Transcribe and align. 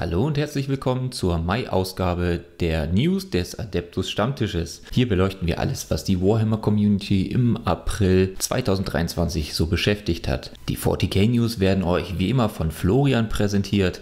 Hallo 0.00 0.26
und 0.26 0.38
herzlich 0.38 0.70
willkommen 0.70 1.12
zur 1.12 1.36
Mai-Ausgabe 1.36 2.42
der 2.60 2.86
News 2.86 3.28
des 3.28 3.58
Adeptus 3.58 4.08
Stammtisches. 4.08 4.80
Hier 4.92 5.06
beleuchten 5.06 5.46
wir 5.46 5.58
alles, 5.58 5.90
was 5.90 6.04
die 6.04 6.22
Warhammer 6.22 6.56
Community 6.56 7.26
im 7.26 7.58
April 7.66 8.34
2023 8.38 9.52
so 9.52 9.66
beschäftigt 9.66 10.26
hat. 10.26 10.52
Die 10.70 10.78
40k 10.78 11.28
News 11.28 11.60
werden 11.60 11.84
euch 11.84 12.18
wie 12.18 12.30
immer 12.30 12.48
von 12.48 12.70
Florian 12.70 13.28
präsentiert 13.28 14.00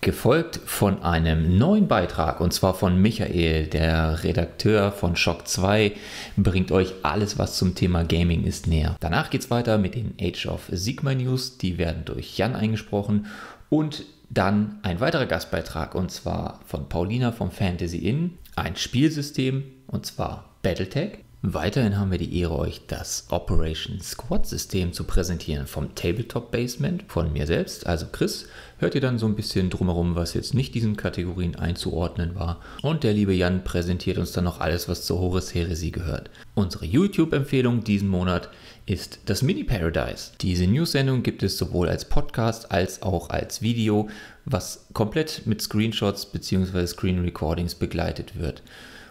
gefolgt 0.00 0.60
von 0.66 1.02
einem 1.02 1.56
neuen 1.56 1.88
Beitrag 1.88 2.40
und 2.40 2.52
zwar 2.52 2.74
von 2.74 3.00
Michael, 3.00 3.66
der 3.66 4.22
Redakteur 4.22 4.92
von 4.92 5.16
Shock 5.16 5.48
2, 5.48 5.92
bringt 6.36 6.70
euch 6.70 6.92
alles, 7.02 7.38
was 7.38 7.56
zum 7.56 7.74
Thema 7.74 8.04
Gaming 8.04 8.44
ist, 8.44 8.66
näher. 8.66 8.96
Danach 9.00 9.30
geht 9.30 9.40
es 9.40 9.50
weiter 9.50 9.78
mit 9.78 9.94
den 9.94 10.14
Age 10.20 10.46
of 10.46 10.68
Sigma 10.70 11.14
News, 11.14 11.56
die 11.56 11.78
werden 11.78 12.04
durch 12.04 12.36
Jan 12.36 12.54
eingesprochen 12.54 13.26
und 13.70 14.04
dann 14.34 14.80
ein 14.82 15.00
weiterer 15.00 15.26
Gastbeitrag 15.26 15.94
und 15.94 16.10
zwar 16.10 16.60
von 16.66 16.88
Paulina 16.88 17.32
vom 17.32 17.50
Fantasy 17.50 17.98
Inn, 17.98 18.38
ein 18.56 18.76
Spielsystem 18.76 19.64
und 19.86 20.06
zwar 20.06 20.50
Battletech. 20.62 21.18
Weiterhin 21.42 21.98
haben 21.98 22.10
wir 22.10 22.18
die 22.18 22.40
Ehre, 22.40 22.58
euch 22.58 22.86
das 22.86 23.26
Operation 23.28 24.00
Squad 24.00 24.46
System 24.46 24.92
zu 24.94 25.04
präsentieren 25.04 25.66
vom 25.66 25.94
Tabletop 25.94 26.50
Basement 26.50 27.04
von 27.06 27.32
mir 27.32 27.46
selbst, 27.46 27.86
also 27.86 28.06
Chris. 28.10 28.48
Hört 28.78 28.94
ihr 28.96 29.00
dann 29.00 29.18
so 29.18 29.26
ein 29.26 29.36
bisschen 29.36 29.70
drumherum, 29.70 30.16
was 30.16 30.34
jetzt 30.34 30.52
nicht 30.52 30.74
diesen 30.74 30.96
Kategorien 30.96 31.54
einzuordnen 31.54 32.34
war. 32.34 32.60
Und 32.82 33.04
der 33.04 33.12
liebe 33.12 33.32
Jan 33.32 33.62
präsentiert 33.62 34.18
uns 34.18 34.32
dann 34.32 34.44
noch 34.44 34.60
alles, 34.60 34.88
was 34.88 35.06
zur 35.06 35.20
Horus 35.20 35.54
Heresie 35.54 35.92
gehört. 35.92 36.28
Unsere 36.54 36.84
YouTube-Empfehlung 36.84 37.84
diesen 37.84 38.08
Monat 38.08 38.50
ist 38.86 39.20
das 39.26 39.42
Mini 39.42 39.64
Paradise. 39.64 40.32
Diese 40.40 40.66
News-Sendung 40.66 41.22
gibt 41.22 41.42
es 41.42 41.56
sowohl 41.56 41.88
als 41.88 42.04
Podcast 42.04 42.72
als 42.72 43.00
auch 43.02 43.30
als 43.30 43.62
Video, 43.62 44.08
was 44.44 44.86
komplett 44.92 45.42
mit 45.46 45.62
Screenshots 45.62 46.26
bzw. 46.26 46.86
Screen 46.86 47.20
Recordings 47.20 47.76
begleitet 47.76 48.38
wird. 48.38 48.62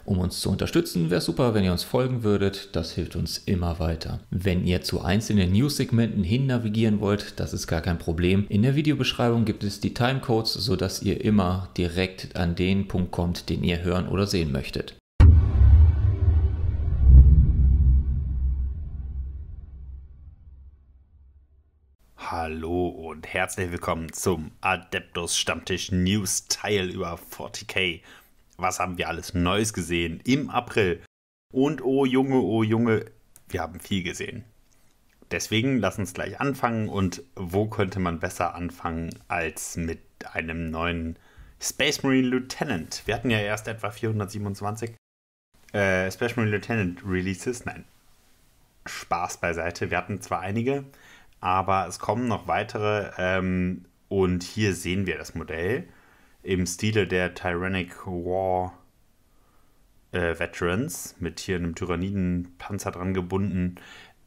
Um 0.05 0.17
uns 0.17 0.41
zu 0.41 0.49
unterstützen, 0.49 1.09
wäre 1.09 1.21
super, 1.21 1.53
wenn 1.53 1.63
ihr 1.63 1.71
uns 1.71 1.85
folgen 1.85 2.23
würdet. 2.23 2.75
Das 2.75 2.91
hilft 2.91 3.15
uns 3.15 3.37
immer 3.37 3.79
weiter. 3.79 4.19
Wenn 4.31 4.65
ihr 4.65 4.81
zu 4.81 5.01
einzelnen 5.01 5.53
News-Segmenten 5.53 6.25
hin 6.25 6.45
navigieren 6.45 6.99
wollt, 6.99 7.39
das 7.39 7.53
ist 7.53 7.67
gar 7.67 7.79
kein 7.79 7.99
Problem. 7.99 8.45
In 8.49 8.63
der 8.63 8.75
Videobeschreibung 8.75 9.45
gibt 9.45 9.63
es 9.63 9.79
die 9.79 9.93
Timecodes, 9.93 10.53
sodass 10.53 11.01
ihr 11.01 11.23
immer 11.23 11.69
direkt 11.77 12.35
an 12.35 12.55
den 12.55 12.89
Punkt 12.89 13.11
kommt, 13.11 13.49
den 13.49 13.63
ihr 13.63 13.81
hören 13.81 14.09
oder 14.09 14.27
sehen 14.27 14.51
möchtet. 14.51 14.97
Hallo 22.17 22.87
und 22.87 23.27
herzlich 23.27 23.71
willkommen 23.71 24.11
zum 24.11 24.51
Adeptus 24.59 25.37
Stammtisch 25.37 25.91
News 25.91 26.47
Teil 26.47 26.89
über 26.89 27.17
40k 27.31 28.01
was 28.57 28.79
haben 28.79 28.97
wir 28.97 29.07
alles 29.07 29.33
Neues 29.33 29.73
gesehen 29.73 30.19
im 30.23 30.49
April? 30.49 31.01
Und 31.53 31.83
oh 31.83 32.05
Junge, 32.05 32.37
oh 32.41 32.63
Junge, 32.63 33.05
wir 33.49 33.61
haben 33.61 33.79
viel 33.79 34.03
gesehen. 34.03 34.43
Deswegen 35.31 35.77
lass 35.79 35.97
uns 35.97 36.13
gleich 36.13 36.39
anfangen 36.39 36.89
und 36.89 37.23
wo 37.35 37.67
könnte 37.67 37.99
man 37.99 38.19
besser 38.19 38.55
anfangen 38.55 39.09
als 39.27 39.77
mit 39.77 39.99
einem 40.31 40.69
neuen 40.69 41.17
Space 41.59 42.03
Marine 42.03 42.27
Lieutenant? 42.27 43.03
Wir 43.05 43.15
hatten 43.15 43.29
ja 43.29 43.39
erst 43.39 43.67
etwa 43.67 43.89
427 43.89 44.95
äh, 45.73 46.11
Space 46.11 46.35
Marine 46.35 46.55
Lieutenant 46.55 47.01
Releases. 47.05 47.65
Nein, 47.65 47.85
Spaß 48.85 49.37
beiseite. 49.37 49.89
Wir 49.89 49.97
hatten 49.97 50.21
zwar 50.21 50.41
einige, 50.41 50.83
aber 51.39 51.87
es 51.87 51.99
kommen 51.99 52.27
noch 52.27 52.47
weitere 52.47 53.11
ähm, 53.17 53.85
und 54.09 54.43
hier 54.43 54.75
sehen 54.75 55.07
wir 55.07 55.17
das 55.17 55.33
Modell 55.35 55.87
im 56.43 56.65
Stile 56.65 57.07
der 57.07 57.33
Tyrannic 57.33 58.05
War 58.05 58.77
äh, 60.11 60.37
Veterans 60.37 61.15
mit 61.19 61.39
hier 61.39 61.55
einem 61.55 61.73
Tyrannidenpanzer 61.73 62.91
dran 62.91 63.13
gebunden. 63.13 63.75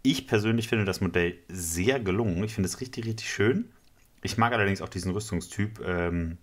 Ich 0.03 0.27
persönlich 0.27 0.69
finde 0.69 0.85
das 0.85 1.01
Modell 1.01 1.39
sehr 1.49 2.01
gelungen. 2.01 2.43
Ich 2.43 2.55
finde 2.55 2.69
es 2.69 2.81
richtig, 2.81 3.07
richtig 3.07 3.31
schön. 3.31 3.71
Ich 4.23 4.39
mag 4.39 4.53
allerdings 4.53 4.81
auch 4.81 4.89
diesen 4.89 5.13
Rüstungstyp 5.13 5.81
ähm, 5.87 6.39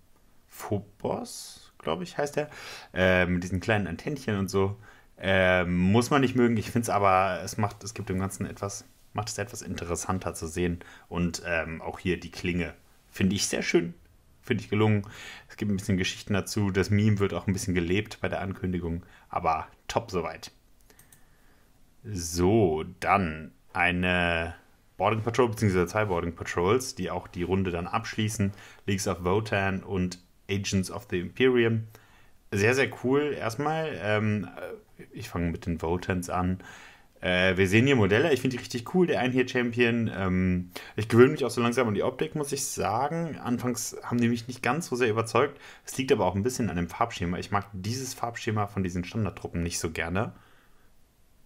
Phobos, 0.47 1.73
glaube 1.79 2.03
ich, 2.03 2.17
heißt 2.17 2.37
er. 2.37 2.49
Äh, 2.93 3.25
mit 3.25 3.43
diesen 3.43 3.59
kleinen 3.59 3.87
Antennchen 3.87 4.37
und 4.37 4.49
so. 4.49 4.77
Äh, 5.17 5.65
muss 5.65 6.11
man 6.11 6.21
nicht 6.21 6.35
mögen. 6.35 6.55
Ich 6.57 6.71
finde 6.71 6.83
es 6.83 6.89
aber, 6.89 7.41
es 7.43 7.57
macht, 7.57 7.83
es 7.83 7.93
gibt 7.93 8.09
dem 8.09 8.19
Ganzen 8.19 8.45
etwas, 8.45 8.85
macht 9.13 9.29
es 9.29 9.37
etwas 9.37 9.61
interessanter 9.61 10.35
zu 10.35 10.47
sehen. 10.47 10.79
Und 11.09 11.41
ähm, 11.45 11.81
auch 11.81 11.99
hier 11.99 12.19
die 12.19 12.31
Klinge 12.31 12.75
finde 13.11 13.35
ich 13.35 13.47
sehr 13.47 13.63
schön 13.63 13.95
finde 14.43 14.63
ich 14.63 14.69
gelungen. 14.69 15.07
Es 15.47 15.57
gibt 15.57 15.71
ein 15.71 15.77
bisschen 15.77 15.97
Geschichten 15.97 16.33
dazu. 16.33 16.69
Das 16.69 16.89
Meme 16.89 17.19
wird 17.19 17.33
auch 17.33 17.47
ein 17.47 17.53
bisschen 17.53 17.73
gelebt 17.73 18.19
bei 18.21 18.29
der 18.29 18.41
Ankündigung, 18.41 19.03
aber 19.29 19.67
top 19.87 20.11
soweit. 20.11 20.51
So, 22.03 22.83
dann 22.99 23.51
eine 23.71 24.55
Boarding 24.97 25.21
Patrol, 25.21 25.49
beziehungsweise 25.49 25.87
zwei 25.87 26.05
Boarding 26.05 26.35
Patrols, 26.35 26.95
die 26.95 27.09
auch 27.09 27.27
die 27.27 27.43
Runde 27.43 27.71
dann 27.71 27.87
abschließen. 27.87 28.51
Leagues 28.85 29.07
of 29.07 29.23
Votan 29.23 29.83
und 29.83 30.19
Agents 30.49 30.91
of 30.91 31.07
the 31.09 31.19
Imperium. 31.19 31.87
Sehr, 32.51 32.75
sehr 32.75 32.89
cool 33.03 33.33
erstmal. 33.33 33.97
Ähm, 33.99 34.47
ich 35.11 35.29
fange 35.29 35.49
mit 35.49 35.65
den 35.65 35.81
Votans 35.81 36.29
an. 36.29 36.59
Äh, 37.23 37.55
wir 37.55 37.69
sehen 37.69 37.85
hier 37.85 37.95
Modelle, 37.95 38.33
ich 38.33 38.41
finde 38.41 38.57
die 38.57 38.61
richtig 38.61 38.93
cool, 38.93 39.07
der 39.07 39.21
ein 39.21 39.31
hier 39.31 39.47
Champion. 39.47 40.11
Ähm, 40.13 40.71
ich 40.97 41.07
gewöhne 41.07 41.31
mich 41.31 41.45
auch 41.45 41.49
so 41.49 41.61
langsam 41.61 41.87
an 41.87 41.93
die 41.93 42.03
Optik, 42.03 42.35
muss 42.35 42.51
ich 42.51 42.65
sagen. 42.65 43.37
Anfangs 43.37 43.95
haben 44.03 44.19
die 44.19 44.27
mich 44.27 44.49
nicht 44.49 44.61
ganz 44.61 44.87
so 44.87 44.97
sehr 44.97 45.09
überzeugt. 45.09 45.57
Es 45.85 45.97
liegt 45.97 46.11
aber 46.11 46.25
auch 46.25 46.35
ein 46.35 46.43
bisschen 46.43 46.69
an 46.69 46.75
dem 46.75 46.89
Farbschema. 46.89 47.37
Ich 47.37 47.49
mag 47.49 47.67
dieses 47.71 48.13
Farbschema 48.13 48.67
von 48.67 48.83
diesen 48.83 49.05
Standardtruppen 49.05 49.63
nicht 49.63 49.79
so 49.79 49.89
gerne. 49.91 50.33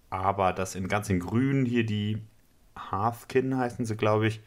Aber 0.09 0.51
das 0.51 0.73
in 0.73 0.87
ganz 0.87 1.11
in 1.11 1.19
grün 1.19 1.63
hier 1.65 1.85
die 1.85 2.23
Hearthkin 2.89 3.55
heißen 3.55 3.85
sie, 3.85 3.95
glaube 3.95 4.27
ich, 4.27 4.41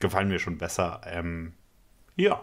gefallen 0.00 0.28
mir 0.28 0.40
schon 0.40 0.58
besser. 0.58 1.00
Ähm, 1.06 1.52
ja. 2.16 2.42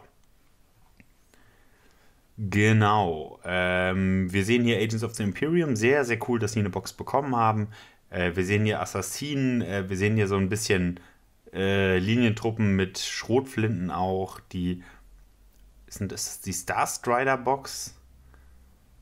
Genau. 2.37 3.41
Ähm, 3.43 4.31
wir 4.31 4.45
sehen 4.45 4.63
hier 4.63 4.77
Agents 4.77 5.03
of 5.03 5.13
the 5.15 5.23
Imperium. 5.23 5.75
Sehr, 5.75 6.05
sehr 6.05 6.19
cool, 6.29 6.39
dass 6.39 6.53
sie 6.53 6.59
eine 6.59 6.69
Box 6.69 6.93
bekommen 6.93 7.35
haben. 7.35 7.67
Äh, 8.09 8.35
wir 8.35 8.45
sehen 8.45 8.65
hier 8.65 8.81
Assassinen, 8.81 9.61
äh, 9.61 9.89
wir 9.89 9.97
sehen 9.97 10.15
hier 10.15 10.27
so 10.27 10.37
ein 10.37 10.49
bisschen 10.49 10.99
äh, 11.53 11.97
Linientruppen 11.97 12.75
mit 12.75 12.99
Schrotflinten 12.99 13.91
auch. 13.91 14.39
Die 14.51 14.83
sind 15.87 16.11
das 16.11 16.41
die 16.41 16.53
Star 16.53 16.87
Strider 16.87 17.37
Box. 17.37 17.95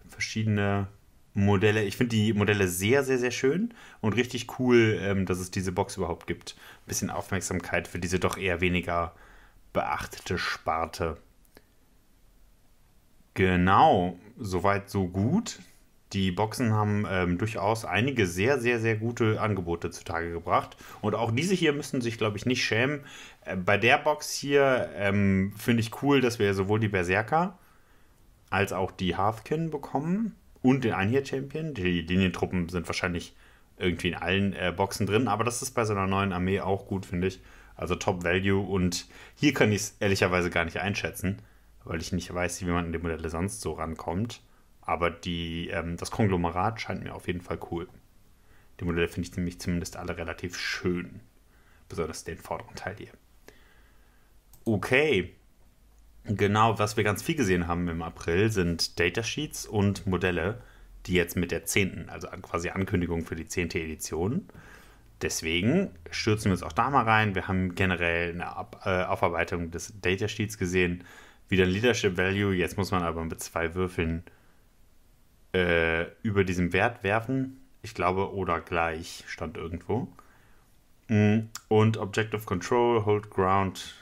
Verschiedene 0.07 0.87
Modelle. 1.33 1.83
Ich 1.83 1.97
finde 1.97 2.15
die 2.15 2.33
Modelle 2.33 2.67
sehr, 2.67 3.03
sehr, 3.03 3.19
sehr 3.19 3.31
schön 3.31 3.73
und 4.01 4.15
richtig 4.15 4.59
cool, 4.59 4.97
ähm, 5.01 5.25
dass 5.25 5.39
es 5.39 5.51
diese 5.51 5.71
Box 5.71 5.97
überhaupt 5.97 6.27
gibt. 6.27 6.55
Ein 6.57 6.87
bisschen 6.87 7.09
Aufmerksamkeit 7.09 7.87
für 7.87 7.99
diese 7.99 8.19
doch 8.19 8.37
eher 8.37 8.61
weniger 8.61 9.13
beachtete 9.73 10.37
Sparte. 10.37 11.17
Genau, 13.35 14.17
soweit 14.37 14.89
so 14.89 15.07
gut. 15.07 15.59
Die 16.13 16.31
Boxen 16.31 16.73
haben 16.73 17.05
ähm, 17.09 17.37
durchaus 17.37 17.83
einige 17.83 18.25
sehr, 18.27 18.59
sehr, 18.59 18.79
sehr 18.79 18.95
gute 18.95 19.41
Angebote 19.41 19.91
zutage 19.91 20.31
gebracht. 20.31 20.77
Und 21.01 21.15
auch 21.15 21.31
diese 21.31 21.53
hier 21.53 21.73
müssen 21.73 21.99
sich, 21.99 22.17
glaube 22.17 22.37
ich, 22.37 22.45
nicht 22.45 22.63
schämen. 22.63 23.01
Äh, 23.43 23.57
bei 23.57 23.77
der 23.77 23.97
Box 23.97 24.33
hier 24.33 24.89
ähm, 24.95 25.53
finde 25.57 25.81
ich 25.81 26.01
cool, 26.01 26.21
dass 26.21 26.39
wir 26.39 26.53
sowohl 26.53 26.79
die 26.79 26.87
Berserker 26.87 27.57
als 28.49 28.71
auch 28.71 28.91
die 28.91 29.17
Hearthkin 29.17 29.69
bekommen 29.69 30.35
und 30.61 30.85
den 30.85 30.93
Einheer-Champion. 30.93 31.73
Die 31.73 32.01
Linientruppen 32.01 32.69
sind 32.69 32.87
wahrscheinlich 32.87 33.35
irgendwie 33.77 34.09
in 34.09 34.15
allen 34.15 34.53
äh, 34.53 34.73
Boxen 34.75 35.05
drin, 35.05 35.27
aber 35.27 35.43
das 35.43 35.61
ist 35.61 35.71
bei 35.71 35.85
so 35.85 35.93
einer 35.93 36.07
neuen 36.07 36.33
Armee 36.33 36.61
auch 36.61 36.87
gut, 36.87 37.05
finde 37.05 37.27
ich. 37.27 37.41
Also 37.75 37.95
Top 37.95 38.23
Value 38.23 38.59
und 38.59 39.07
hier 39.35 39.53
kann 39.53 39.71
ich 39.71 39.81
es 39.81 39.95
ehrlicherweise 39.99 40.49
gar 40.49 40.65
nicht 40.65 40.79
einschätzen, 40.79 41.39
weil 41.83 42.01
ich 42.01 42.11
nicht 42.11 42.33
weiß, 42.33 42.61
wie 42.61 42.71
man 42.71 42.85
an 42.85 42.91
die 42.91 42.97
Modelle 42.97 43.29
sonst 43.29 43.61
so 43.61 43.73
rankommt. 43.73 44.41
Aber 44.87 45.11
die, 45.11 45.67
ähm, 45.67 45.97
das 45.97 46.11
Konglomerat 46.11 46.79
scheint 46.81 47.03
mir 47.03 47.13
auf 47.13 47.27
jeden 47.27 47.41
Fall 47.41 47.59
cool. 47.71 47.89
Die 48.79 48.85
Modelle 48.85 49.09
finde 49.09 49.29
ich 49.29 49.35
nämlich 49.35 49.59
zumindest 49.59 49.97
alle 49.97 50.17
relativ 50.17 50.57
schön. 50.57 51.19
Besonders 51.89 52.23
den 52.23 52.37
vorderen 52.37 52.73
Teil 52.75 52.95
hier. 52.97 53.11
Okay. 54.63 55.33
Genau, 56.23 56.79
was 56.79 56.95
wir 56.95 57.03
ganz 57.03 57.21
viel 57.21 57.35
gesehen 57.35 57.67
haben 57.67 57.87
im 57.89 58.01
April, 58.01 58.49
sind 58.49 58.99
Datasheets 58.99 59.65
und 59.65 60.07
Modelle, 60.07 60.61
die 61.05 61.13
jetzt 61.13 61.35
mit 61.35 61.51
der 61.51 61.65
10., 61.65 62.09
also 62.09 62.27
quasi 62.41 62.69
Ankündigung 62.69 63.25
für 63.25 63.35
die 63.35 63.47
10. 63.47 63.71
Edition. 63.71 64.47
Deswegen 65.21 65.91
stürzen 66.11 66.45
wir 66.45 66.51
uns 66.53 66.63
auch 66.63 66.73
da 66.73 66.89
mal 66.89 67.03
rein. 67.03 67.35
Wir 67.35 67.47
haben 67.47 67.75
generell 67.75 68.31
eine 68.31 68.55
Ab 68.55 68.81
äh, 68.85 69.03
Aufarbeitung 69.03 69.71
des 69.71 69.93
Datasheets 70.01 70.57
gesehen. 70.57 71.03
Wieder 71.49 71.65
Leadership 71.65 72.17
Value. 72.17 72.53
Jetzt 72.53 72.77
muss 72.77 72.91
man 72.91 73.03
aber 73.03 73.23
mit 73.25 73.41
zwei 73.41 73.73
Würfeln 73.73 74.23
äh, 75.57 76.11
über 76.21 76.43
diesem 76.43 76.71
Wert 76.71 77.03
werfen. 77.03 77.59
Ich 77.81 77.95
glaube, 77.95 78.33
oder 78.33 78.61
gleich 78.61 79.23
stand 79.27 79.57
irgendwo. 79.57 80.07
Mm, 81.07 81.49
und 81.67 81.97
Objective 81.97 82.43
Control, 82.45 83.05
Hold 83.05 83.31
Ground, 83.31 83.95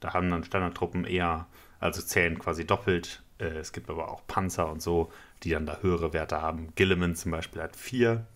da 0.00 0.14
haben 0.14 0.30
dann 0.30 0.42
Standardtruppen 0.42 1.04
eher, 1.04 1.46
also 1.78 2.02
zählen 2.02 2.38
quasi 2.38 2.66
doppelt. 2.66 3.22
Äh, 3.38 3.58
es 3.58 3.72
gibt 3.72 3.88
aber 3.88 4.10
auch 4.10 4.26
Panzer 4.26 4.70
und 4.70 4.82
so, 4.82 5.12
die 5.44 5.50
dann 5.50 5.66
da 5.66 5.78
höhere 5.80 6.12
Werte 6.12 6.42
haben. 6.42 6.72
Gilliman 6.74 7.14
zum 7.14 7.30
Beispiel 7.30 7.62
hat 7.62 7.76
4. 7.76 8.26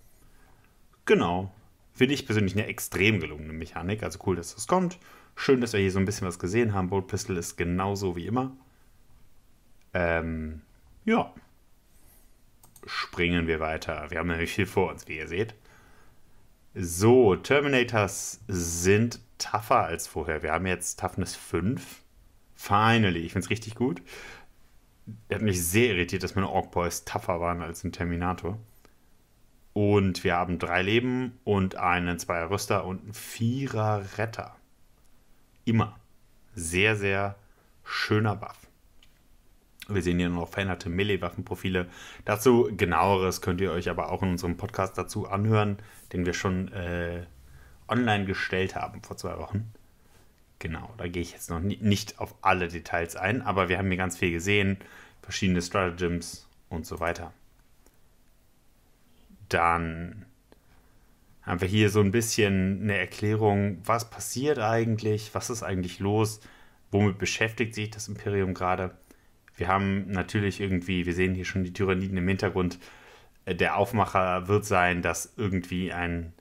Genau. 1.07 1.53
Finde 1.95 2.15
ich 2.15 2.27
persönlich 2.27 2.53
eine 2.55 2.67
extrem 2.67 3.19
gelungene 3.19 3.53
Mechanik. 3.53 4.05
Also 4.05 4.21
cool, 4.27 4.37
dass 4.37 4.55
das 4.55 4.69
kommt. 4.69 4.99
Schön, 5.35 5.61
dass 5.61 5.73
wir 5.73 5.81
hier 5.81 5.91
so 5.91 5.99
ein 5.99 6.05
bisschen 6.05 6.29
was 6.29 6.39
gesehen 6.39 6.73
haben. 6.73 6.91
Bolt 6.91 7.09
Pistol 7.09 7.37
ist 7.37 7.57
genauso 7.57 8.15
wie 8.15 8.27
immer. 8.27 8.53
Ähm, 9.93 10.63
ja. 11.05 11.33
Springen 12.89 13.47
wir 13.47 13.61
weiter. 13.61 14.07
Wir 14.11 14.19
haben 14.19 14.29
nämlich 14.29 14.53
viel 14.53 14.67
vor 14.67 14.91
uns, 14.91 15.07
wie 15.07 15.19
ihr 15.19 15.29
seht. 15.29 15.55
So, 16.75 17.37
Terminators 17.37 18.41
sind 18.49 19.21
tougher 19.37 19.85
als 19.85 20.07
vorher. 20.07 20.43
Wir 20.43 20.53
haben 20.53 20.67
jetzt 20.67 20.99
Toughness 20.99 21.37
5. 21.37 22.03
Finally, 22.55 23.21
ich 23.21 23.33
finde 23.33 23.45
es 23.45 23.51
richtig 23.51 23.75
gut. 23.75 24.01
Er 25.29 25.37
hat 25.37 25.43
mich 25.43 25.63
sehr 25.65 25.95
irritiert, 25.95 26.23
dass 26.23 26.35
meine 26.35 26.49
Orc 26.49 26.71
Boys 26.71 27.05
tougher 27.05 27.41
waren 27.41 27.63
als 27.63 27.85
ein 27.85 27.93
Terminator. 27.93 28.59
Und 29.75 30.25
wir 30.25 30.37
haben 30.37 30.59
drei 30.59 30.81
Leben 30.81 31.39
und 31.45 31.77
einen 31.77 32.19
Zweier 32.19 32.51
Rüster 32.51 32.85
und 32.85 33.03
einen 33.03 33.15
Vierer 33.15 34.03
Retter. 34.17 34.57
Immer. 35.67 35.99
Sehr, 36.55 36.97
sehr 36.97 37.37
schöner 37.85 38.35
Buff. 38.35 38.68
Wir 39.91 40.03
sehen 40.03 40.19
hier 40.19 40.29
noch 40.29 40.51
veränderte 40.51 40.91
Melee-Waffenprofile. 40.91 41.87
Dazu 42.27 42.71
genaueres 42.77 43.41
könnt 43.41 43.63
ihr 43.63 43.73
euch 43.73 43.89
aber 43.89 44.13
auch 44.13 44.23
in 44.23 44.29
unserem 44.29 44.59
Podcast 44.59 44.99
dazu 44.99 45.27
anhören, 45.27 45.79
den 46.13 46.27
wir 46.27 46.35
schon 46.35 46.71
äh, 46.73 47.25
online 47.89 48.27
gestellt 48.27 48.75
haben 48.75 49.03
vor 49.03 49.17
zwei 49.17 49.39
Wochen. 49.39 49.73
Genau, 50.59 50.93
da 50.99 51.09
gehe 51.09 51.23
ich 51.23 51.33
jetzt 51.33 51.49
noch 51.49 51.61
nicht 51.61 52.19
auf 52.19 52.35
alle 52.43 52.69
Details 52.69 53.17
ein, 53.17 53.41
aber 53.41 53.71
wir 53.71 53.79
haben 53.79 53.89
hier 53.89 53.97
ganz 53.97 54.19
viel 54.19 54.31
gesehen, 54.31 54.77
verschiedene 55.23 55.63
Stratagems 55.63 56.47
und 56.69 56.85
so 56.85 57.01
weiter. 57.01 57.33
Dann 59.49 60.27
haben 61.41 61.63
wir 61.63 61.69
hier 61.69 61.89
so 61.89 62.01
ein 62.01 62.11
bisschen 62.11 62.83
eine 62.83 62.99
Erklärung, 62.99 63.81
was 63.87 64.11
passiert 64.11 64.59
eigentlich, 64.59 65.35
was 65.35 65.49
ist 65.49 65.63
eigentlich 65.63 65.99
los, 65.99 66.41
womit 66.91 67.17
beschäftigt 67.17 67.75
sich 67.75 67.89
das 67.89 68.09
Imperium 68.09 68.53
gerade. 68.53 68.95
Wir 69.59 69.69
haben 69.69 70.11
natürlich 70.11 70.61
irgendwie, 70.61 71.05
wir 71.05 71.15
sehen 71.15 71.35
hier 71.35 71.45
schon 71.45 71.65
die 71.65 71.73
Tyranniden 71.73 72.17
im 72.17 72.29
Hintergrund. 72.29 72.79
Äh, 73.45 73.55
der 73.55 73.77
Aufmacher 73.77 74.49
wird 74.49 74.65
sein, 74.65 75.03
dass 75.03 75.35
irgendwie 75.37 75.93
ein, 75.93 76.33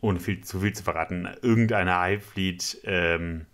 ohne 0.00 0.20
viel 0.20 0.42
zu 0.42 0.60
viel 0.60 0.72
zu 0.72 0.82
verraten, 0.82 1.28
irgendeine 1.42 1.98
Highfleet 1.98 2.80
ähm, 2.84 3.46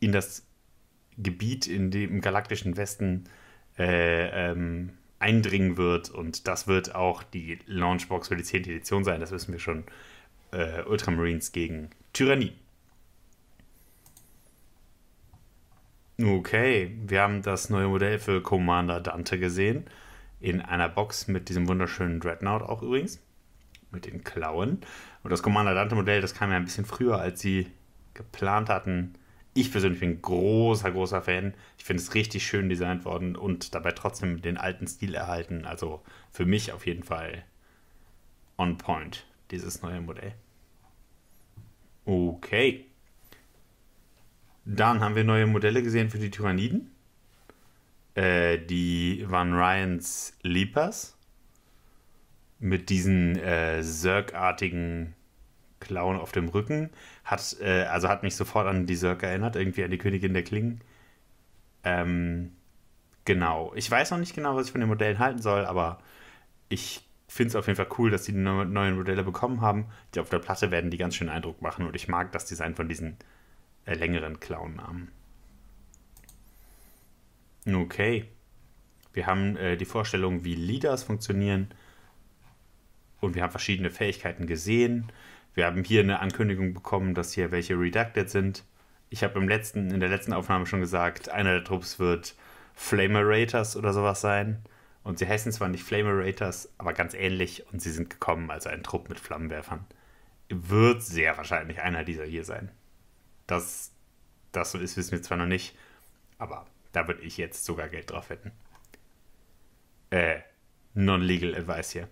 in 0.00 0.12
das 0.12 0.46
Gebiet 1.18 1.66
in 1.66 1.90
dem 1.90 2.20
galaktischen 2.20 2.76
Westen 2.76 3.24
äh, 3.78 4.50
ähm, 4.50 4.90
eindringen 5.18 5.78
wird 5.78 6.10
und 6.10 6.46
das 6.46 6.66
wird 6.66 6.94
auch 6.94 7.22
die 7.22 7.58
Launchbox 7.66 8.28
für 8.28 8.36
die 8.36 8.42
10. 8.42 8.64
Edition 8.64 9.02
sein, 9.02 9.20
das 9.20 9.30
wissen 9.30 9.52
wir 9.52 9.58
schon. 9.58 9.84
Äh, 10.52 10.82
Ultramarines 10.82 11.52
gegen 11.52 11.90
Tyrannie. 12.12 12.52
Okay, 16.18 16.96
wir 17.06 17.20
haben 17.20 17.42
das 17.42 17.68
neue 17.68 17.88
Modell 17.88 18.18
für 18.18 18.42
Commander 18.42 19.02
Dante 19.02 19.38
gesehen. 19.38 19.84
In 20.40 20.62
einer 20.62 20.88
Box 20.88 21.28
mit 21.28 21.50
diesem 21.50 21.68
wunderschönen 21.68 22.20
Dreadnought 22.20 22.62
auch 22.62 22.82
übrigens. 22.82 23.20
Mit 23.90 24.06
den 24.06 24.24
Klauen. 24.24 24.80
Und 25.22 25.30
das 25.30 25.42
Commander 25.42 25.74
Dante 25.74 25.94
Modell, 25.94 26.22
das 26.22 26.34
kam 26.34 26.50
ja 26.50 26.56
ein 26.56 26.64
bisschen 26.64 26.86
früher, 26.86 27.18
als 27.18 27.40
sie 27.40 27.66
geplant 28.14 28.70
hatten. 28.70 29.12
Ich 29.52 29.70
persönlich 29.70 30.00
bin 30.00 30.22
großer, 30.22 30.90
großer 30.90 31.20
Fan. 31.20 31.52
Ich 31.76 31.84
finde 31.84 32.02
es 32.02 32.14
richtig 32.14 32.46
schön 32.46 32.70
designt 32.70 33.04
worden 33.04 33.36
und 33.36 33.74
dabei 33.74 33.92
trotzdem 33.92 34.40
den 34.40 34.56
alten 34.56 34.86
Stil 34.86 35.14
erhalten. 35.14 35.66
Also 35.66 36.02
für 36.30 36.46
mich 36.46 36.72
auf 36.72 36.86
jeden 36.86 37.02
Fall 37.02 37.44
on 38.56 38.78
point, 38.78 39.26
dieses 39.50 39.82
neue 39.82 40.00
Modell. 40.00 40.32
Okay. 42.06 42.86
Dann 44.66 45.00
haben 45.00 45.14
wir 45.14 45.22
neue 45.22 45.46
Modelle 45.46 45.80
gesehen 45.82 46.10
für 46.10 46.18
die 46.18 46.30
Tyranniden. 46.30 46.90
Äh, 48.14 48.58
die 48.58 49.24
Van 49.28 49.54
Ryans 49.54 50.36
Leapers. 50.42 51.16
Mit 52.58 52.90
diesen 52.90 53.38
äh, 53.38 53.80
Zerg-artigen 53.82 55.14
Klauen 55.78 56.18
auf 56.18 56.32
dem 56.32 56.48
Rücken. 56.48 56.90
Hat, 57.24 57.56
äh, 57.60 57.84
also 57.84 58.08
hat 58.08 58.24
mich 58.24 58.34
sofort 58.34 58.66
an 58.66 58.86
die 58.86 58.96
Zerg 58.96 59.22
erinnert, 59.22 59.54
irgendwie 59.54 59.84
an 59.84 59.90
die 59.90 59.98
Königin 59.98 60.34
der 60.34 60.42
Klingen. 60.42 60.80
Ähm, 61.84 62.52
genau. 63.24 63.72
Ich 63.76 63.88
weiß 63.88 64.10
noch 64.10 64.18
nicht 64.18 64.34
genau, 64.34 64.56
was 64.56 64.66
ich 64.66 64.72
von 64.72 64.80
den 64.80 64.88
Modellen 64.88 65.20
halten 65.20 65.40
soll, 65.40 65.64
aber 65.64 66.00
ich 66.68 67.06
finde 67.28 67.50
es 67.50 67.56
auf 67.56 67.68
jeden 67.68 67.76
Fall 67.76 67.88
cool, 67.98 68.10
dass 68.10 68.24
die 68.24 68.32
neuen 68.32 68.96
Modelle 68.96 69.22
bekommen 69.22 69.60
haben. 69.60 69.86
Die 70.14 70.20
auf 70.20 70.30
der 70.30 70.40
Platte 70.40 70.72
werden 70.72 70.90
die 70.90 70.96
ganz 70.96 71.14
schön 71.14 71.28
Eindruck 71.28 71.62
machen 71.62 71.86
und 71.86 71.94
ich 71.94 72.08
mag 72.08 72.32
das 72.32 72.46
Design 72.46 72.74
von 72.74 72.88
diesen 72.88 73.16
äh, 73.86 73.94
längeren 73.94 74.38
Clownnamen. 74.40 75.10
Okay. 77.66 78.26
Wir 79.12 79.26
haben 79.26 79.56
äh, 79.56 79.76
die 79.76 79.86
Vorstellung, 79.86 80.44
wie 80.44 80.54
Leaders 80.54 81.04
funktionieren. 81.04 81.68
Und 83.20 83.34
wir 83.34 83.42
haben 83.42 83.50
verschiedene 83.50 83.90
Fähigkeiten 83.90 84.46
gesehen. 84.46 85.10
Wir 85.54 85.64
haben 85.64 85.84
hier 85.84 86.02
eine 86.02 86.20
Ankündigung 86.20 86.74
bekommen, 86.74 87.14
dass 87.14 87.32
hier 87.32 87.50
welche 87.50 87.80
redacted 87.80 88.28
sind. 88.28 88.62
Ich 89.08 89.24
habe 89.24 89.38
im 89.38 89.48
letzten, 89.48 89.90
in 89.90 90.00
der 90.00 90.10
letzten 90.10 90.34
Aufnahme 90.34 90.66
schon 90.66 90.80
gesagt, 90.80 91.30
einer 91.30 91.52
der 91.52 91.64
Trupps 91.64 91.98
wird 91.98 92.34
Flamerators 92.74 93.76
oder 93.76 93.94
sowas 93.94 94.20
sein. 94.20 94.62
Und 95.02 95.18
sie 95.18 95.26
heißen 95.26 95.52
zwar 95.52 95.68
nicht 95.68 95.84
Flamerators, 95.84 96.68
aber 96.76 96.92
ganz 96.92 97.14
ähnlich 97.14 97.64
und 97.72 97.80
sie 97.80 97.92
sind 97.92 98.10
gekommen, 98.10 98.50
also 98.50 98.68
ein 98.68 98.82
Trupp 98.82 99.08
mit 99.08 99.18
Flammenwerfern. 99.18 99.86
Wird 100.48 101.02
sehr 101.02 101.36
wahrscheinlich 101.36 101.80
einer 101.80 102.04
dieser 102.04 102.24
hier 102.24 102.44
sein. 102.44 102.70
Dass 103.46 103.92
das 104.52 104.72
so 104.72 104.78
ist, 104.78 104.96
wissen 104.96 105.12
wir 105.12 105.22
zwar 105.22 105.36
noch 105.36 105.46
nicht, 105.46 105.76
aber 106.38 106.66
da 106.92 107.06
würde 107.06 107.22
ich 107.22 107.36
jetzt 107.36 107.64
sogar 107.64 107.88
Geld 107.88 108.10
drauf 108.10 108.30
wetten. 108.30 108.52
Äh, 110.10 110.40
non-legal 110.94 111.54
advice 111.54 111.90
hier. 111.90 112.08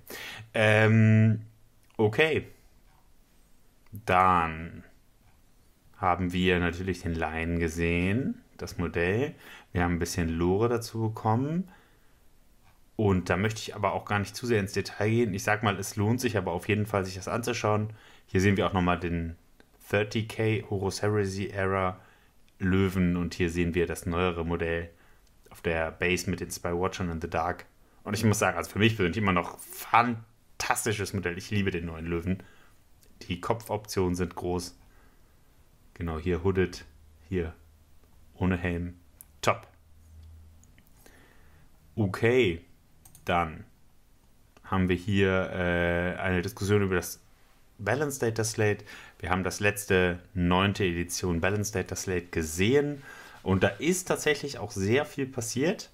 Ähm, 0.53 1.43
okay. 1.97 2.49
Dann 4.05 4.85
haben 5.97 6.33
wir 6.33 6.59
natürlich 6.59 7.03
den 7.03 7.15
Lion 7.15 7.59
gesehen, 7.59 8.43
das 8.59 8.79
Modell. 8.79 9.35
Wir 9.73 9.85
haben 9.85 9.95
ein 9.95 10.01
bisschen 10.01 10.29
Lore 10.29 10.69
dazu 10.69 11.01
bekommen. 11.01 11.69
Und 12.97 13.31
da 13.31 13.37
möchte 13.37 13.61
ich 13.61 13.75
aber 13.75 13.93
auch 13.93 14.05
gar 14.05 14.19
nicht 14.19 14.37
zu 14.37 14.47
sehr 14.47 14.61
ins 14.61 14.73
Detail 14.73 15.11
gehen. 15.11 15.35
Ich 15.35 15.43
sag 15.43 15.63
mal, 15.63 15.79
es 15.79 15.97
lohnt 15.97 16.21
sich 16.21 16.37
aber 16.37 16.53
auf 16.53 16.69
jeden 16.69 16.87
Fall, 16.87 17.05
sich 17.05 17.15
das 17.15 17.29
anzuschauen. 17.29 17.93
Hier 18.27 18.41
sehen 18.41 18.57
wir 18.57 18.67
auch 18.67 18.73
nochmal 18.73 19.01
den 19.01 19.37
30k 19.91 20.69
Horus 20.71 21.03
Heresy 21.03 21.49
Era 21.49 22.01
Löwen 22.59 23.17
und 23.17 23.35
hier 23.35 23.51
sehen 23.51 23.75
wir 23.75 23.87
das 23.87 24.07
neuere 24.07 24.45
Modell 24.45 24.91
auf 25.51 25.61
der 25.61 25.91
Base 25.93 26.29
mit 26.29 26.41
den 26.41 26.51
Spy 26.51 26.73
Watchern 26.73 27.11
in 27.11 27.21
the 27.21 27.29
Dark. 27.29 27.67
Und 28.03 28.15
ich 28.15 28.25
muss 28.25 28.39
sagen, 28.39 28.57
also 28.57 28.71
für 28.71 28.79
mich 28.79 28.97
persönlich 28.97 29.19
immer 29.19 29.33
noch 29.33 29.59
fantastisches 29.59 31.13
Modell. 31.13 31.39
Ich 31.39 31.51
liebe 31.51 31.71
den 31.71 31.87
neuen 31.87 32.07
Löwen. 32.07 32.43
Die 33.23 33.41
Kopfoptionen 33.41 34.15
sind 34.15 34.35
groß. 34.35 34.77
Genau, 35.95 36.19
hier 36.19 36.43
hooded, 36.45 36.85
hier 37.29 37.55
ohne 38.35 38.57
Helm. 38.57 38.95
Top. 39.41 39.69
Okay, 41.97 42.65
dann 43.25 43.65
haben 44.65 44.89
wir 44.89 44.97
hier 44.97 45.51
äh, 45.53 46.21
eine 46.21 46.43
Diskussion 46.43 46.83
über 46.83 46.97
das 46.97 47.21
Balance 47.79 48.19
Data 48.19 48.43
Slate. 48.43 48.85
Wir 49.25 49.31
haben 49.31 49.43
das 49.43 49.59
letzte 49.59 50.19
neunte 50.35 50.85
Edition 50.85 51.41
Balance 51.41 51.73
Data 51.73 51.97
Slate 51.97 52.27
gesehen 52.27 53.03
und 53.43 53.63
da 53.63 53.69
ist 53.69 54.07
tatsächlich 54.07 54.59
auch 54.59 54.71
sehr 54.71 55.07
viel 55.07 55.25
passiert. 55.25 55.89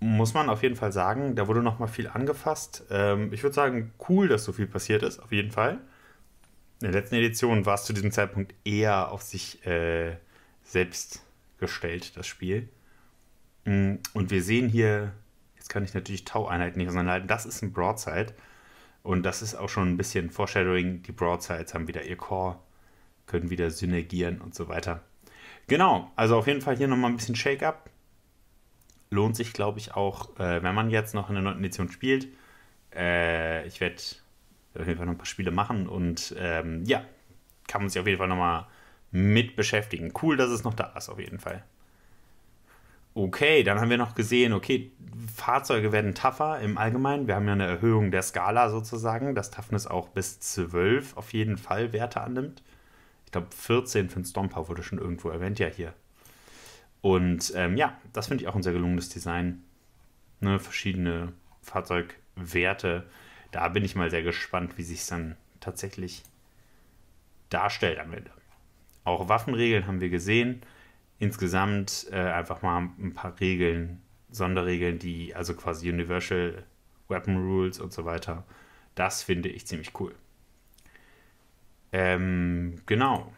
Muss 0.00 0.32
man 0.32 0.48
auf 0.48 0.62
jeden 0.62 0.76
Fall 0.76 0.92
sagen, 0.92 1.36
da 1.36 1.46
wurde 1.46 1.62
noch 1.62 1.78
mal 1.78 1.86
viel 1.86 2.08
angefasst. 2.08 2.84
Ähm, 2.88 3.34
ich 3.34 3.42
würde 3.42 3.52
sagen, 3.52 3.92
cool, 4.08 4.28
dass 4.28 4.44
so 4.44 4.52
viel 4.52 4.66
passiert 4.66 5.02
ist, 5.02 5.18
auf 5.18 5.30
jeden 5.30 5.50
Fall. 5.50 5.72
In 6.80 6.90
der 6.90 7.02
letzten 7.02 7.16
Edition 7.16 7.66
war 7.66 7.74
es 7.74 7.84
zu 7.84 7.92
diesem 7.92 8.12
Zeitpunkt 8.12 8.54
eher 8.64 9.12
auf 9.12 9.20
sich 9.20 9.66
äh, 9.66 10.16
selbst 10.62 11.22
gestellt, 11.58 12.16
das 12.16 12.26
Spiel. 12.26 12.66
Mm, 13.66 13.96
und 14.14 14.30
wir 14.30 14.42
sehen 14.42 14.70
hier, 14.70 15.12
jetzt 15.56 15.68
kann 15.68 15.84
ich 15.84 15.92
natürlich 15.92 16.24
Tau-Einheiten 16.24 16.78
nicht 16.78 16.88
auseinanderhalten, 16.88 17.28
das 17.28 17.44
ist 17.44 17.60
ein 17.60 17.74
Broadside. 17.74 18.32
Und 19.04 19.22
das 19.22 19.42
ist 19.42 19.54
auch 19.54 19.68
schon 19.68 19.90
ein 19.90 19.96
bisschen 19.98 20.30
Foreshadowing. 20.30 21.02
Die 21.02 21.12
Broadsides 21.12 21.74
haben 21.74 21.86
wieder 21.86 22.02
ihr 22.04 22.16
Core, 22.16 22.58
können 23.26 23.50
wieder 23.50 23.70
synergieren 23.70 24.40
und 24.40 24.54
so 24.54 24.66
weiter. 24.68 25.02
Genau, 25.66 26.10
also 26.16 26.38
auf 26.38 26.46
jeden 26.46 26.62
Fall 26.62 26.76
hier 26.76 26.88
nochmal 26.88 27.10
ein 27.10 27.16
bisschen 27.16 27.36
Shake-up. 27.36 27.90
Lohnt 29.10 29.36
sich, 29.36 29.52
glaube 29.52 29.78
ich, 29.78 29.94
auch, 29.94 30.34
äh, 30.40 30.62
wenn 30.62 30.74
man 30.74 30.88
jetzt 30.88 31.14
noch 31.14 31.28
in 31.28 31.34
der 31.34 31.44
9. 31.44 31.58
Edition 31.58 31.90
spielt. 31.90 32.28
Äh, 32.94 33.66
ich 33.66 33.78
werde 33.80 33.96
auf 34.74 34.86
jeden 34.86 34.96
Fall 34.96 35.06
noch 35.06 35.12
ein 35.12 35.18
paar 35.18 35.26
Spiele 35.26 35.50
machen 35.50 35.86
und 35.86 36.34
ähm, 36.38 36.84
ja, 36.86 37.04
kann 37.68 37.82
man 37.82 37.90
sich 37.90 38.00
auf 38.00 38.06
jeden 38.06 38.18
Fall 38.18 38.28
nochmal 38.28 38.66
mit 39.10 39.54
beschäftigen. 39.54 40.14
Cool, 40.22 40.38
dass 40.38 40.48
es 40.48 40.64
noch 40.64 40.74
da 40.74 40.94
ist, 40.96 41.10
auf 41.10 41.20
jeden 41.20 41.38
Fall. 41.38 41.62
Okay, 43.16 43.62
dann 43.62 43.80
haben 43.80 43.90
wir 43.90 43.96
noch 43.96 44.16
gesehen, 44.16 44.52
okay, 44.52 44.90
Fahrzeuge 45.32 45.92
werden 45.92 46.16
tougher 46.16 46.58
im 46.60 46.76
Allgemeinen. 46.76 47.28
Wir 47.28 47.36
haben 47.36 47.46
ja 47.46 47.52
eine 47.52 47.66
Erhöhung 47.66 48.10
der 48.10 48.22
Skala 48.22 48.70
sozusagen, 48.70 49.36
dass 49.36 49.52
Toughness 49.52 49.86
auch 49.86 50.08
bis 50.08 50.40
12 50.40 51.16
auf 51.16 51.32
jeden 51.32 51.56
Fall 51.56 51.92
Werte 51.92 52.20
annimmt. 52.20 52.62
Ich 53.24 53.30
glaube, 53.30 53.48
14 53.56 54.10
für 54.10 54.20
den 54.20 54.24
Stomper 54.24 54.68
wurde 54.68 54.82
schon 54.82 54.98
irgendwo 54.98 55.28
erwähnt, 55.28 55.60
ja 55.60 55.68
hier. 55.68 55.94
Und 57.02 57.52
ähm, 57.54 57.76
ja, 57.76 57.96
das 58.12 58.26
finde 58.26 58.42
ich 58.42 58.48
auch 58.48 58.56
ein 58.56 58.64
sehr 58.64 58.72
gelungenes 58.72 59.10
Design. 59.10 59.62
Ne, 60.40 60.58
verschiedene 60.58 61.32
Fahrzeugwerte. 61.62 63.06
Da 63.52 63.68
bin 63.68 63.84
ich 63.84 63.94
mal 63.94 64.10
sehr 64.10 64.22
gespannt, 64.24 64.76
wie 64.76 64.82
sich 64.82 65.00
es 65.00 65.06
dann 65.06 65.36
tatsächlich 65.60 66.24
darstellt 67.48 68.00
am 68.00 68.12
Ende. 68.12 68.30
Auch 69.04 69.28
Waffenregeln 69.28 69.86
haben 69.86 70.00
wir 70.00 70.08
gesehen 70.08 70.62
insgesamt 71.18 72.06
äh, 72.10 72.16
einfach 72.16 72.62
mal 72.62 72.90
ein 72.98 73.14
paar 73.14 73.38
Regeln, 73.40 74.02
Sonderregeln, 74.30 74.98
die, 74.98 75.34
also 75.34 75.54
quasi 75.54 75.88
Universal 75.90 76.64
Weapon 77.08 77.36
Rules 77.36 77.78
und 77.80 77.92
so 77.92 78.04
weiter. 78.04 78.44
Das 78.94 79.22
finde 79.22 79.48
ich 79.48 79.66
ziemlich 79.66 79.92
cool. 80.00 80.14
Ähm, 81.92 82.76
genau. 82.86 83.32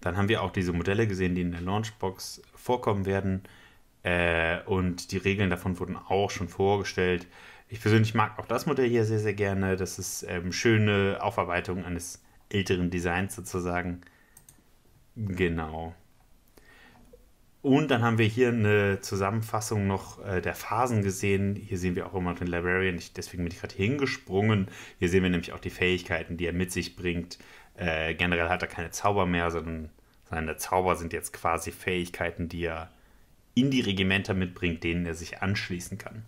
Dann 0.00 0.16
haben 0.16 0.28
wir 0.28 0.42
auch 0.42 0.52
diese 0.52 0.72
Modelle 0.72 1.06
gesehen, 1.06 1.34
die 1.34 1.42
in 1.42 1.52
der 1.52 1.60
Launchbox 1.60 2.42
vorkommen 2.54 3.04
werden. 3.04 3.42
Äh, 4.02 4.62
und 4.64 5.12
die 5.12 5.18
Regeln 5.18 5.50
davon 5.50 5.78
wurden 5.78 5.96
auch 5.96 6.30
schon 6.30 6.48
vorgestellt. 6.48 7.26
Ich 7.68 7.80
persönlich 7.82 8.14
mag 8.14 8.38
auch 8.38 8.46
das 8.46 8.64
Modell 8.64 8.88
hier 8.88 9.04
sehr, 9.04 9.18
sehr 9.18 9.34
gerne. 9.34 9.76
Das 9.76 9.98
ist 9.98 10.24
ähm, 10.28 10.52
schöne 10.52 11.18
Aufarbeitung 11.20 11.84
eines 11.84 12.22
älteren 12.48 12.90
Designs 12.90 13.34
sozusagen. 13.34 14.00
Genau. 15.26 15.94
Und 17.60 17.90
dann 17.90 18.02
haben 18.02 18.18
wir 18.18 18.26
hier 18.26 18.48
eine 18.48 19.00
Zusammenfassung 19.00 19.88
noch 19.88 20.24
äh, 20.24 20.40
der 20.40 20.54
Phasen 20.54 21.02
gesehen. 21.02 21.56
Hier 21.56 21.76
sehen 21.76 21.96
wir 21.96 22.06
auch 22.06 22.14
immer 22.14 22.34
den 22.34 22.46
Librarian, 22.46 22.96
ich, 22.96 23.12
deswegen 23.12 23.42
bin 23.42 23.52
ich 23.52 23.60
gerade 23.60 23.74
hingesprungen. 23.74 24.68
Hier 25.00 25.08
sehen 25.08 25.24
wir 25.24 25.30
nämlich 25.30 25.52
auch 25.52 25.58
die 25.58 25.70
Fähigkeiten, 25.70 26.36
die 26.36 26.46
er 26.46 26.52
mit 26.52 26.70
sich 26.70 26.94
bringt. 26.94 27.38
Äh, 27.74 28.14
generell 28.14 28.48
hat 28.48 28.62
er 28.62 28.68
keine 28.68 28.92
Zauber 28.92 29.26
mehr, 29.26 29.50
sondern 29.50 29.90
seine 30.30 30.56
Zauber 30.56 30.94
sind 30.94 31.12
jetzt 31.12 31.32
quasi 31.32 31.72
Fähigkeiten, 31.72 32.48
die 32.48 32.62
er 32.64 32.92
in 33.54 33.72
die 33.72 33.80
Regimenter 33.80 34.34
mitbringt, 34.34 34.84
denen 34.84 35.04
er 35.04 35.14
sich 35.14 35.42
anschließen 35.42 35.98
kann. 35.98 36.26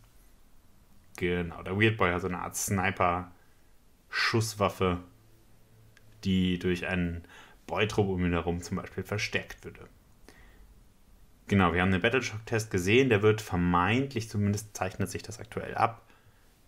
Genau, 1.17 1.63
der 1.63 1.81
Weird 1.81 1.97
Boy 1.97 2.11
hat 2.11 2.23
so 2.23 2.29
eine 2.29 2.41
Art 2.41 2.57
Sniper-Schusswaffe, 2.57 4.99
die 6.25 6.59
durch 6.59 6.89
einen 6.89 7.23
Beutrupp 7.71 8.09
um 8.09 8.25
ihn 8.25 8.33
herum 8.33 8.61
zum 8.61 8.77
Beispiel 8.77 9.03
verstärkt 9.05 9.65
würde. 9.65 9.89
Genau, 11.49 11.73
wir 11.73 11.83
haben 11.83 11.91
den 11.91 12.03
Battleshock-Test 12.03 12.71
gesehen, 12.71 13.09
der 13.09 13.23
wird 13.23 13.41
vermeintlich, 13.41 14.29
zumindest 14.29 14.77
zeichnet 14.77 15.11
sich 15.11 15.23
das 15.23 15.41
aktuell 15.41 15.75
ab, 15.75 16.07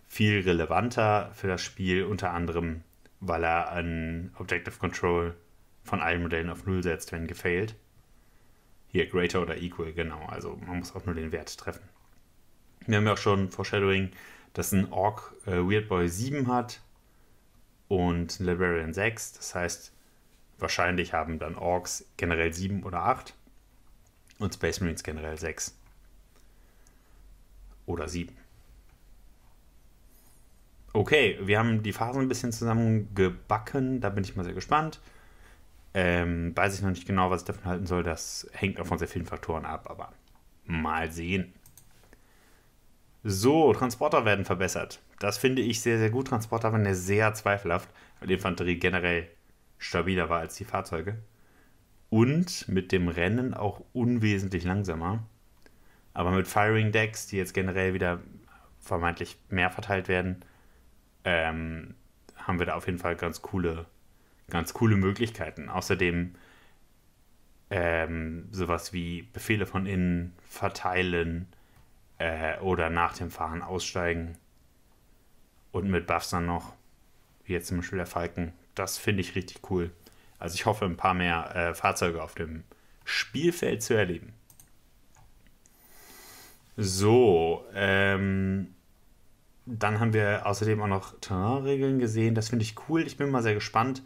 viel 0.08 0.40
relevanter 0.40 1.30
für 1.34 1.46
das 1.46 1.62
Spiel, 1.62 2.04
unter 2.04 2.32
anderem, 2.32 2.82
weil 3.20 3.44
er 3.44 3.70
an 3.70 4.32
Objective 4.38 4.78
Control 4.78 5.36
von 5.84 6.00
allen 6.00 6.22
Modellen 6.22 6.50
auf 6.50 6.66
Null 6.66 6.82
setzt, 6.82 7.12
wenn 7.12 7.26
gefailt. 7.26 7.76
Hier 8.88 9.06
Greater 9.06 9.42
oder 9.42 9.56
Equal, 9.56 9.92
genau, 9.92 10.26
also 10.26 10.56
man 10.66 10.80
muss 10.80 10.94
auch 10.96 11.06
nur 11.06 11.14
den 11.14 11.32
Wert 11.32 11.56
treffen. 11.56 11.88
Wir 12.86 12.96
haben 12.96 13.06
ja 13.06 13.12
auch 13.12 13.18
schon 13.18 13.50
Foreshadowing, 13.50 14.10
dass 14.52 14.72
ein 14.72 14.92
Orc 14.92 15.34
äh, 15.46 15.58
Weirdboy 15.58 16.08
7 16.08 16.48
hat 16.48 16.80
und 17.88 18.40
ein 18.40 18.46
Librarian 18.46 18.92
6, 18.92 19.34
das 19.34 19.54
heißt, 19.54 19.91
Wahrscheinlich 20.62 21.12
haben 21.12 21.40
dann 21.40 21.56
Orks 21.56 22.06
generell 22.16 22.54
7 22.54 22.84
oder 22.84 23.00
8 23.00 23.34
und 24.38 24.54
Space 24.54 24.80
Marines 24.80 25.02
generell 25.02 25.36
6 25.36 25.76
oder 27.84 28.06
7. 28.08 28.36
Okay, 30.92 31.36
wir 31.42 31.58
haben 31.58 31.82
die 31.82 31.92
Phasen 31.92 32.22
ein 32.22 32.28
bisschen 32.28 32.52
zusammengebacken, 32.52 34.00
da 34.00 34.10
bin 34.10 34.22
ich 34.22 34.36
mal 34.36 34.44
sehr 34.44 34.54
gespannt. 34.54 35.00
Ähm, 35.94 36.56
weiß 36.56 36.76
ich 36.76 36.82
noch 36.82 36.90
nicht 36.90 37.08
genau, 37.08 37.28
was 37.28 37.40
ich 37.42 37.46
davon 37.46 37.64
halten 37.64 37.86
soll. 37.86 38.04
Das 38.04 38.48
hängt 38.52 38.78
auch 38.78 38.86
von 38.86 38.98
sehr 38.98 39.08
vielen 39.08 39.26
Faktoren 39.26 39.64
ab, 39.64 39.90
aber 39.90 40.12
mal 40.64 41.10
sehen. 41.10 41.52
So, 43.24 43.72
Transporter 43.72 44.24
werden 44.24 44.44
verbessert. 44.44 45.00
Das 45.18 45.38
finde 45.38 45.60
ich 45.60 45.80
sehr, 45.80 45.98
sehr 45.98 46.10
gut. 46.10 46.28
Transporter 46.28 46.72
waren 46.72 46.84
ja 46.84 46.94
sehr 46.94 47.34
zweifelhaft, 47.34 47.88
weil 48.20 48.30
Infanterie 48.30 48.76
generell 48.76 49.28
stabiler 49.82 50.28
war 50.28 50.38
als 50.38 50.54
die 50.54 50.64
Fahrzeuge. 50.64 51.18
Und 52.08 52.68
mit 52.68 52.92
dem 52.92 53.08
Rennen 53.08 53.54
auch 53.54 53.82
unwesentlich 53.92 54.64
langsamer. 54.64 55.26
Aber 56.14 56.30
mit 56.30 56.46
Firing 56.46 56.92
Decks, 56.92 57.26
die 57.26 57.36
jetzt 57.36 57.54
generell 57.54 57.94
wieder 57.94 58.20
vermeintlich 58.80 59.38
mehr 59.48 59.70
verteilt 59.70 60.08
werden, 60.08 60.44
ähm, 61.24 61.94
haben 62.36 62.58
wir 62.58 62.66
da 62.66 62.74
auf 62.74 62.86
jeden 62.86 62.98
Fall 62.98 63.16
ganz 63.16 63.42
coole, 63.42 63.86
ganz 64.50 64.74
coole 64.74 64.96
Möglichkeiten. 64.96 65.68
Außerdem 65.68 66.34
ähm, 67.70 68.48
sowas 68.50 68.92
wie 68.92 69.22
Befehle 69.22 69.66
von 69.66 69.86
innen 69.86 70.34
verteilen 70.46 71.48
äh, 72.18 72.58
oder 72.58 72.90
nach 72.90 73.16
dem 73.16 73.30
Fahren 73.30 73.62
aussteigen. 73.62 74.36
Und 75.70 75.88
mit 75.88 76.06
Buffs 76.06 76.30
dann 76.30 76.46
noch, 76.46 76.74
wie 77.44 77.54
jetzt 77.54 77.68
zum 77.68 77.78
Beispiel 77.78 77.96
der 77.96 78.06
Falken, 78.06 78.52
das 78.74 78.98
finde 78.98 79.20
ich 79.20 79.34
richtig 79.34 79.70
cool. 79.70 79.90
Also 80.38 80.54
ich 80.54 80.66
hoffe, 80.66 80.84
ein 80.84 80.96
paar 80.96 81.14
mehr 81.14 81.54
äh, 81.54 81.74
Fahrzeuge 81.74 82.22
auf 82.22 82.34
dem 82.34 82.64
Spielfeld 83.04 83.82
zu 83.82 83.94
erleben. 83.94 84.32
So, 86.76 87.64
ähm, 87.74 88.74
dann 89.66 90.00
haben 90.00 90.12
wir 90.12 90.46
außerdem 90.46 90.80
auch 90.82 90.88
noch 90.88 91.18
Terrainregeln 91.20 91.98
gesehen. 91.98 92.34
Das 92.34 92.48
finde 92.48 92.64
ich 92.64 92.74
cool. 92.88 93.06
Ich 93.06 93.16
bin 93.16 93.30
mal 93.30 93.42
sehr 93.42 93.54
gespannt, 93.54 94.02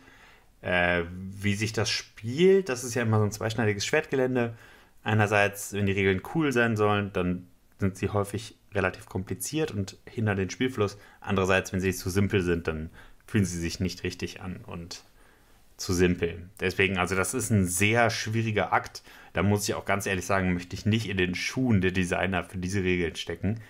äh, 0.60 1.04
wie 1.10 1.54
sich 1.54 1.72
das 1.72 1.88
spielt. 1.88 2.68
Das 2.68 2.84
ist 2.84 2.94
ja 2.94 3.02
immer 3.02 3.18
so 3.18 3.24
ein 3.24 3.32
zweischneidiges 3.32 3.86
Schwertgelände. 3.86 4.56
Einerseits, 5.04 5.72
wenn 5.72 5.86
die 5.86 5.92
Regeln 5.92 6.20
cool 6.34 6.52
sein 6.52 6.76
sollen, 6.76 7.12
dann 7.12 7.46
sind 7.78 7.96
sie 7.96 8.10
häufig 8.10 8.56
relativ 8.74 9.06
kompliziert 9.06 9.70
und 9.70 9.96
hindern 10.06 10.36
den 10.36 10.50
Spielfluss. 10.50 10.98
Andererseits, 11.20 11.72
wenn 11.72 11.80
sie 11.80 11.92
zu 11.92 12.10
simpel 12.10 12.42
sind, 12.42 12.68
dann 12.68 12.90
fühlen 13.26 13.44
sie 13.44 13.58
sich 13.58 13.80
nicht 13.80 14.04
richtig 14.04 14.40
an 14.40 14.58
und 14.66 15.02
zu 15.76 15.92
simpel. 15.92 16.48
Deswegen, 16.60 16.96
also 16.98 17.14
das 17.14 17.34
ist 17.34 17.50
ein 17.50 17.66
sehr 17.66 18.10
schwieriger 18.10 18.72
Akt. 18.72 19.02
Da 19.32 19.42
muss 19.42 19.68
ich 19.68 19.74
auch 19.74 19.84
ganz 19.84 20.06
ehrlich 20.06 20.24
sagen, 20.24 20.54
möchte 20.54 20.74
ich 20.74 20.86
nicht 20.86 21.08
in 21.08 21.18
den 21.18 21.34
Schuhen 21.34 21.80
der 21.80 21.92
Designer 21.92 22.44
für 22.44 22.58
diese 22.58 22.82
Regeln 22.82 23.16
stecken. 23.16 23.60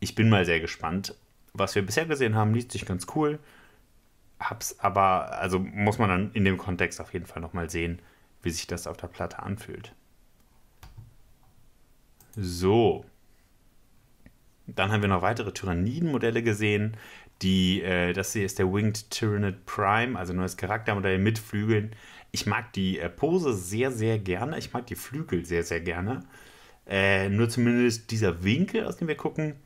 Ich 0.00 0.14
bin 0.14 0.28
mal 0.28 0.44
sehr 0.44 0.60
gespannt. 0.60 1.16
Was 1.52 1.74
wir 1.74 1.84
bisher 1.84 2.06
gesehen 2.06 2.34
haben, 2.34 2.54
liest 2.54 2.72
sich 2.72 2.86
ganz 2.86 3.06
cool. 3.14 3.38
Hab's 4.38 4.78
aber, 4.78 5.38
also 5.38 5.58
muss 5.58 5.98
man 5.98 6.08
dann 6.08 6.32
in 6.32 6.44
dem 6.44 6.58
Kontext 6.58 7.00
auf 7.00 7.12
jeden 7.12 7.26
Fall 7.26 7.42
nochmal 7.42 7.70
sehen, 7.70 8.00
wie 8.42 8.50
sich 8.50 8.66
das 8.66 8.86
auf 8.86 8.96
der 8.96 9.08
Platte 9.08 9.42
anfühlt. 9.42 9.94
So. 12.36 13.04
Dann 14.66 14.90
haben 14.90 15.02
wir 15.02 15.08
noch 15.08 15.22
weitere 15.22 15.52
Tyranniden-Modelle 15.52 16.42
gesehen. 16.42 16.96
Die, 17.44 17.82
äh, 17.82 18.14
das 18.14 18.32
hier 18.32 18.46
ist 18.46 18.58
der 18.58 18.72
Winged 18.72 19.10
Tyrannid 19.10 19.66
Prime, 19.66 20.18
also 20.18 20.32
neues 20.32 20.56
Charaktermodell 20.56 21.18
mit 21.18 21.38
Flügeln. 21.38 21.94
Ich 22.32 22.46
mag 22.46 22.72
die 22.72 22.98
äh, 22.98 23.10
Pose 23.10 23.52
sehr, 23.52 23.92
sehr 23.92 24.18
gerne. 24.18 24.58
Ich 24.58 24.72
mag 24.72 24.86
die 24.86 24.94
Flügel 24.94 25.44
sehr, 25.44 25.62
sehr 25.62 25.82
gerne. 25.82 26.24
Äh, 26.86 27.28
nur 27.28 27.50
zumindest 27.50 28.10
dieser 28.10 28.44
Winkel, 28.44 28.86
aus 28.86 28.96
dem 28.96 29.08
wir 29.08 29.16
gucken, 29.16 29.56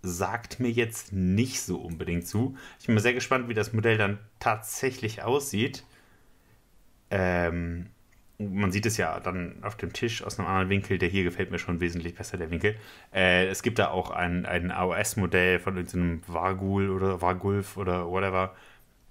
sagt 0.00 0.58
mir 0.58 0.70
jetzt 0.70 1.12
nicht 1.12 1.60
so 1.60 1.78
unbedingt 1.78 2.26
zu. 2.26 2.56
Ich 2.80 2.86
bin 2.86 2.94
mal 2.94 3.02
sehr 3.02 3.12
gespannt, 3.12 3.48
wie 3.48 3.54
das 3.54 3.74
Modell 3.74 3.98
dann 3.98 4.18
tatsächlich 4.38 5.22
aussieht. 5.22 5.84
Ähm, 7.10 7.90
man 8.38 8.70
sieht 8.70 8.86
es 8.86 8.96
ja 8.96 9.18
dann 9.20 9.62
auf 9.62 9.76
dem 9.76 9.92
Tisch 9.92 10.22
aus 10.22 10.38
einem 10.38 10.48
anderen 10.48 10.68
Winkel. 10.68 10.98
Der 10.98 11.08
hier 11.08 11.24
gefällt 11.24 11.50
mir 11.50 11.58
schon 11.58 11.80
wesentlich 11.80 12.14
besser, 12.14 12.38
der 12.38 12.50
Winkel. 12.50 12.76
Äh, 13.12 13.46
es 13.48 13.62
gibt 13.62 13.78
da 13.78 13.88
auch 13.88 14.10
ein, 14.10 14.46
ein 14.46 14.70
AOS-Modell 14.70 15.58
von 15.58 15.76
irgendeinem 15.76 16.22
Vargul 16.26 16.90
oder 16.90 17.20
Vargulf 17.20 17.76
oder 17.76 18.08
whatever, 18.08 18.54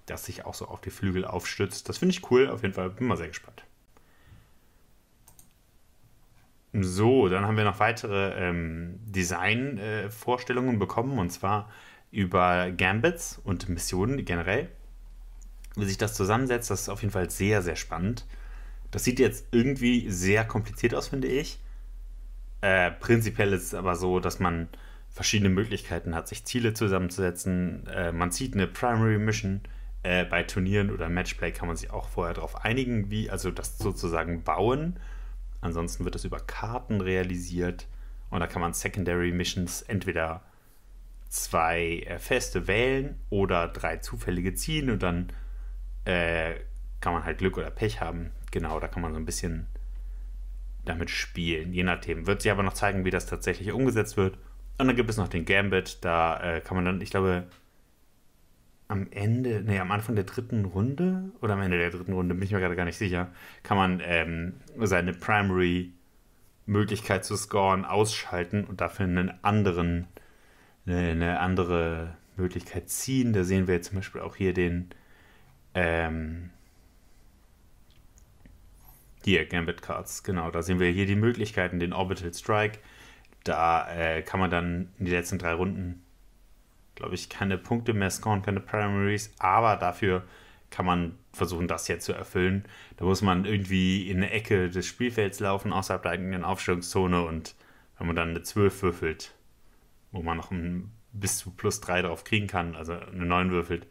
das 0.06 0.24
sich 0.24 0.46
auch 0.46 0.54
so 0.54 0.66
auf 0.66 0.80
die 0.80 0.90
Flügel 0.90 1.24
aufstützt. 1.24 1.88
Das 1.88 1.98
finde 1.98 2.14
ich 2.14 2.30
cool, 2.30 2.48
auf 2.48 2.62
jeden 2.62 2.74
Fall. 2.74 2.90
Bin 2.90 3.06
mal 3.06 3.16
sehr 3.16 3.28
gespannt. 3.28 3.64
So, 6.72 7.28
dann 7.28 7.46
haben 7.46 7.56
wir 7.56 7.64
noch 7.64 7.80
weitere 7.80 8.32
ähm, 8.34 8.98
Design-Vorstellungen 9.06 10.76
äh, 10.76 10.78
bekommen 10.78 11.18
und 11.18 11.30
zwar 11.30 11.70
über 12.10 12.70
Gambits 12.70 13.40
und 13.42 13.68
Missionen 13.68 14.24
generell. 14.24 14.68
Wie 15.76 15.84
sich 15.84 15.98
das 15.98 16.14
zusammensetzt, 16.14 16.70
das 16.70 16.82
ist 16.82 16.88
auf 16.88 17.02
jeden 17.02 17.12
Fall 17.12 17.30
sehr, 17.30 17.62
sehr 17.62 17.76
spannend. 17.76 18.26
Das 18.90 19.04
sieht 19.04 19.18
jetzt 19.18 19.46
irgendwie 19.52 20.10
sehr 20.10 20.44
kompliziert 20.44 20.94
aus, 20.94 21.08
finde 21.08 21.28
ich. 21.28 21.58
Äh, 22.60 22.90
prinzipiell 22.92 23.52
ist 23.52 23.64
es 23.64 23.74
aber 23.74 23.96
so, 23.96 24.20
dass 24.20 24.40
man 24.40 24.68
verschiedene 25.10 25.50
Möglichkeiten 25.50 26.14
hat, 26.14 26.28
sich 26.28 26.44
Ziele 26.44 26.74
zusammenzusetzen. 26.74 27.86
Äh, 27.88 28.12
man 28.12 28.32
zieht 28.32 28.54
eine 28.54 28.66
Primary 28.66 29.18
Mission 29.18 29.60
Äh, 30.04 30.24
bei 30.24 30.44
Turnieren 30.44 30.90
oder 30.92 31.08
Matchplay 31.08 31.50
kann 31.50 31.66
man 31.66 31.76
sich 31.76 31.90
auch 31.90 32.08
vorher 32.08 32.32
darauf 32.34 32.64
einigen, 32.64 33.10
wie, 33.10 33.30
also 33.30 33.50
das 33.50 33.78
sozusagen 33.78 34.44
bauen. 34.44 34.96
Ansonsten 35.60 36.04
wird 36.04 36.14
es 36.14 36.24
über 36.24 36.38
Karten 36.38 37.00
realisiert 37.00 37.88
und 38.30 38.38
da 38.38 38.46
kann 38.46 38.62
man 38.62 38.74
Secondary 38.74 39.32
Missions 39.32 39.82
entweder 39.82 40.42
zwei 41.28 42.04
äh, 42.06 42.18
feste 42.20 42.68
wählen 42.68 43.18
oder 43.28 43.66
drei 43.68 43.96
zufällige 43.96 44.54
ziehen 44.54 44.88
und 44.88 45.02
dann 45.02 45.32
äh, 46.04 46.54
kann 47.00 47.12
man 47.12 47.24
halt 47.24 47.38
Glück 47.38 47.58
oder 47.58 47.70
Pech 47.70 48.00
haben. 48.00 48.30
Genau, 48.50 48.80
da 48.80 48.88
kann 48.88 49.02
man 49.02 49.12
so 49.12 49.18
ein 49.18 49.26
bisschen 49.26 49.66
damit 50.84 51.10
spielen, 51.10 51.72
je 51.72 51.82
nachdem. 51.82 52.26
Wird 52.26 52.42
sich 52.42 52.50
aber 52.50 52.62
noch 52.62 52.72
zeigen, 52.72 53.04
wie 53.04 53.10
das 53.10 53.26
tatsächlich 53.26 53.72
umgesetzt 53.72 54.16
wird. 54.16 54.38
Und 54.78 54.86
dann 54.86 54.96
gibt 54.96 55.10
es 55.10 55.16
noch 55.16 55.28
den 55.28 55.44
Gambit, 55.44 55.98
da 56.04 56.40
äh, 56.40 56.60
kann 56.60 56.76
man 56.76 56.84
dann, 56.84 57.00
ich 57.00 57.10
glaube, 57.10 57.48
am 58.86 59.06
Ende, 59.10 59.62
nee, 59.62 59.78
am 59.78 59.90
Anfang 59.90 60.14
der 60.14 60.24
dritten 60.24 60.64
Runde 60.64 61.30
oder 61.42 61.54
am 61.54 61.60
Ende 61.60 61.78
der 61.78 61.90
dritten 61.90 62.14
Runde, 62.14 62.34
bin 62.34 62.44
ich 62.44 62.52
mir 62.52 62.60
gerade 62.60 62.76
gar 62.76 62.86
nicht 62.86 62.96
sicher, 62.96 63.30
kann 63.62 63.76
man 63.76 64.00
ähm, 64.02 64.54
seine 64.78 65.12
Primary 65.12 65.92
Möglichkeit 66.64 67.24
zu 67.24 67.36
scoren 67.36 67.84
ausschalten 67.84 68.64
und 68.64 68.80
dafür 68.80 69.06
einen 69.06 69.32
anderen, 69.42 70.06
eine, 70.86 71.10
eine 71.10 71.40
andere 71.40 72.16
Möglichkeit 72.36 72.88
ziehen. 72.88 73.32
Da 73.32 73.44
sehen 73.44 73.66
wir 73.66 73.74
jetzt 73.74 73.88
zum 73.88 73.96
Beispiel 73.96 74.20
auch 74.20 74.36
hier 74.36 74.54
den 74.54 74.90
ähm, 75.74 76.50
hier, 79.28 79.44
Gambit 79.44 79.82
Cards, 79.82 80.22
genau. 80.22 80.50
Da 80.50 80.62
sehen 80.62 80.80
wir 80.80 80.88
hier 80.88 81.06
die 81.06 81.14
Möglichkeiten, 81.14 81.78
den 81.78 81.92
Orbital 81.92 82.32
Strike. 82.32 82.78
Da 83.44 83.88
äh, 83.94 84.22
kann 84.22 84.40
man 84.40 84.50
dann 84.50 84.88
in 84.98 85.04
die 85.04 85.10
letzten 85.10 85.38
drei 85.38 85.52
Runden, 85.52 86.02
glaube 86.94 87.14
ich, 87.14 87.28
keine 87.28 87.58
Punkte 87.58 87.92
mehr 87.92 88.10
scoren, 88.10 88.42
keine 88.42 88.60
Primaries, 88.60 89.32
aber 89.38 89.76
dafür 89.76 90.24
kann 90.70 90.86
man 90.86 91.18
versuchen, 91.32 91.68
das 91.68 91.86
hier 91.86 91.98
zu 91.98 92.12
erfüllen. 92.12 92.64
Da 92.96 93.04
muss 93.04 93.22
man 93.22 93.44
irgendwie 93.44 94.10
in 94.10 94.18
eine 94.18 94.30
Ecke 94.30 94.70
des 94.70 94.86
Spielfelds 94.86 95.40
laufen, 95.40 95.72
außerhalb 95.72 96.02
der 96.02 96.12
eigenen 96.12 96.44
Aufstellungszone 96.44 97.22
und 97.22 97.54
wenn 97.98 98.06
man 98.06 98.16
dann 98.16 98.30
eine 98.30 98.42
12 98.42 98.82
würfelt, 98.82 99.34
wo 100.10 100.22
man 100.22 100.36
noch 100.36 100.50
ein, 100.50 100.90
bis 101.12 101.38
zu 101.38 101.50
plus 101.50 101.80
3 101.80 102.02
drauf 102.02 102.24
kriegen 102.24 102.46
kann, 102.46 102.76
also 102.76 102.94
eine 102.94 103.26
9 103.26 103.50
würfelt, 103.50 103.86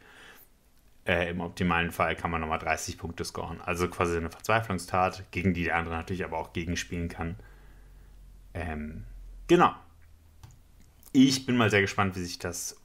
äh, 1.08 1.30
Im 1.30 1.40
optimalen 1.40 1.92
Fall 1.92 2.16
kann 2.16 2.32
man 2.32 2.42
nochmal 2.42 2.60
30 2.60 2.98
Punkte 2.98 3.24
scoren. 3.24 3.62
Also 3.62 3.88
quasi 3.88 4.18
eine 4.18 4.30
Verzweiflungstat, 4.30 5.32
gegen 5.32 5.54
die 5.54 5.64
der 5.64 5.78
andere 5.78 5.96
natürlich 5.96 6.26
aber 6.26 6.38
auch 6.38 6.52
gegenspielen 6.52 7.08
kann. 7.08 7.38
Ähm, 8.54 9.06
genau. 9.48 9.74
Ich 11.14 11.46
bin 11.46 11.56
mal 11.56 11.70
sehr 11.70 11.82
gespannt, 11.82 12.18
wie 12.18 12.24
sich 12.24 12.40
das 12.40 12.82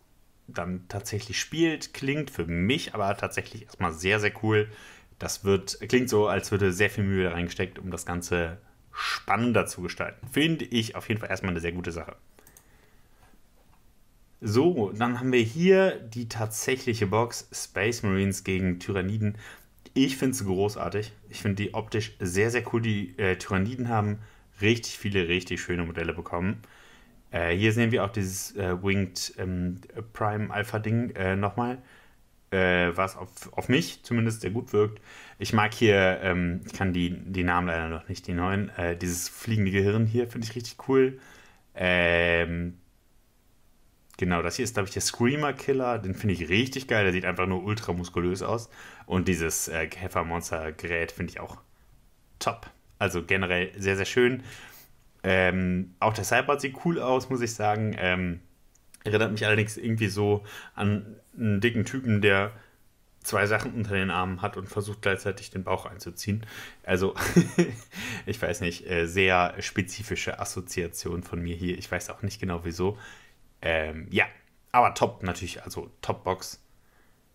dann 0.46 0.86
tatsächlich 0.88 1.40
spielt. 1.40 1.94
Klingt 1.94 2.30
für 2.30 2.46
mich 2.46 2.94
aber 2.94 3.16
tatsächlich 3.16 3.64
erstmal 3.64 3.92
sehr, 3.92 4.20
sehr 4.20 4.32
cool. 4.44 4.70
Das 5.18 5.44
wird, 5.44 5.78
klingt 5.88 6.08
so, 6.08 6.28
als 6.28 6.52
würde 6.52 6.72
sehr 6.72 6.90
viel 6.90 7.04
Mühe 7.04 7.24
da 7.24 7.32
reingesteckt, 7.32 7.78
um 7.80 7.90
das 7.90 8.06
Ganze 8.06 8.58
spannender 8.92 9.66
zu 9.66 9.82
gestalten. 9.82 10.28
Finde 10.28 10.64
ich 10.64 10.94
auf 10.94 11.08
jeden 11.08 11.20
Fall 11.20 11.30
erstmal 11.30 11.50
eine 11.50 11.60
sehr 11.60 11.72
gute 11.72 11.90
Sache. 11.90 12.16
So, 14.44 14.90
dann 14.92 15.20
haben 15.20 15.30
wir 15.32 15.40
hier 15.40 15.92
die 16.00 16.28
tatsächliche 16.28 17.06
Box 17.06 17.48
Space 17.52 18.02
Marines 18.02 18.42
gegen 18.42 18.80
Tyranniden. 18.80 19.38
Ich 19.94 20.16
finde 20.16 20.34
sie 20.36 20.44
großartig. 20.44 21.12
Ich 21.30 21.40
finde 21.40 21.62
die 21.62 21.74
optisch 21.74 22.16
sehr, 22.18 22.50
sehr 22.50 22.64
cool. 22.72 22.82
Die 22.82 23.16
äh, 23.18 23.36
Tyranniden 23.36 23.88
haben 23.88 24.18
richtig 24.60 24.98
viele, 24.98 25.28
richtig 25.28 25.62
schöne 25.62 25.84
Modelle 25.84 26.12
bekommen. 26.12 26.60
Äh, 27.30 27.56
hier 27.56 27.72
sehen 27.72 27.92
wir 27.92 28.04
auch 28.04 28.10
dieses 28.10 28.56
äh, 28.56 28.82
Winged 28.82 29.34
ähm, 29.38 29.80
Prime 30.12 30.52
Alpha 30.52 30.80
Ding 30.80 31.10
äh, 31.10 31.36
nochmal, 31.36 31.78
äh, 32.50 32.90
was 32.96 33.16
auf, 33.16 33.52
auf 33.52 33.68
mich 33.68 34.02
zumindest 34.02 34.40
sehr 34.40 34.50
gut 34.50 34.72
wirkt. 34.72 35.00
Ich 35.38 35.52
mag 35.52 35.72
hier, 35.72 36.18
ähm, 36.20 36.62
ich 36.66 36.72
kann 36.72 36.92
die, 36.92 37.10
die 37.10 37.44
Namen 37.44 37.68
leider 37.68 37.88
noch 37.88 38.08
nicht, 38.08 38.26
die 38.26 38.34
neuen, 38.34 38.70
äh, 38.70 38.96
dieses 38.96 39.28
fliegende 39.28 39.70
Gehirn 39.70 40.06
hier 40.06 40.26
finde 40.26 40.48
ich 40.48 40.56
richtig 40.56 40.88
cool. 40.88 41.20
Ähm, 41.76 42.78
Genau, 44.22 44.40
das 44.40 44.54
hier 44.54 44.62
ist, 44.62 44.74
glaube 44.74 44.86
ich, 44.86 44.92
der 44.92 45.02
Screamer 45.02 45.52
Killer. 45.52 45.98
Den 45.98 46.14
finde 46.14 46.34
ich 46.34 46.48
richtig 46.48 46.86
geil. 46.86 47.02
Der 47.02 47.12
sieht 47.12 47.24
einfach 47.24 47.48
nur 47.48 47.64
ultra 47.64 47.92
muskulös 47.92 48.40
aus. 48.40 48.70
Und 49.04 49.26
dieses 49.26 49.66
äh, 49.66 49.88
Käfermonster-Gerät 49.88 51.10
finde 51.10 51.32
ich 51.32 51.40
auch 51.40 51.56
top. 52.38 52.70
Also 53.00 53.24
generell 53.24 53.72
sehr, 53.76 53.96
sehr 53.96 54.04
schön. 54.04 54.44
Ähm, 55.24 55.96
auch 55.98 56.12
der 56.12 56.22
Cyber 56.22 56.60
sieht 56.60 56.76
cool 56.84 57.00
aus, 57.00 57.30
muss 57.30 57.40
ich 57.40 57.52
sagen. 57.52 57.96
Ähm, 57.98 58.38
erinnert 59.02 59.32
mich 59.32 59.44
allerdings 59.44 59.76
irgendwie 59.76 60.06
so 60.06 60.44
an 60.76 61.16
einen 61.36 61.60
dicken 61.60 61.84
Typen, 61.84 62.22
der 62.22 62.52
zwei 63.24 63.46
Sachen 63.48 63.74
unter 63.74 63.94
den 63.94 64.12
Armen 64.12 64.40
hat 64.40 64.56
und 64.56 64.68
versucht 64.68 65.02
gleichzeitig 65.02 65.50
den 65.50 65.64
Bauch 65.64 65.84
einzuziehen. 65.84 66.46
Also, 66.84 67.16
ich 68.26 68.40
weiß 68.40 68.60
nicht, 68.60 68.88
äh, 68.88 69.06
sehr 69.06 69.56
spezifische 69.58 70.38
Assoziation 70.38 71.24
von 71.24 71.42
mir 71.42 71.56
hier. 71.56 71.76
Ich 71.76 71.90
weiß 71.90 72.08
auch 72.10 72.22
nicht 72.22 72.40
genau 72.40 72.60
wieso. 72.62 72.96
Ähm, 73.62 74.08
ja, 74.10 74.26
aber 74.72 74.94
top 74.94 75.22
natürlich, 75.22 75.62
also 75.62 75.90
Top-Box 76.02 76.62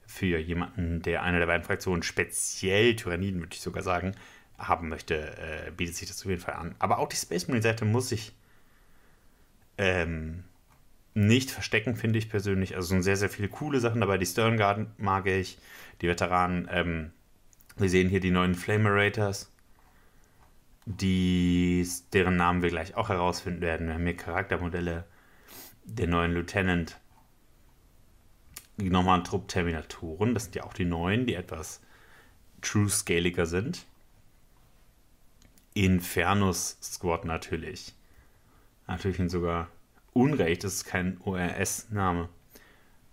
für 0.06 0.38
jemanden, 0.40 1.02
der 1.02 1.24
eine 1.24 1.40
der 1.40 1.48
beiden 1.48 1.66
Fraktionen, 1.66 2.04
speziell 2.04 2.96
Tyranniden, 2.96 3.42
würde 3.42 3.54
ich 3.54 3.62
sogar 3.62 3.84
sagen, 3.84 4.16
haben 4.58 4.90
möchte, 4.90 5.38
äh, 5.38 5.72
bietet 5.72 5.96
sich 5.96 6.08
das 6.08 6.22
auf 6.22 6.30
jeden 6.30 6.42
Fall 6.42 6.56
an. 6.56 6.76
Aber 6.80 7.00
auch 7.00 7.10
die 7.10 7.16
Space 7.16 7.48
Marine-Seite 7.48 7.86
muss 7.86 8.12
ich 8.12 8.34
ähm, 9.78 10.44
nicht 11.14 11.52
verstecken, 11.52 11.96
finde 11.96 12.20
ich 12.20 12.30
persönlich. 12.30 12.76
Also 12.76 12.90
sind 12.90 13.04
sehr, 13.04 13.18
sehr 13.18 13.30
viele 13.30 13.50
coole 13.50 13.80
Sachen 13.80 14.02
dabei. 14.02 14.18
Die 14.18 14.26
Stern 14.26 14.58
Guard 14.58 15.00
mag 15.00 15.28
ich, 15.28 15.60
die 16.02 16.08
Veteranen. 16.08 16.68
Ähm, 16.72 17.12
wir 17.78 17.90
sehen 17.90 18.10
hier 18.10 18.20
die 18.20 18.32
neuen 18.32 18.56
Flamerators, 18.56 19.52
die, 20.86 21.88
deren 22.14 22.38
Namen 22.38 22.64
wir 22.64 22.70
gleich 22.70 22.96
auch 22.96 23.10
herausfinden 23.10 23.62
werden. 23.62 23.88
Wir 23.88 23.96
haben 23.96 24.06
hier 24.06 24.18
Charaktermodelle 24.18 25.06
der 25.88 26.08
neuen 26.08 26.34
Lieutenant 26.34 27.00
nochmal 28.78 29.20
ein 29.20 29.24
Trupp 29.24 29.48
Terminatoren. 29.48 30.34
Das 30.34 30.44
sind 30.44 30.56
ja 30.56 30.64
auch 30.64 30.74
die 30.74 30.86
neuen, 30.86 31.26
die 31.26 31.34
etwas 31.34 31.82
true-scaliger 32.62 33.46
sind. 33.46 33.86
Infernus 35.74 36.78
Squad 36.82 37.26
natürlich. 37.26 37.94
Natürlich 38.88 39.32
sogar 39.32 39.70
Unrecht, 40.14 40.64
das 40.64 40.76
ist 40.76 40.86
kein 40.86 41.20
ORS-Name. 41.24 42.30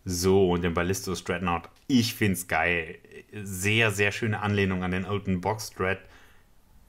So, 0.06 0.50
und 0.50 0.62
den 0.62 0.74
Ballistus 0.74 1.24
Dreadnought. 1.24 1.68
Ich 1.86 2.14
finde 2.14 2.34
es 2.34 2.46
geil. 2.46 2.98
Sehr, 3.32 3.90
sehr 3.90 4.12
schöne 4.12 4.40
Anlehnung 4.40 4.82
an 4.82 4.90
den 4.90 5.04
alten 5.04 5.40
Box 5.40 5.70
Dread. 5.70 5.98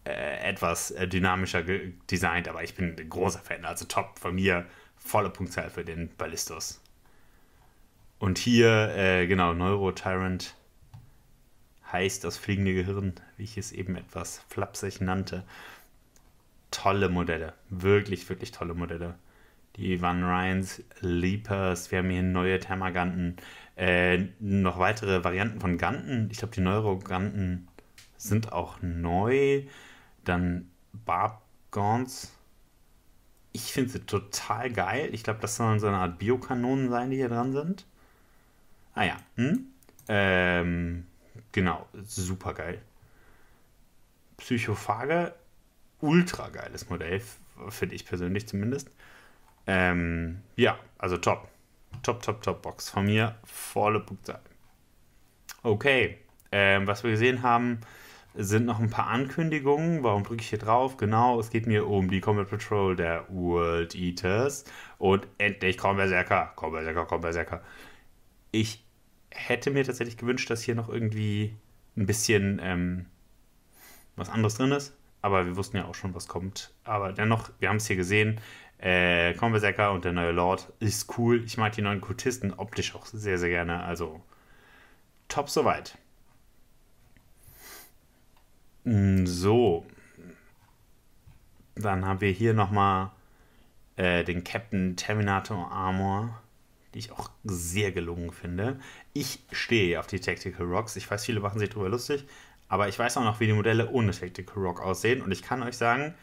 Äh, 0.05 0.49
etwas 0.49 0.91
äh, 0.91 1.07
dynamischer 1.07 1.63
designt, 2.11 2.47
aber 2.47 2.63
ich 2.63 2.75
bin 2.75 2.95
ein 2.97 3.09
großer 3.09 3.39
Fan. 3.39 3.65
Also 3.65 3.85
top 3.85 4.19
von 4.19 4.35
mir 4.35 4.65
volle 5.05 5.29
Punktzahl 5.29 5.69
für 5.69 5.85
den 5.85 6.09
Ballistos. 6.17 6.81
Und 8.17 8.37
hier, 8.37 8.95
äh, 8.95 9.27
genau, 9.27 9.53
Neurotyrant 9.53 10.55
heißt 11.91 12.23
das 12.23 12.37
fliegende 12.37 12.73
Gehirn, 12.73 13.13
wie 13.37 13.43
ich 13.43 13.57
es 13.57 13.71
eben 13.71 13.95
etwas 13.95 14.39
flapsig 14.49 15.01
nannte. 15.01 15.43
Tolle 16.71 17.09
Modelle, 17.09 17.53
wirklich, 17.69 18.27
wirklich 18.29 18.51
tolle 18.51 18.73
Modelle. 18.73 19.15
Die 19.75 20.01
Van 20.01 20.23
Ryans, 20.23 20.81
Leapers, 21.01 21.91
wir 21.91 21.99
haben 21.99 22.09
hier 22.09 22.23
neue 22.23 22.59
Thermaganten, 22.59 23.35
äh, 23.75 24.25
noch 24.39 24.79
weitere 24.79 25.23
Varianten 25.23 25.59
von 25.59 25.77
Ganten. 25.77 26.29
Ich 26.31 26.39
glaube, 26.39 26.55
die 26.55 26.61
Neuroganten 26.61 27.67
sind 28.17 28.53
auch 28.53 28.81
neu. 28.81 29.63
Dann 30.23 30.71
Barb 30.93 31.41
Gaunts, 31.71 32.34
ich 33.55 33.71
finde 33.71 33.91
sie 33.91 33.99
total 34.01 34.69
geil. 34.69 35.09
Ich 35.13 35.23
glaube, 35.23 35.39
das 35.39 35.55
sollen 35.55 35.79
so 35.79 35.87
eine 35.87 35.97
Art 35.97 36.19
Biokanonen 36.19 36.89
sein, 36.89 37.09
die 37.09 37.15
hier 37.15 37.29
dran 37.29 37.53
sind. 37.53 37.85
Ah 38.93 39.05
ja. 39.05 39.17
Hm? 39.35 39.67
Ähm, 40.09 41.07
genau, 41.53 41.87
super 42.03 42.53
geil. 42.53 42.81
Psychophage, 44.37 45.33
ultra 46.01 46.49
geiles 46.49 46.89
Modell, 46.89 47.21
finde 47.69 47.95
ich 47.95 48.05
persönlich 48.05 48.45
zumindest. 48.45 48.89
Ähm, 49.67 50.41
ja, 50.57 50.77
also 50.97 51.17
top. 51.17 51.47
Top, 52.03 52.21
top, 52.21 52.41
top 52.41 52.61
Box. 52.61 52.89
Von 52.89 53.05
mir 53.05 53.35
volle 53.45 54.01
Punktzahl. 54.01 54.41
Okay, 55.63 56.17
ähm, 56.51 56.87
was 56.87 57.03
wir 57.03 57.11
gesehen 57.11 57.41
haben, 57.41 57.79
sind 58.37 58.65
noch 58.65 58.79
ein 58.79 58.89
paar 58.89 59.07
Ankündigungen. 59.07 60.03
Warum 60.03 60.23
drücke 60.23 60.41
ich 60.41 60.49
hier 60.49 60.59
drauf? 60.59 60.97
Genau, 60.97 61.39
es 61.39 61.49
geht 61.49 61.67
mir 61.67 61.87
um 61.87 62.09
die 62.09 62.21
Combat 62.21 62.49
Patrol 62.49 62.95
der 62.95 63.25
World 63.29 63.95
Eaters. 63.95 64.65
Und 64.97 65.27
endlich 65.37 65.77
kommen 65.77 65.97
Berserker. 65.97 66.51
Komm 66.55 66.73
Berserker, 66.73 67.05
komm 67.05 67.21
Berserker. 67.21 67.61
Ich 68.51 68.83
hätte 69.31 69.71
mir 69.71 69.83
tatsächlich 69.83 70.17
gewünscht, 70.17 70.49
dass 70.49 70.61
hier 70.61 70.75
noch 70.75 70.89
irgendwie 70.89 71.55
ein 71.97 72.05
bisschen 72.05 72.59
ähm, 72.63 73.05
was 74.15 74.29
anderes 74.29 74.55
drin 74.55 74.71
ist. 74.71 74.95
Aber 75.21 75.45
wir 75.45 75.55
wussten 75.55 75.77
ja 75.77 75.85
auch 75.85 75.95
schon, 75.95 76.13
was 76.13 76.27
kommt. 76.27 76.73
Aber 76.83 77.13
dennoch, 77.13 77.49
wir 77.59 77.69
haben 77.69 77.77
es 77.77 77.87
hier 77.87 77.95
gesehen. 77.95 78.39
Äh, 78.77 79.33
Berserker 79.33 79.91
und 79.93 80.05
der 80.05 80.11
neue 80.11 80.31
Lord 80.31 80.71
ist 80.79 81.17
cool. 81.17 81.43
Ich 81.45 81.57
mag 81.57 81.71
die 81.73 81.81
neuen 81.81 82.01
Kultisten 82.01 82.53
optisch 82.53 82.93
auch 82.95 83.05
sehr, 83.05 83.37
sehr 83.37 83.49
gerne. 83.49 83.83
Also 83.83 84.21
top 85.27 85.49
soweit. 85.49 85.97
Mm, 88.85 89.25
so. 89.25 89.85
Dann 91.75 92.05
haben 92.05 92.21
wir 92.21 92.31
hier 92.31 92.53
nochmal 92.53 93.11
äh, 93.97 94.23
den 94.23 94.43
Captain 94.43 94.95
Terminator 94.95 95.71
Armor, 95.71 96.41
die 96.93 96.99
ich 96.99 97.11
auch 97.11 97.29
sehr 97.43 97.91
gelungen 97.91 98.31
finde. 98.31 98.79
Ich 99.13 99.39
stehe 99.51 99.99
auf 99.99 100.07
die 100.07 100.19
Tactical 100.19 100.65
Rocks. 100.67 100.95
Ich 100.95 101.09
weiß, 101.09 101.25
viele 101.25 101.41
machen 101.41 101.59
sich 101.59 101.69
darüber 101.69 101.89
lustig, 101.89 102.25
aber 102.69 102.87
ich 102.87 102.97
weiß 102.97 103.17
auch 103.17 103.23
noch, 103.23 103.39
wie 103.39 103.47
die 103.47 103.53
Modelle 103.53 103.89
ohne 103.89 104.11
Tactical 104.11 104.63
Rock 104.63 104.81
aussehen. 104.81 105.21
Und 105.21 105.31
ich 105.31 105.41
kann 105.43 105.63
euch 105.63 105.77
sagen, 105.77 106.13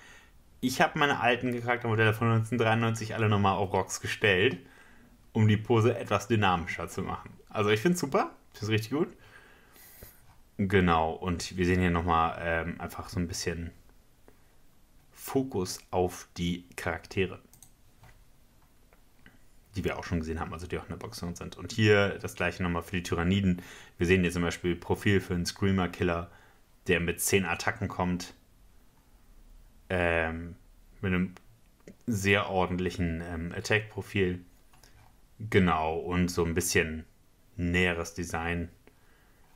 ich 0.60 0.80
habe 0.80 0.98
meine 0.98 1.20
alten 1.20 1.60
Charaktermodelle 1.60 2.14
von 2.14 2.28
1993 2.28 3.14
alle 3.14 3.28
nochmal 3.28 3.56
auf 3.56 3.72
Rocks 3.72 4.00
gestellt, 4.00 4.58
um 5.32 5.48
die 5.48 5.56
Pose 5.56 5.98
etwas 5.98 6.28
dynamischer 6.28 6.88
zu 6.88 7.02
machen. 7.02 7.30
Also 7.50 7.70
ich 7.70 7.80
finde 7.80 7.94
es 7.94 8.00
super, 8.00 8.30
ich 8.52 8.60
finde 8.60 8.74
es 8.74 8.80
richtig 8.80 8.98
gut. 8.98 9.08
Genau, 10.68 11.12
und 11.12 11.56
wir 11.56 11.66
sehen 11.66 11.80
hier 11.80 11.90
nochmal 11.90 12.38
ähm, 12.40 12.80
einfach 12.80 13.08
so 13.08 13.18
ein 13.18 13.26
bisschen 13.26 13.72
Fokus 15.10 15.80
auf 15.90 16.28
die 16.36 16.66
Charaktere. 16.76 17.40
Die 19.74 19.82
wir 19.82 19.98
auch 19.98 20.04
schon 20.04 20.20
gesehen 20.20 20.38
haben, 20.38 20.52
also 20.52 20.68
die 20.68 20.78
auch 20.78 20.84
in 20.84 20.90
der 20.90 20.96
Box 20.96 21.18
sind. 21.18 21.56
Und 21.56 21.72
hier 21.72 22.18
das 22.20 22.36
gleiche 22.36 22.62
nochmal 22.62 22.82
für 22.82 22.94
die 22.94 23.02
Tyranniden. 23.02 23.60
Wir 23.98 24.06
sehen 24.06 24.22
hier 24.22 24.30
zum 24.30 24.42
Beispiel 24.42 24.76
Profil 24.76 25.20
für 25.20 25.34
einen 25.34 25.46
Screamer-Killer, 25.46 26.30
der 26.86 27.00
mit 27.00 27.20
10 27.20 27.44
Attacken 27.44 27.88
kommt. 27.88 28.34
Ähm, 29.88 30.54
mit 31.00 31.12
einem 31.12 31.34
sehr 32.06 32.50
ordentlichen 32.50 33.20
ähm, 33.20 33.52
Attack-Profil. 33.52 34.44
Genau, 35.50 35.98
und 35.98 36.28
so 36.28 36.44
ein 36.44 36.54
bisschen 36.54 37.04
näheres 37.56 38.14
Design 38.14 38.68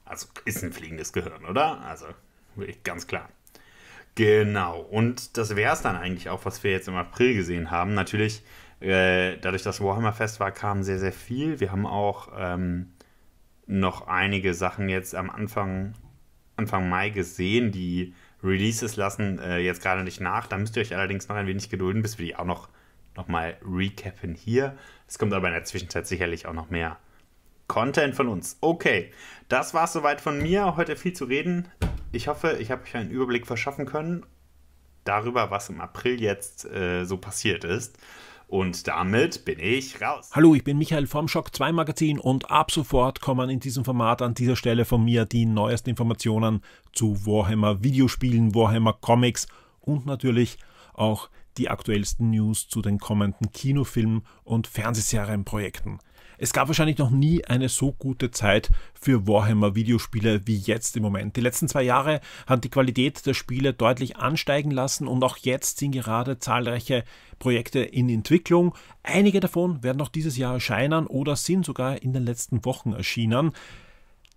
also 0.06 0.28
ist 0.44 0.62
ein 0.62 0.72
fliegendes 0.72 1.12
Gehirn, 1.12 1.44
oder? 1.44 1.80
Also 1.82 2.06
ganz 2.84 3.06
klar. 3.06 3.28
Genau, 4.14 4.80
und 4.80 5.36
das 5.36 5.56
wäre 5.56 5.74
es 5.74 5.82
dann 5.82 5.94
eigentlich 5.94 6.30
auch, 6.30 6.46
was 6.46 6.64
wir 6.64 6.70
jetzt 6.70 6.88
im 6.88 6.96
April 6.96 7.34
gesehen 7.34 7.70
haben. 7.70 7.92
Natürlich, 7.92 8.42
äh, 8.80 9.36
dadurch, 9.36 9.62
dass 9.62 9.82
Warhammer 9.82 10.14
Fest 10.14 10.40
war, 10.40 10.52
kam 10.52 10.82
sehr, 10.82 10.98
sehr 10.98 11.12
viel. 11.12 11.60
Wir 11.60 11.70
haben 11.70 11.86
auch 11.86 12.28
ähm, 12.34 12.92
noch 13.66 14.06
einige 14.06 14.54
Sachen 14.54 14.88
jetzt 14.88 15.14
am 15.14 15.28
Anfang, 15.28 15.92
Anfang 16.56 16.88
Mai 16.88 17.10
gesehen, 17.10 17.72
die 17.72 18.14
Releases 18.42 18.96
lassen 18.96 19.38
äh, 19.38 19.58
jetzt 19.58 19.82
gerade 19.82 20.02
nicht 20.02 20.20
nach. 20.20 20.46
Da 20.46 20.56
müsst 20.56 20.76
ihr 20.76 20.82
euch 20.82 20.94
allerdings 20.94 21.28
noch 21.28 21.36
ein 21.36 21.46
wenig 21.46 21.68
gedulden, 21.68 22.00
bis 22.00 22.18
wir 22.18 22.24
die 22.24 22.36
auch 22.36 22.46
noch, 22.46 22.70
noch 23.16 23.28
mal 23.28 23.58
recappen 23.62 24.34
hier. 24.34 24.78
Es 25.06 25.18
kommt 25.18 25.34
aber 25.34 25.48
in 25.48 25.54
der 25.54 25.64
Zwischenzeit 25.64 26.06
sicherlich 26.06 26.46
auch 26.46 26.54
noch 26.54 26.70
mehr 26.70 26.96
Content 27.66 28.14
von 28.14 28.28
uns. 28.28 28.56
Okay, 28.60 29.10
das 29.48 29.74
war 29.74 29.84
es 29.84 29.92
soweit 29.92 30.20
von 30.20 30.42
mir. 30.42 30.76
Heute 30.76 30.96
viel 30.96 31.12
zu 31.12 31.24
reden. 31.24 31.68
Ich 32.12 32.28
hoffe, 32.28 32.56
ich 32.60 32.70
habe 32.70 32.82
euch 32.82 32.94
einen 32.94 33.10
Überblick 33.10 33.46
verschaffen 33.46 33.86
können 33.86 34.24
darüber, 35.06 35.50
was 35.50 35.68
im 35.68 35.80
April 35.80 36.20
jetzt 36.20 36.64
äh, 36.64 37.04
so 37.04 37.16
passiert 37.16 37.64
ist. 37.64 37.98
Und 38.48 38.86
damit 38.86 39.44
bin 39.44 39.58
ich 39.58 40.00
raus. 40.00 40.30
Hallo, 40.32 40.54
ich 40.54 40.62
bin 40.62 40.78
Michael 40.78 41.08
vom 41.08 41.26
Shock 41.26 41.54
2 41.54 41.72
Magazin 41.72 42.20
und 42.20 42.48
ab 42.48 42.70
sofort 42.70 43.20
kommen 43.20 43.50
in 43.50 43.58
diesem 43.58 43.84
Format 43.84 44.22
an 44.22 44.34
dieser 44.34 44.54
Stelle 44.54 44.84
von 44.84 45.04
mir 45.04 45.24
die 45.24 45.46
neuesten 45.46 45.90
Informationen 45.90 46.62
zu 46.92 47.26
Warhammer 47.26 47.82
Videospielen, 47.82 48.54
Warhammer 48.54 48.92
Comics 48.92 49.48
und 49.80 50.06
natürlich 50.06 50.58
auch 50.94 51.28
die 51.58 51.68
aktuellsten 51.68 52.30
News 52.30 52.68
zu 52.68 52.82
den 52.82 52.98
kommenden 52.98 53.50
Kinofilmen 53.50 54.24
und 54.44 54.68
Fernsehserienprojekten. 54.68 55.98
Es 56.38 56.52
gab 56.52 56.68
wahrscheinlich 56.68 56.98
noch 56.98 57.10
nie 57.10 57.44
eine 57.44 57.68
so 57.68 57.92
gute 57.92 58.30
Zeit 58.30 58.70
für 58.94 59.26
Warhammer-Videospiele 59.26 60.46
wie 60.46 60.56
jetzt 60.56 60.96
im 60.96 61.02
Moment. 61.02 61.36
Die 61.36 61.40
letzten 61.40 61.68
zwei 61.68 61.82
Jahre 61.82 62.20
haben 62.46 62.60
die 62.60 62.68
Qualität 62.68 63.24
der 63.26 63.34
Spiele 63.34 63.72
deutlich 63.72 64.16
ansteigen 64.16 64.70
lassen 64.70 65.06
und 65.06 65.24
auch 65.24 65.38
jetzt 65.38 65.78
sind 65.78 65.92
gerade 65.92 66.38
zahlreiche 66.38 67.04
Projekte 67.38 67.80
in 67.80 68.08
Entwicklung. 68.08 68.74
Einige 69.02 69.40
davon 69.40 69.82
werden 69.82 69.98
noch 69.98 70.08
dieses 70.08 70.36
Jahr 70.36 70.54
erscheinen 70.54 71.06
oder 71.06 71.36
sind 71.36 71.64
sogar 71.64 72.02
in 72.02 72.12
den 72.12 72.24
letzten 72.24 72.64
Wochen 72.64 72.92
erschienen. 72.92 73.52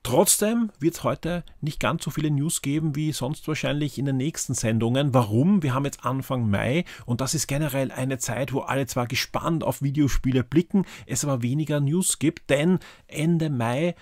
Trotzdem 0.03 0.71
wird 0.79 0.95
es 0.95 1.03
heute 1.03 1.43
nicht 1.59 1.79
ganz 1.79 2.03
so 2.03 2.09
viele 2.09 2.31
News 2.31 2.61
geben 2.61 2.95
wie 2.95 3.11
sonst 3.11 3.47
wahrscheinlich 3.47 3.97
in 3.97 4.05
den 4.05 4.17
nächsten 4.17 4.53
Sendungen. 4.53 5.13
Warum? 5.13 5.61
Wir 5.61 5.73
haben 5.73 5.85
jetzt 5.85 6.05
Anfang 6.05 6.49
Mai 6.49 6.85
und 7.05 7.19
das 7.21 7.33
ist 7.33 7.47
generell 7.47 7.91
eine 7.91 8.17
Zeit, 8.17 8.53
wo 8.53 8.61
alle 8.61 8.87
zwar 8.87 9.07
gespannt 9.07 9.63
auf 9.63 9.81
Videospiele 9.81 10.43
blicken, 10.43 10.85
es 11.05 11.25
aber 11.25 11.41
weniger 11.41 11.81
News 11.81 12.17
gibt, 12.17 12.49
denn 12.49 12.79
Ende 13.07 13.49
Mai 13.49 13.95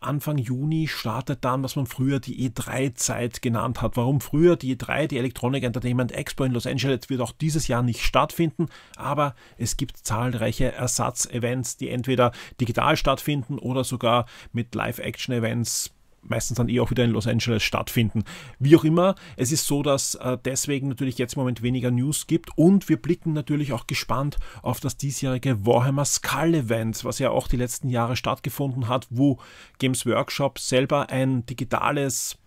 Anfang 0.00 0.38
Juni 0.38 0.88
startet 0.88 1.44
dann, 1.44 1.62
was 1.62 1.76
man 1.76 1.84
früher 1.84 2.20
die 2.20 2.50
E3-Zeit 2.50 3.42
genannt 3.42 3.82
hat. 3.82 3.98
Warum 3.98 4.22
früher? 4.22 4.56
Die 4.56 4.74
E3, 4.74 5.06
die 5.08 5.18
Electronic 5.18 5.62
Entertainment 5.62 6.12
Expo 6.12 6.44
in 6.44 6.52
Los 6.52 6.66
Angeles, 6.66 7.10
wird 7.10 7.20
auch 7.20 7.32
dieses 7.32 7.68
Jahr 7.68 7.82
nicht 7.82 8.02
stattfinden, 8.02 8.68
aber 8.96 9.34
es 9.58 9.76
gibt 9.76 9.98
zahlreiche 9.98 10.72
Ersatzevents, 10.72 11.76
die 11.76 11.90
entweder 11.90 12.32
digital 12.58 12.96
stattfinden 12.96 13.58
oder 13.58 13.84
sogar 13.84 14.24
mit 14.52 14.74
Live-Action-Events 14.74 15.90
meistens 16.22 16.56
dann 16.56 16.68
eh 16.68 16.80
auch 16.80 16.90
wieder 16.90 17.04
in 17.04 17.10
Los 17.10 17.26
Angeles 17.26 17.62
stattfinden. 17.62 18.24
Wie 18.58 18.76
auch 18.76 18.84
immer, 18.84 19.14
es 19.36 19.52
ist 19.52 19.66
so, 19.66 19.82
dass 19.82 20.14
äh, 20.16 20.38
deswegen 20.44 20.88
natürlich 20.88 21.18
jetzt 21.18 21.34
im 21.34 21.40
Moment 21.40 21.62
weniger 21.62 21.90
News 21.90 22.26
gibt 22.26 22.56
und 22.56 22.88
wir 22.88 23.00
blicken 23.00 23.32
natürlich 23.32 23.72
auch 23.72 23.86
gespannt 23.86 24.38
auf 24.62 24.80
das 24.80 24.96
diesjährige 24.96 25.64
Warhammer 25.66 26.04
Skull 26.04 26.54
Event, 26.54 27.04
was 27.04 27.18
ja 27.18 27.30
auch 27.30 27.48
die 27.48 27.56
letzten 27.56 27.88
Jahre 27.88 28.16
stattgefunden 28.16 28.88
hat, 28.88 29.06
wo 29.10 29.38
Games 29.78 30.06
Workshop 30.06 30.58
selber 30.58 31.10
ein 31.10 31.46
digitales 31.46 32.38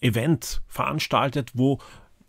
Event 0.00 0.62
veranstaltet, 0.66 1.52
wo 1.54 1.78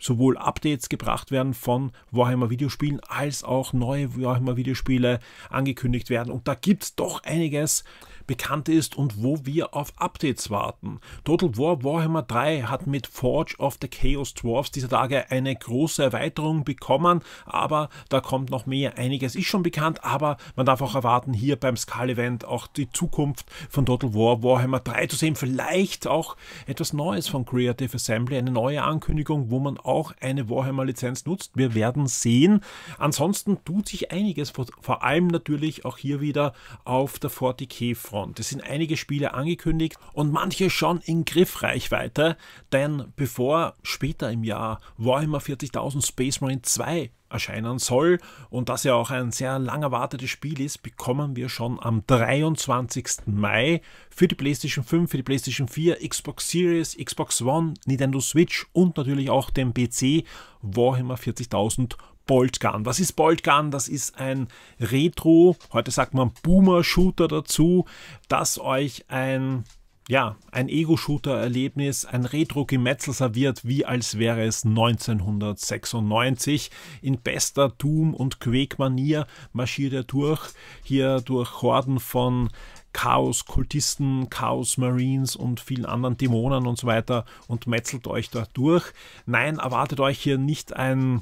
sowohl 0.01 0.37
Updates 0.37 0.89
gebracht 0.89 1.31
werden 1.31 1.53
von 1.53 1.91
Warhammer 2.09 2.49
Videospielen 2.49 2.99
als 3.07 3.43
auch 3.43 3.71
neue 3.71 4.19
Warhammer 4.19 4.57
Videospiele 4.57 5.19
angekündigt 5.49 6.09
werden. 6.09 6.31
Und 6.31 6.47
da 6.47 6.55
gibt 6.55 6.83
es 6.83 6.95
doch 6.95 7.23
einiges, 7.23 7.83
bekannt 8.27 8.69
ist 8.69 8.95
und 8.97 9.21
wo 9.21 9.45
wir 9.45 9.75
auf 9.75 9.93
Updates 9.97 10.49
warten. 10.49 10.99
Total 11.23 11.57
War 11.57 11.83
Warhammer 11.83 12.23
3 12.23 12.63
hat 12.63 12.87
mit 12.87 13.07
Forge 13.07 13.55
of 13.57 13.77
the 13.81 13.87
Chaos 13.87 14.33
Dwarfs 14.33 14.71
dieser 14.71 14.89
Tage 14.89 15.29
eine 15.31 15.55
große 15.55 16.03
Erweiterung 16.03 16.63
bekommen, 16.63 17.21
aber 17.45 17.89
da 18.09 18.21
kommt 18.21 18.49
noch 18.49 18.65
mehr. 18.65 18.97
Einiges 18.97 19.35
ist 19.35 19.47
schon 19.47 19.63
bekannt, 19.63 20.03
aber 20.03 20.37
man 20.55 20.65
darf 20.65 20.81
auch 20.81 20.95
erwarten, 20.95 21.33
hier 21.33 21.55
beim 21.55 21.77
Skull 21.77 22.09
Event 22.09 22.45
auch 22.45 22.67
die 22.67 22.89
Zukunft 22.89 23.45
von 23.69 23.85
Total 23.85 24.13
War 24.13 24.43
Warhammer 24.43 24.79
3 24.79 25.07
zu 25.07 25.15
sehen. 25.15 25.35
Vielleicht 25.35 26.07
auch 26.07 26.37
etwas 26.67 26.93
Neues 26.93 27.27
von 27.27 27.45
Creative 27.45 27.95
Assembly, 27.95 28.37
eine 28.37 28.51
neue 28.51 28.83
Ankündigung, 28.83 29.49
wo 29.49 29.59
man 29.59 29.77
auch 29.77 30.13
eine 30.19 30.49
Warhammer-Lizenz 30.49 31.25
nutzt. 31.25 31.51
Wir 31.55 31.73
werden 31.73 32.07
sehen. 32.07 32.61
Ansonsten 32.97 33.63
tut 33.65 33.89
sich 33.89 34.11
einiges, 34.11 34.51
vor 34.51 35.03
allem 35.03 35.27
natürlich 35.27 35.85
auch 35.85 35.97
hier 35.97 36.21
wieder 36.21 36.53
auf 36.83 37.19
der 37.19 37.31
40k-Front. 37.31 38.20
Front. 38.21 38.39
Es 38.39 38.49
sind 38.49 38.63
einige 38.63 38.97
Spiele 38.97 39.33
angekündigt 39.33 39.97
und 40.13 40.31
manche 40.31 40.69
schon 40.69 40.99
in 40.99 41.25
Griffreichweite, 41.25 42.37
denn 42.71 43.11
bevor 43.15 43.73
später 43.81 44.31
im 44.31 44.43
Jahr 44.43 44.79
Warhammer 44.97 45.39
40.000 45.39 46.05
Space 46.05 46.39
Marine 46.39 46.61
2 46.61 47.09
erscheinen 47.31 47.79
soll 47.79 48.19
und 48.49 48.69
das 48.69 48.83
ja 48.83 48.93
auch 48.93 49.09
ein 49.09 49.31
sehr 49.31 49.57
lang 49.57 49.81
erwartetes 49.81 50.29
Spiel 50.29 50.61
ist, 50.61 50.83
bekommen 50.83 51.35
wir 51.35 51.49
schon 51.49 51.79
am 51.81 52.03
23. 52.05 53.25
Mai 53.25 53.81
für 54.09 54.27
die 54.27 54.35
PlayStation 54.35 54.83
5, 54.83 55.09
für 55.09 55.17
die 55.17 55.23
PlayStation 55.23 55.67
4, 55.67 56.07
Xbox 56.07 56.49
Series, 56.49 56.97
Xbox 56.97 57.41
One, 57.41 57.73
Nintendo 57.85 58.19
Switch 58.19 58.67
und 58.73 58.97
natürlich 58.97 59.29
auch 59.29 59.49
den 59.49 59.73
PC 59.73 60.25
Warhammer 60.61 61.15
40.000 61.15 61.95
Boltgun. 62.25 62.85
Was 62.85 62.99
ist 62.99 63.13
Boltgun? 63.13 63.71
Das 63.71 63.87
ist 63.87 64.17
ein 64.17 64.47
Retro, 64.79 65.55
heute 65.73 65.91
sagt 65.91 66.13
man 66.13 66.31
Boomer-Shooter 66.43 67.27
dazu, 67.27 67.85
das 68.27 68.59
euch 68.59 69.05
ein 69.09 69.65
ja, 70.11 70.35
ein 70.51 70.67
Ego-Shooter-Erlebnis, 70.67 72.05
ein 72.05 72.25
Retro-Gemetzel 72.25 73.13
serviert, 73.13 73.63
wie 73.63 73.85
als 73.85 74.17
wäre 74.17 74.43
es 74.43 74.65
1996. 74.65 76.69
In 77.01 77.21
bester 77.21 77.69
Doom- 77.69 78.13
und 78.13 78.41
Quake-Manier 78.41 79.25
marschiert 79.53 79.93
er 79.93 80.03
durch, 80.03 80.49
hier 80.83 81.21
durch 81.21 81.61
Horden 81.61 82.01
von 82.01 82.49
Chaos-Kultisten, 82.93 84.29
Chaos-Marines 84.29 85.35
und 85.37 85.61
vielen 85.61 85.85
anderen 85.85 86.17
Dämonen 86.17 86.67
und 86.67 86.77
so 86.77 86.87
weiter 86.87 87.23
und 87.47 87.67
metzelt 87.67 88.05
euch 88.07 88.29
da 88.29 88.45
durch. 88.53 88.91
Nein, 89.25 89.59
erwartet 89.59 90.01
euch 90.01 90.19
hier 90.19 90.37
nicht 90.37 90.75
ein 90.75 91.21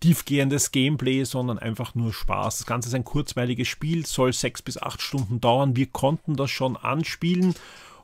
tiefgehendes 0.00 0.70
Gameplay, 0.70 1.24
sondern 1.24 1.58
einfach 1.58 1.94
nur 1.94 2.12
Spaß. 2.12 2.58
Das 2.58 2.66
Ganze 2.66 2.88
ist 2.88 2.94
ein 2.94 3.04
kurzweiliges 3.04 3.68
Spiel, 3.68 4.06
soll 4.06 4.32
sechs 4.32 4.62
bis 4.62 4.80
acht 4.80 5.02
Stunden 5.02 5.40
dauern. 5.40 5.76
Wir 5.76 5.86
konnten 5.86 6.36
das 6.36 6.50
schon 6.50 6.76
anspielen 6.76 7.54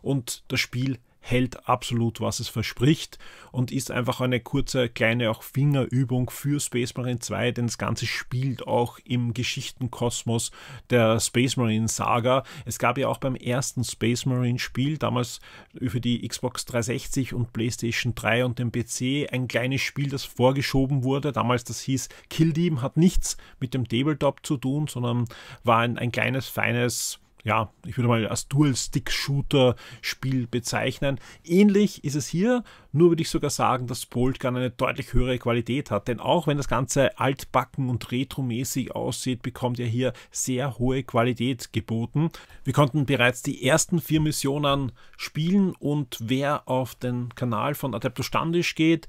und 0.02 0.42
das 0.48 0.60
Spiel 0.60 0.98
hält 1.24 1.66
absolut, 1.66 2.20
was 2.20 2.38
es 2.38 2.48
verspricht 2.48 3.18
und 3.50 3.72
ist 3.72 3.90
einfach 3.90 4.20
eine 4.20 4.40
kurze, 4.40 4.90
kleine 4.90 5.30
auch 5.30 5.42
Fingerübung 5.42 6.28
für 6.28 6.60
Space 6.60 6.94
Marine 6.94 7.18
2, 7.18 7.52
denn 7.52 7.66
das 7.66 7.78
Ganze 7.78 8.06
spielt 8.06 8.66
auch 8.66 8.98
im 9.04 9.32
Geschichtenkosmos 9.32 10.50
der 10.90 11.18
Space 11.20 11.56
Marine 11.56 11.88
Saga. 11.88 12.44
Es 12.66 12.78
gab 12.78 12.98
ja 12.98 13.08
auch 13.08 13.16
beim 13.16 13.36
ersten 13.36 13.84
Space 13.84 14.26
Marine 14.26 14.58
Spiel, 14.58 14.98
damals 14.98 15.40
für 15.80 16.00
die 16.00 16.28
Xbox 16.28 16.66
360 16.66 17.32
und 17.32 17.54
PlayStation 17.54 18.14
3 18.14 18.44
und 18.44 18.58
den 18.58 18.70
PC, 18.70 19.32
ein 19.32 19.48
kleines 19.48 19.80
Spiel, 19.80 20.10
das 20.10 20.24
vorgeschoben 20.24 21.04
wurde. 21.04 21.32
Damals 21.32 21.64
das 21.64 21.80
hieß 21.80 22.10
Kill 22.28 22.52
Team, 22.52 22.82
hat 22.82 22.98
nichts 22.98 23.38
mit 23.60 23.72
dem 23.72 23.88
Tabletop 23.88 24.44
zu 24.44 24.58
tun, 24.58 24.88
sondern 24.88 25.24
war 25.62 25.78
ein, 25.78 25.96
ein 25.96 26.12
kleines, 26.12 26.48
feines 26.48 27.18
ja, 27.44 27.70
ich 27.86 27.98
würde 27.98 28.08
mal 28.08 28.26
als 28.26 28.48
Dual-Stick-Shooter-Spiel 28.48 30.46
bezeichnen. 30.46 31.20
Ähnlich 31.44 32.02
ist 32.02 32.14
es 32.14 32.26
hier, 32.26 32.64
nur 32.90 33.10
würde 33.10 33.22
ich 33.22 33.28
sogar 33.28 33.50
sagen, 33.50 33.86
dass 33.86 34.06
Boltgun 34.06 34.56
eine 34.56 34.70
deutlich 34.70 35.12
höhere 35.12 35.38
Qualität 35.38 35.90
hat. 35.90 36.08
Denn 36.08 36.20
auch 36.20 36.46
wenn 36.46 36.56
das 36.56 36.68
Ganze 36.68 37.18
altbacken 37.18 37.90
und 37.90 38.10
retromäßig 38.10 38.94
aussieht, 38.94 39.42
bekommt 39.42 39.78
er 39.78 39.86
hier 39.86 40.14
sehr 40.30 40.78
hohe 40.78 41.02
Qualität 41.02 41.72
geboten. 41.74 42.30
Wir 42.64 42.72
konnten 42.72 43.04
bereits 43.04 43.42
die 43.42 43.66
ersten 43.66 44.00
vier 44.00 44.20
Missionen 44.20 44.92
spielen 45.18 45.74
und 45.78 46.16
wer 46.20 46.66
auf 46.66 46.94
den 46.94 47.34
Kanal 47.34 47.74
von 47.74 47.94
Adeptus 47.94 48.24
Standisch 48.24 48.74
geht, 48.74 49.06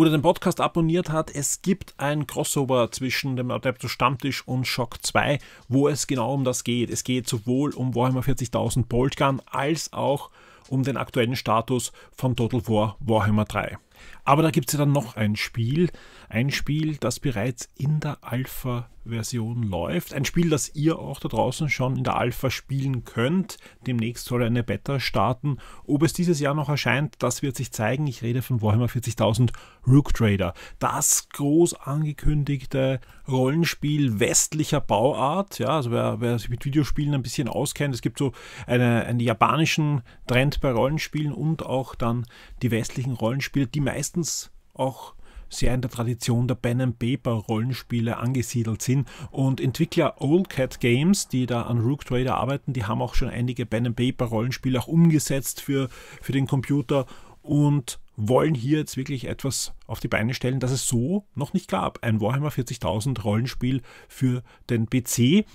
oder 0.00 0.08
den 0.08 0.22
Podcast 0.22 0.62
abonniert 0.62 1.10
hat, 1.10 1.30
es 1.30 1.60
gibt 1.60 1.92
ein 1.98 2.26
Crossover 2.26 2.90
zwischen 2.90 3.36
dem 3.36 3.50
Adeptus 3.50 3.90
Stammtisch 3.90 4.48
und 4.48 4.66
Shock 4.66 5.04
2, 5.04 5.38
wo 5.68 5.88
es 5.88 6.06
genau 6.06 6.32
um 6.32 6.42
das 6.42 6.64
geht. 6.64 6.88
Es 6.88 7.04
geht 7.04 7.28
sowohl 7.28 7.74
um 7.74 7.94
Warhammer 7.94 8.22
40.000 8.22 8.86
Boltgun 8.86 9.42
als 9.44 9.92
auch 9.92 10.30
um 10.70 10.84
den 10.84 10.96
aktuellen 10.96 11.36
Status 11.36 11.92
von 12.16 12.34
Total 12.34 12.66
War 12.66 12.96
Warhammer 13.00 13.44
3. 13.44 13.76
Aber 14.24 14.42
da 14.42 14.50
gibt 14.50 14.70
es 14.70 14.72
ja 14.72 14.78
dann 14.78 14.92
noch 14.92 15.16
ein 15.16 15.36
Spiel, 15.36 15.90
ein 16.30 16.50
Spiel, 16.50 16.96
das 16.96 17.18
bereits 17.18 17.68
in 17.76 17.98
der 17.98 18.18
Alpha-Version 18.22 19.64
läuft. 19.64 20.14
Ein 20.14 20.24
Spiel, 20.24 20.48
das 20.48 20.74
ihr 20.76 20.96
auch 20.98 21.18
da 21.18 21.28
draußen 21.28 21.68
schon 21.68 21.96
in 21.96 22.04
der 22.04 22.16
Alpha 22.16 22.50
spielen 22.50 23.04
könnt. 23.04 23.58
Demnächst 23.86 24.26
soll 24.26 24.44
eine 24.44 24.62
Beta 24.62 25.00
starten. 25.00 25.58
Ob 25.86 26.04
es 26.04 26.12
dieses 26.12 26.38
Jahr 26.38 26.54
noch 26.54 26.68
erscheint, 26.68 27.16
das 27.18 27.42
wird 27.42 27.56
sich 27.56 27.72
zeigen. 27.72 28.06
Ich 28.06 28.22
rede 28.22 28.42
von 28.42 28.62
Warhammer 28.62 28.86
40.000 28.86 29.50
Rook 29.88 30.14
Trader. 30.14 30.54
Das 30.78 31.28
groß 31.30 31.74
angekündigte 31.74 33.00
Rollenspiel 33.26 34.20
westlicher 34.20 34.80
Bauart. 34.80 35.58
Ja, 35.58 35.70
also 35.70 35.90
wer, 35.90 36.20
wer 36.20 36.38
sich 36.38 36.48
mit 36.48 36.64
Videospielen 36.64 37.14
ein 37.14 37.22
bisschen 37.22 37.48
auskennt, 37.48 37.92
es 37.92 38.02
gibt 38.02 38.18
so 38.18 38.32
eine, 38.68 39.04
einen 39.04 39.18
japanischen 39.18 40.02
Trend 40.28 40.60
bei 40.60 40.70
Rollenspielen 40.70 41.32
und 41.32 41.66
auch 41.66 41.96
dann 41.96 42.24
die 42.62 42.70
westlichen 42.70 43.14
Rollenspiele, 43.14 43.66
die 43.66 43.80
meistens 43.80 44.52
auch 44.74 45.14
sehr 45.50 45.74
in 45.74 45.82
der 45.82 45.90
Tradition 45.90 46.48
der 46.48 46.54
Pen 46.54 46.80
and 46.80 46.98
Paper 46.98 47.32
Rollenspiele 47.32 48.16
angesiedelt 48.16 48.80
sind 48.80 49.08
und 49.30 49.60
Entwickler 49.60 50.14
Old 50.20 50.48
Cat 50.48 50.80
Games, 50.80 51.28
die 51.28 51.46
da 51.46 51.62
an 51.62 51.80
Rook 51.80 52.04
Trader 52.06 52.36
arbeiten, 52.36 52.72
die 52.72 52.84
haben 52.84 53.02
auch 53.02 53.14
schon 53.14 53.28
einige 53.28 53.66
Pen 53.66 53.88
and 53.88 53.96
Paper 53.96 54.26
Rollenspiele 54.26 54.78
auch 54.80 54.86
umgesetzt 54.86 55.60
für, 55.60 55.88
für 56.22 56.32
den 56.32 56.46
Computer 56.46 57.06
und 57.42 57.98
wollen 58.16 58.54
hier 58.54 58.78
jetzt 58.78 58.96
wirklich 58.96 59.26
etwas 59.26 59.72
auf 59.86 60.00
die 60.00 60.08
Beine 60.08 60.34
stellen, 60.34 60.60
das 60.60 60.70
es 60.70 60.86
so 60.86 61.26
noch 61.34 61.52
nicht 61.52 61.68
gab. 61.68 62.02
Ein 62.04 62.20
Warhammer 62.20 62.50
40.000 62.50 63.20
Rollenspiel 63.22 63.82
für 64.08 64.42
den 64.68 64.86
PC. 64.86 65.46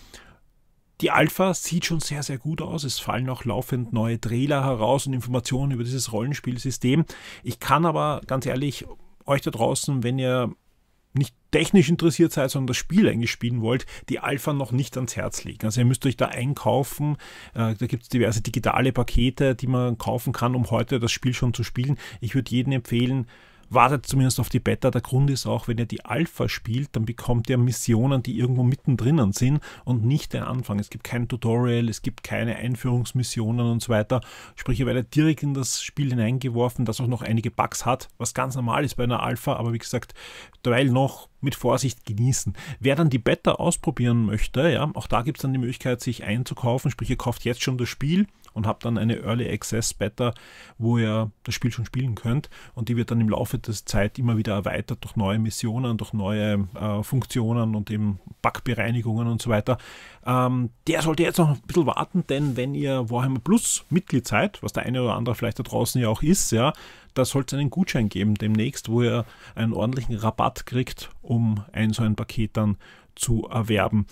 Die 1.02 1.12
Alpha 1.12 1.54
sieht 1.54 1.86
schon 1.86 2.00
sehr, 2.00 2.24
sehr 2.24 2.38
gut 2.38 2.62
aus. 2.62 2.86
Es 2.86 3.00
fallen 3.00 3.30
auch 3.30 3.44
laufend 3.46 3.92
neue 3.92 4.20
Trailer 4.20 4.64
heraus 4.64 5.06
und 5.06 5.14
Informationen 5.14 5.74
über 5.74 5.84
dieses 5.84 6.12
Rollenspielsystem. 6.12 7.06
Ich 7.44 7.60
kann 7.60 7.86
aber 7.86 8.22
ganz 8.26 8.46
ehrlich 8.46 8.86
euch 9.26 9.42
da 9.42 9.52
draußen, 9.52 10.04
wenn 10.04 10.20
ihr 10.20 10.54
nicht 11.14 11.34
technisch 11.52 11.90
interessiert 11.90 12.34
seid, 12.34 12.52
sondern 12.52 12.68
das 12.68 12.78
Spiel 12.78 13.08
eigentlich 13.08 13.32
spielen 13.32 13.62
wollt, 13.62 13.86
die 14.10 14.20
Alpha 14.20 14.52
noch 14.52 14.72
nicht 14.72 14.98
ans 14.98 15.16
Herz 15.16 15.46
legen. 15.46 15.66
Also 15.66 15.80
ihr 15.80 15.86
müsst 15.86 16.06
euch 16.06 16.18
da 16.18 16.28
einkaufen. 16.28 17.18
Äh, 17.54 17.76
da 17.76 17.88
gibt 17.88 18.04
es 18.04 18.10
diverse 18.10 18.42
digitale 18.42 18.92
Pakete, 18.92 19.56
die 19.56 19.68
man 19.68 19.98
kaufen 19.98 20.34
kann, 20.34 20.56
um 20.56 20.70
heute 20.72 21.00
das 21.00 21.12
Spiel 21.12 21.34
schon 21.34 21.54
zu 21.54 21.64
spielen. 21.64 21.98
Ich 22.20 22.36
würde 22.36 22.52
jedem 22.52 22.74
empfehlen, 22.74 23.28
wartet 23.70 24.06
zumindest 24.06 24.40
auf 24.40 24.50
die 24.50 24.60
Beta. 24.60 24.92
Der 24.92 25.02
Grund 25.02 25.30
ist 25.30 25.46
auch, 25.46 25.68
wenn 25.68 25.78
ihr 25.78 25.86
die 25.86 26.06
Alpha 26.06 26.50
spielt, 26.50 26.96
dann 26.96 27.06
bekommt 27.06 27.50
ihr 27.50 27.58
Missionen, 27.58 28.24
die 28.24 28.38
irgendwo 28.38 28.64
mittendrin 28.64 29.32
sind 29.32 29.60
und 29.84 30.06
nicht 30.06 30.34
den 30.34 30.44
Anfang. 30.44 30.80
Es 30.80 30.90
gibt 30.90 31.04
kein 31.04 31.28
Tutorial, 31.28 31.90
es 31.90 32.02
gibt 32.02 32.24
keine 32.24 32.56
Einführungsmissionen 32.56 33.66
und 33.66 33.82
so 33.82 33.90
weiter. 33.90 34.22
Sprich, 34.56 34.80
ihr 34.80 34.86
werdet 34.86 35.16
direkt 35.16 35.44
in 35.44 35.54
das 35.54 35.82
Spiel 35.82 36.10
hineingeworfen, 36.10 36.86
das 36.86 37.00
auch 37.00 37.08
noch 37.08 37.22
einige 37.22 37.52
Bugs 37.52 37.86
hat, 37.86 38.10
was 38.18 38.34
ganz 38.34 38.56
normal 38.56 38.84
ist 38.84 38.96
bei 38.96 39.04
einer 39.04 39.24
Alpha, 39.24 39.56
aber 39.56 39.74
wie 39.74 39.78
gesagt, 39.78 40.14
derweil 40.64 40.90
noch 40.90 41.30
mit 41.42 41.56
Vorsicht 41.56 42.06
genießen. 42.06 42.54
Wer 42.80 42.96
dann 42.96 43.10
die 43.10 43.20
Beta 43.20 43.54
ausprobieren 43.54 44.26
möchte, 44.26 44.70
ja, 44.70 44.90
auch 44.94 45.08
da 45.08 45.22
gibt 45.22 45.38
es 45.38 45.44
dann 45.44 45.54
die 45.54 45.60
Möglichkeit, 45.60 46.02
sich 46.02 46.24
einzukaufen. 46.24 46.92
Sprich, 46.92 47.10
ihr 47.10 47.18
kauft 47.18 47.46
jetzt 47.46 47.64
schon 47.64 47.78
das 47.78 47.88
Spiel 47.88 48.28
und 48.56 48.66
habt 48.66 48.86
dann 48.86 48.98
eine 48.98 49.18
Early 49.18 49.48
Access 49.52 49.94
Beta, 49.94 50.34
wo 50.80 50.98
ihr 50.98 51.30
das 51.44 51.54
Spiel 51.54 51.72
schon 51.72 51.86
spielen 51.86 52.16
könnt. 52.16 52.50
Und 52.74 52.90
die 52.90 52.98
wird 52.98 53.12
dann 53.12 53.22
im 53.22 53.30
Laufe 53.30 53.60
der 53.60 53.74
Zeit 53.74 54.18
immer 54.18 54.38
wieder 54.38 54.54
erweitert 54.54 55.04
durch 55.04 55.16
neue 55.16 55.38
Missionen, 55.38 55.98
durch 55.98 56.14
neue 56.14 56.68
äh, 56.74 57.04
Funktionen 57.04 57.76
und 57.76 57.92
eben 57.92 58.20
Bugbereinigungen 58.42 59.28
und 59.28 59.42
so 59.42 59.50
weiter. 59.50 59.78
Ähm, 60.26 60.72
der 60.88 61.02
sollte 61.02 61.24
jetzt 61.24 61.38
noch 61.38 61.50
ein 61.50 61.62
bisschen 61.68 61.86
warten, 61.86 62.26
denn 62.28 62.58
wenn 62.58 62.74
ihr 62.74 63.10
Warhammer 63.10 63.40
Plus 63.40 63.86
Mitglied 63.90 64.28
seid, 64.28 64.64
was 64.64 64.74
der 64.74 64.84
eine 64.84 65.04
oder 65.04 65.16
andere 65.16 65.36
vielleicht 65.36 65.60
da 65.60 65.64
draußen 65.64 66.02
ja 66.02 66.08
auch 66.08 66.24
ist, 66.24 66.52
ja, 66.52 66.74
da 67.14 67.26
soll 67.26 67.44
es 67.48 67.54
einen 67.54 67.70
Gutschein 67.70 68.10
geben 68.10 68.36
demnächst, 68.36 68.90
wo 68.90 69.02
ihr 69.04 69.26
einen 69.54 69.74
ordentlichen 69.74 70.16
Rabatt 70.16 70.66
kriegt, 70.66 71.10
um 71.22 71.64
ein 71.72 71.94
so 71.94 72.04
ein 72.04 72.16
Paket 72.16 72.58
dann 72.58 72.78
zu 73.16 73.48
erwerben. 73.48 74.06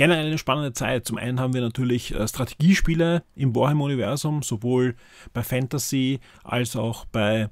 Generell 0.00 0.28
eine 0.28 0.38
spannende 0.38 0.72
Zeit. 0.72 1.06
Zum 1.06 1.18
einen 1.18 1.38
haben 1.38 1.52
wir 1.52 1.60
natürlich 1.60 2.14
äh, 2.14 2.26
Strategiespiele 2.26 3.22
im 3.34 3.54
Warhammer-Universum, 3.54 4.42
sowohl 4.42 4.96
bei 5.34 5.42
Fantasy 5.42 6.20
als 6.42 6.74
auch 6.74 7.04
bei 7.04 7.50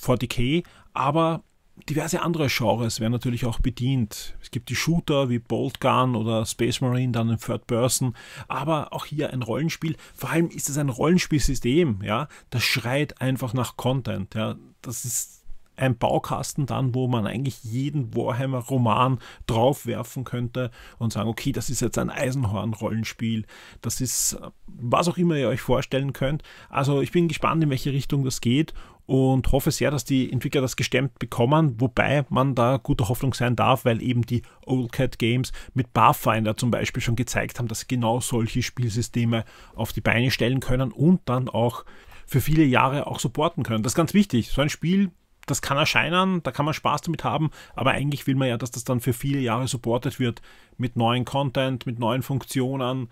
40k, 0.00 0.64
aber 0.94 1.42
diverse 1.86 2.22
andere 2.22 2.46
Genres 2.48 2.98
werden 2.98 3.12
natürlich 3.12 3.44
auch 3.44 3.60
bedient. 3.60 4.38
Es 4.40 4.50
gibt 4.50 4.70
die 4.70 4.74
Shooter 4.74 5.28
wie 5.28 5.38
Bolt 5.38 5.78
Gun 5.78 6.16
oder 6.16 6.46
Space 6.46 6.80
Marine 6.80 7.12
dann 7.12 7.28
in 7.28 7.36
Third 7.36 7.66
Person, 7.66 8.16
aber 8.48 8.94
auch 8.94 9.04
hier 9.04 9.34
ein 9.34 9.42
Rollenspiel. 9.42 9.98
Vor 10.14 10.30
allem 10.30 10.48
ist 10.48 10.70
es 10.70 10.78
ein 10.78 10.88
Rollenspielsystem, 10.88 11.98
ja, 12.02 12.28
das 12.48 12.62
schreit 12.62 13.20
einfach 13.20 13.52
nach 13.52 13.76
Content, 13.76 14.34
ja. 14.34 14.56
Das 14.80 15.04
ist 15.04 15.44
ein 15.76 15.96
Baukasten 15.96 16.66
dann, 16.66 16.94
wo 16.94 17.08
man 17.08 17.26
eigentlich 17.26 17.62
jeden 17.64 18.14
Warhammer-Roman 18.14 19.18
draufwerfen 19.46 20.24
könnte 20.24 20.70
und 20.98 21.12
sagen, 21.12 21.28
okay, 21.28 21.52
das 21.52 21.70
ist 21.70 21.80
jetzt 21.80 21.98
ein 21.98 22.10
Eisenhorn-Rollenspiel, 22.10 23.46
das 23.80 24.00
ist 24.00 24.38
was 24.66 25.08
auch 25.08 25.16
immer 25.16 25.36
ihr 25.36 25.48
euch 25.48 25.60
vorstellen 25.60 26.12
könnt. 26.12 26.42
Also 26.68 27.00
ich 27.00 27.12
bin 27.12 27.28
gespannt, 27.28 27.62
in 27.62 27.70
welche 27.70 27.92
Richtung 27.92 28.24
das 28.24 28.40
geht 28.40 28.74
und 29.06 29.52
hoffe 29.52 29.70
sehr, 29.70 29.90
dass 29.90 30.04
die 30.04 30.30
Entwickler 30.30 30.60
das 30.60 30.76
gestemmt 30.76 31.18
bekommen, 31.18 31.80
wobei 31.80 32.26
man 32.28 32.54
da 32.54 32.76
guter 32.76 33.08
Hoffnung 33.08 33.34
sein 33.34 33.56
darf, 33.56 33.84
weil 33.84 34.02
eben 34.02 34.22
die 34.22 34.42
Old 34.66 34.92
Cat 34.92 35.18
Games 35.18 35.52
mit 35.74 35.92
Pathfinder 35.92 36.56
zum 36.56 36.70
Beispiel 36.70 37.02
schon 37.02 37.16
gezeigt 37.16 37.58
haben, 37.58 37.68
dass 37.68 37.80
sie 37.80 37.88
genau 37.88 38.20
solche 38.20 38.62
Spielsysteme 38.62 39.44
auf 39.74 39.92
die 39.92 40.00
Beine 40.00 40.30
stellen 40.30 40.60
können 40.60 40.92
und 40.92 41.20
dann 41.26 41.48
auch 41.48 41.84
für 42.26 42.40
viele 42.40 42.64
Jahre 42.64 43.06
auch 43.06 43.20
supporten 43.20 43.62
können. 43.62 43.84
Das 43.84 43.92
ist 43.92 43.96
ganz 43.96 44.12
wichtig. 44.12 44.48
So 44.48 44.60
ein 44.60 44.68
Spiel 44.68 45.12
das 45.46 45.62
kann 45.62 45.76
erscheinen, 45.76 46.42
da 46.42 46.50
kann 46.50 46.64
man 46.64 46.74
Spaß 46.74 47.02
damit 47.02 47.24
haben, 47.24 47.50
aber 47.74 47.92
eigentlich 47.92 48.26
will 48.26 48.34
man 48.34 48.48
ja, 48.48 48.56
dass 48.56 48.70
das 48.70 48.84
dann 48.84 49.00
für 49.00 49.12
viele 49.12 49.38
Jahre 49.38 49.68
supportet 49.68 50.18
wird 50.18 50.42
mit 50.76 50.96
neuen 50.96 51.24
Content, 51.24 51.86
mit 51.86 51.98
neuen 51.98 52.22
Funktionen 52.22 53.08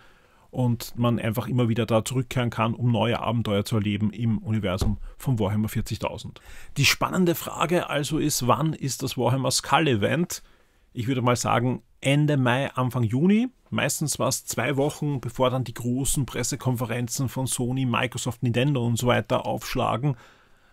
und 0.51 0.97
man 0.97 1.19
einfach 1.19 1.49
immer 1.49 1.69
wieder 1.69 1.85
da 1.85 2.05
zurückkehren 2.05 2.51
kann, 2.51 2.75
um 2.75 2.93
neue 2.93 3.19
Abenteuer 3.19 3.65
zu 3.65 3.77
erleben 3.77 4.13
im 4.13 4.39
Universum 4.39 4.99
von 5.17 5.39
Warhammer 5.41 5.69
40.000. 5.69 6.37
Die 6.77 6.85
spannende 6.85 7.35
Frage 7.35 7.91
also 7.91 8.19
ist, 8.19 8.47
wann 8.47 8.73
ist 8.73 9.03
das 9.03 9.19
Warhammer 9.19 9.51
Skull 9.51 9.89
Event? 9.89 10.43
Ich 10.93 11.09
würde 11.09 11.23
mal 11.23 11.35
sagen 11.35 11.83
Ende 12.01 12.37
Mai, 12.37 12.71
Anfang 12.71 13.03
Juni. 13.03 13.49
Meistens 13.71 14.21
war 14.21 14.29
es 14.29 14.45
zwei 14.45 14.77
Wochen, 14.77 15.21
bevor 15.21 15.51
dann 15.51 15.65
die 15.65 15.75
großen 15.75 16.25
Pressekonferenzen 16.25 17.29
von 17.29 17.49
Sony, 17.49 17.85
Microsoft, 17.85 18.45
Nintendo 18.45 18.87
und 18.87 18.97
so 18.97 19.09
weiter 19.09 19.47
aufschlagen. 19.47 20.17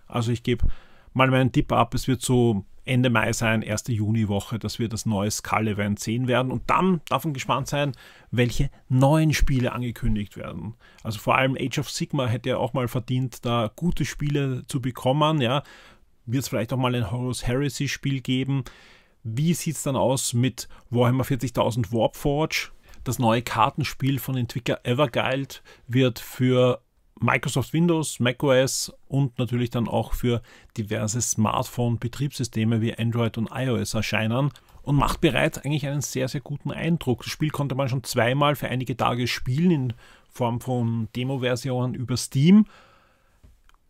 Also 0.08 0.32
ich 0.32 0.44
gebe 0.44 0.68
mal 1.14 1.30
meinen 1.30 1.52
Tipp 1.52 1.72
ab, 1.72 1.94
es 1.94 2.08
wird 2.08 2.22
so 2.22 2.66
Ende 2.84 3.10
Mai 3.10 3.32
sein, 3.32 3.62
erste 3.62 3.92
Juniwoche, 3.92 4.58
dass 4.58 4.80
wir 4.80 4.90
das 4.90 5.06
neue 5.06 5.30
Skull-Event 5.30 6.00
sehen 6.00 6.28
werden. 6.28 6.52
Und 6.52 6.70
dann 6.70 7.02
man 7.10 7.34
gespannt 7.34 7.68
sein, 7.68 7.94
welche 8.32 8.72
neuen 8.90 9.34
Spiele 9.34 9.74
angekündigt 9.74 10.36
werden. 10.36 10.74
Also 11.04 11.20
vor 11.20 11.38
allem 11.38 11.56
Age 11.60 11.80
of 11.80 11.90
Sigma 11.92 12.26
hätte 12.26 12.50
ja 12.50 12.58
auch 12.58 12.74
mal 12.74 12.88
verdient, 12.88 13.46
da 13.46 13.72
gute 13.76 14.04
Spiele 14.04 14.64
zu 14.68 14.82
bekommen. 14.82 15.42
Ja, 15.42 15.64
wird 16.26 16.44
es 16.44 16.50
vielleicht 16.50 16.74
auch 16.74 16.78
mal 16.78 16.96
ein 16.96 17.12
Horus 17.12 17.46
Heresy 17.46 17.88
Spiel 17.88 18.22
geben. 18.22 18.64
Wie 19.24 19.54
sieht 19.54 19.76
es 19.76 19.84
dann 19.84 19.96
aus 19.96 20.34
mit 20.34 20.68
Warhammer 20.90 21.24
40.000 21.24 21.92
Warpforge? 21.92 22.72
Das 23.04 23.20
neue 23.20 23.44
Kartenspiel 23.44 24.20
von 24.20 24.36
Entwickler 24.38 24.80
Everguild 24.84 25.62
wird 25.88 26.20
für 26.20 26.82
Microsoft 27.22 27.74
Windows, 27.74 28.20
macOS 28.20 28.92
und 29.08 29.38
natürlich 29.38 29.70
dann 29.70 29.88
auch 29.88 30.14
für 30.14 30.42
diverse 30.78 31.22
Smartphone-Betriebssysteme 31.22 32.82
wie 32.82 32.98
Android 32.98 33.38
und 33.38 33.50
iOS 33.54 33.94
erscheinen 33.94 34.50
und 34.82 34.96
macht 34.96 35.22
bereits 35.22 35.60
eigentlich 35.60 35.86
einen 35.88 36.02
sehr, 36.02 36.28
sehr 36.28 36.42
guten 36.42 36.72
Eindruck. 36.72 37.24
Das 37.24 37.32
Spiel 37.32 37.52
konnte 37.52 37.76
man 37.76 37.90
schon 37.90 38.04
zweimal 38.04 38.56
für 38.56 38.70
einige 38.70 38.98
Tage 38.98 39.28
spielen 39.28 39.72
in 39.72 39.94
Form 40.32 40.62
von 40.62 41.10
Demo-Versionen 41.16 41.94
über 41.94 42.18
Steam. 42.18 42.66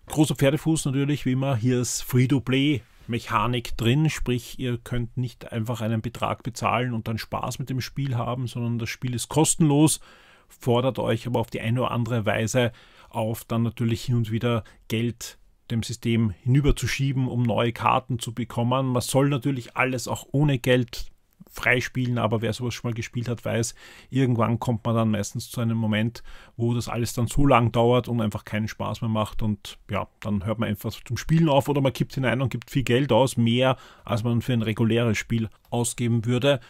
Großer 0.07 0.35
Pferdefuß 0.35 0.85
natürlich, 0.85 1.25
wie 1.25 1.33
immer, 1.33 1.55
hier 1.55 1.79
ist 1.79 2.01
Free-to-Play 2.03 2.81
Mechanik 3.07 3.77
drin, 3.77 4.09
sprich 4.09 4.59
ihr 4.59 4.77
könnt 4.77 5.17
nicht 5.17 5.51
einfach 5.51 5.81
einen 5.81 6.01
Betrag 6.01 6.43
bezahlen 6.43 6.93
und 6.93 7.07
dann 7.07 7.17
Spaß 7.17 7.59
mit 7.59 7.69
dem 7.69 7.81
Spiel 7.81 8.15
haben, 8.15 8.47
sondern 8.47 8.79
das 8.79 8.89
Spiel 8.89 9.13
ist 9.13 9.29
kostenlos, 9.29 9.99
fordert 10.47 10.99
euch 10.99 11.27
aber 11.27 11.39
auf 11.39 11.49
die 11.49 11.61
eine 11.61 11.81
oder 11.81 11.91
andere 11.91 12.25
Weise 12.25 12.71
auf, 13.11 13.43
dann 13.45 13.63
natürlich 13.63 14.03
hin 14.03 14.15
und 14.15 14.31
wieder 14.31 14.63
Geld 14.87 15.37
dem 15.69 15.83
System 15.83 16.31
hinüberzuschieben, 16.43 17.27
um 17.27 17.43
neue 17.43 17.71
Karten 17.71 18.19
zu 18.19 18.33
bekommen. 18.33 18.87
Man 18.87 19.01
soll 19.01 19.29
natürlich 19.29 19.77
alles 19.77 20.07
auch 20.07 20.27
ohne 20.31 20.59
Geld 20.59 21.11
freispielen, 21.51 22.17
aber 22.17 22.41
wer 22.41 22.53
sowas 22.53 22.73
schon 22.73 22.89
mal 22.89 22.95
gespielt 22.95 23.27
hat, 23.27 23.43
weiß, 23.43 23.75
irgendwann 24.09 24.59
kommt 24.59 24.85
man 24.85 24.95
dann 24.95 25.11
meistens 25.11 25.49
zu 25.49 25.59
einem 25.59 25.77
Moment, 25.77 26.23
wo 26.55 26.73
das 26.73 26.87
alles 26.87 27.13
dann 27.13 27.27
so 27.27 27.45
lang 27.45 27.71
dauert 27.71 28.07
und 28.07 28.21
einfach 28.21 28.45
keinen 28.45 28.69
Spaß 28.69 29.01
mehr 29.01 29.09
macht 29.09 29.41
und 29.41 29.77
ja, 29.89 30.07
dann 30.21 30.45
hört 30.45 30.59
man 30.59 30.69
einfach 30.69 30.91
zum 31.03 31.17
Spielen 31.17 31.49
auf 31.49 31.67
oder 31.67 31.81
man 31.81 31.93
kippt 31.93 32.15
hinein 32.15 32.41
und 32.41 32.49
gibt 32.49 32.71
viel 32.71 32.83
Geld 32.83 33.11
aus, 33.11 33.35
mehr 33.35 33.77
als 34.05 34.23
man 34.23 34.41
für 34.41 34.53
ein 34.53 34.61
reguläres 34.61 35.17
Spiel 35.17 35.49
ausgeben 35.69 36.25
würde. 36.25 36.61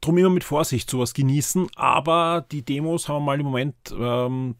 Drum 0.00 0.18
immer 0.18 0.30
mit 0.30 0.44
Vorsicht 0.44 0.90
sowas 0.90 1.14
genießen, 1.14 1.68
aber 1.76 2.44
die 2.50 2.64
Demos 2.64 3.08
haben 3.08 3.22
wir 3.22 3.26
mal 3.26 3.40
im 3.40 3.46
Moment 3.46 3.76
ähm, 3.96 4.56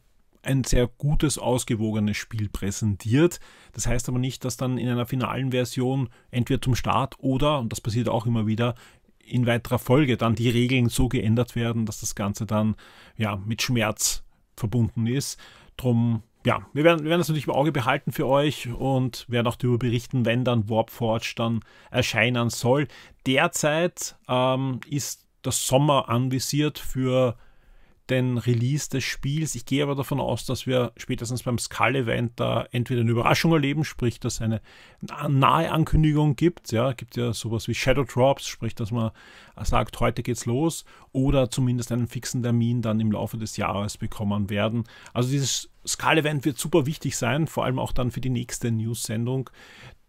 ein 0.48 0.64
sehr 0.64 0.86
gutes, 0.86 1.38
ausgewogenes 1.38 2.16
Spiel 2.16 2.48
präsentiert. 2.48 3.38
Das 3.72 3.86
heißt 3.86 4.08
aber 4.08 4.18
nicht, 4.18 4.44
dass 4.44 4.56
dann 4.56 4.78
in 4.78 4.88
einer 4.88 5.06
finalen 5.06 5.50
Version 5.50 6.08
entweder 6.30 6.62
zum 6.62 6.74
Start 6.74 7.16
oder, 7.18 7.58
und 7.58 7.70
das 7.70 7.80
passiert 7.80 8.08
auch 8.08 8.26
immer 8.26 8.46
wieder, 8.46 8.74
in 9.18 9.46
weiterer 9.46 9.78
Folge 9.78 10.16
dann 10.16 10.34
die 10.34 10.48
Regeln 10.48 10.88
so 10.88 11.08
geändert 11.08 11.54
werden, 11.54 11.84
dass 11.84 12.00
das 12.00 12.14
Ganze 12.14 12.46
dann 12.46 12.76
ja 13.18 13.36
mit 13.36 13.60
Schmerz 13.60 14.24
verbunden 14.56 15.06
ist. 15.06 15.38
Drum, 15.76 16.22
ja, 16.46 16.66
wir 16.72 16.82
werden, 16.82 17.04
wir 17.04 17.10
werden 17.10 17.20
das 17.20 17.28
natürlich 17.28 17.46
im 17.46 17.52
Auge 17.52 17.70
behalten 17.70 18.10
für 18.10 18.26
euch 18.26 18.68
und 18.68 19.26
werden 19.28 19.46
auch 19.46 19.56
darüber 19.56 19.78
berichten, 19.78 20.24
wenn 20.24 20.44
dann 20.44 20.70
Warpforge 20.70 21.34
dann 21.36 21.60
erscheinen 21.90 22.48
soll. 22.48 22.88
Derzeit 23.26 24.16
ähm, 24.28 24.80
ist 24.88 25.26
das 25.42 25.66
Sommer 25.66 26.08
anvisiert 26.08 26.78
für 26.78 27.36
den 28.10 28.38
Release 28.38 28.88
des 28.88 29.04
Spiels. 29.04 29.54
Ich 29.54 29.66
gehe 29.66 29.82
aber 29.82 29.94
davon 29.94 30.20
aus, 30.20 30.46
dass 30.46 30.66
wir 30.66 30.92
spätestens 30.96 31.42
beim 31.42 31.58
Skull-Event 31.58 32.32
da 32.36 32.66
entweder 32.72 33.02
eine 33.02 33.10
Überraschung 33.10 33.52
erleben, 33.52 33.84
sprich, 33.84 34.20
dass 34.20 34.34
es 34.34 34.40
eine 34.40 34.60
nahe 35.28 35.70
Ankündigung 35.70 36.36
gibt. 36.36 36.72
Ja, 36.72 36.92
gibt 36.92 37.16
ja 37.16 37.32
sowas 37.32 37.68
wie 37.68 37.74
Shadow 37.74 38.04
Drops, 38.04 38.46
sprich, 38.46 38.74
dass 38.74 38.90
man 38.90 39.10
sagt, 39.62 40.00
heute 40.00 40.22
geht's 40.22 40.46
los, 40.46 40.84
oder 41.12 41.50
zumindest 41.50 41.92
einen 41.92 42.08
fixen 42.08 42.42
Termin 42.42 42.82
dann 42.82 43.00
im 43.00 43.12
Laufe 43.12 43.36
des 43.36 43.56
Jahres 43.56 43.98
bekommen 43.98 44.50
werden. 44.50 44.84
Also 45.12 45.30
dieses 45.30 45.70
Skull-Event 45.86 46.44
wird 46.44 46.58
super 46.58 46.86
wichtig 46.86 47.16
sein, 47.16 47.46
vor 47.46 47.64
allem 47.64 47.78
auch 47.78 47.92
dann 47.92 48.10
für 48.10 48.20
die 48.20 48.30
nächste 48.30 48.70
News-Sendung 48.70 49.50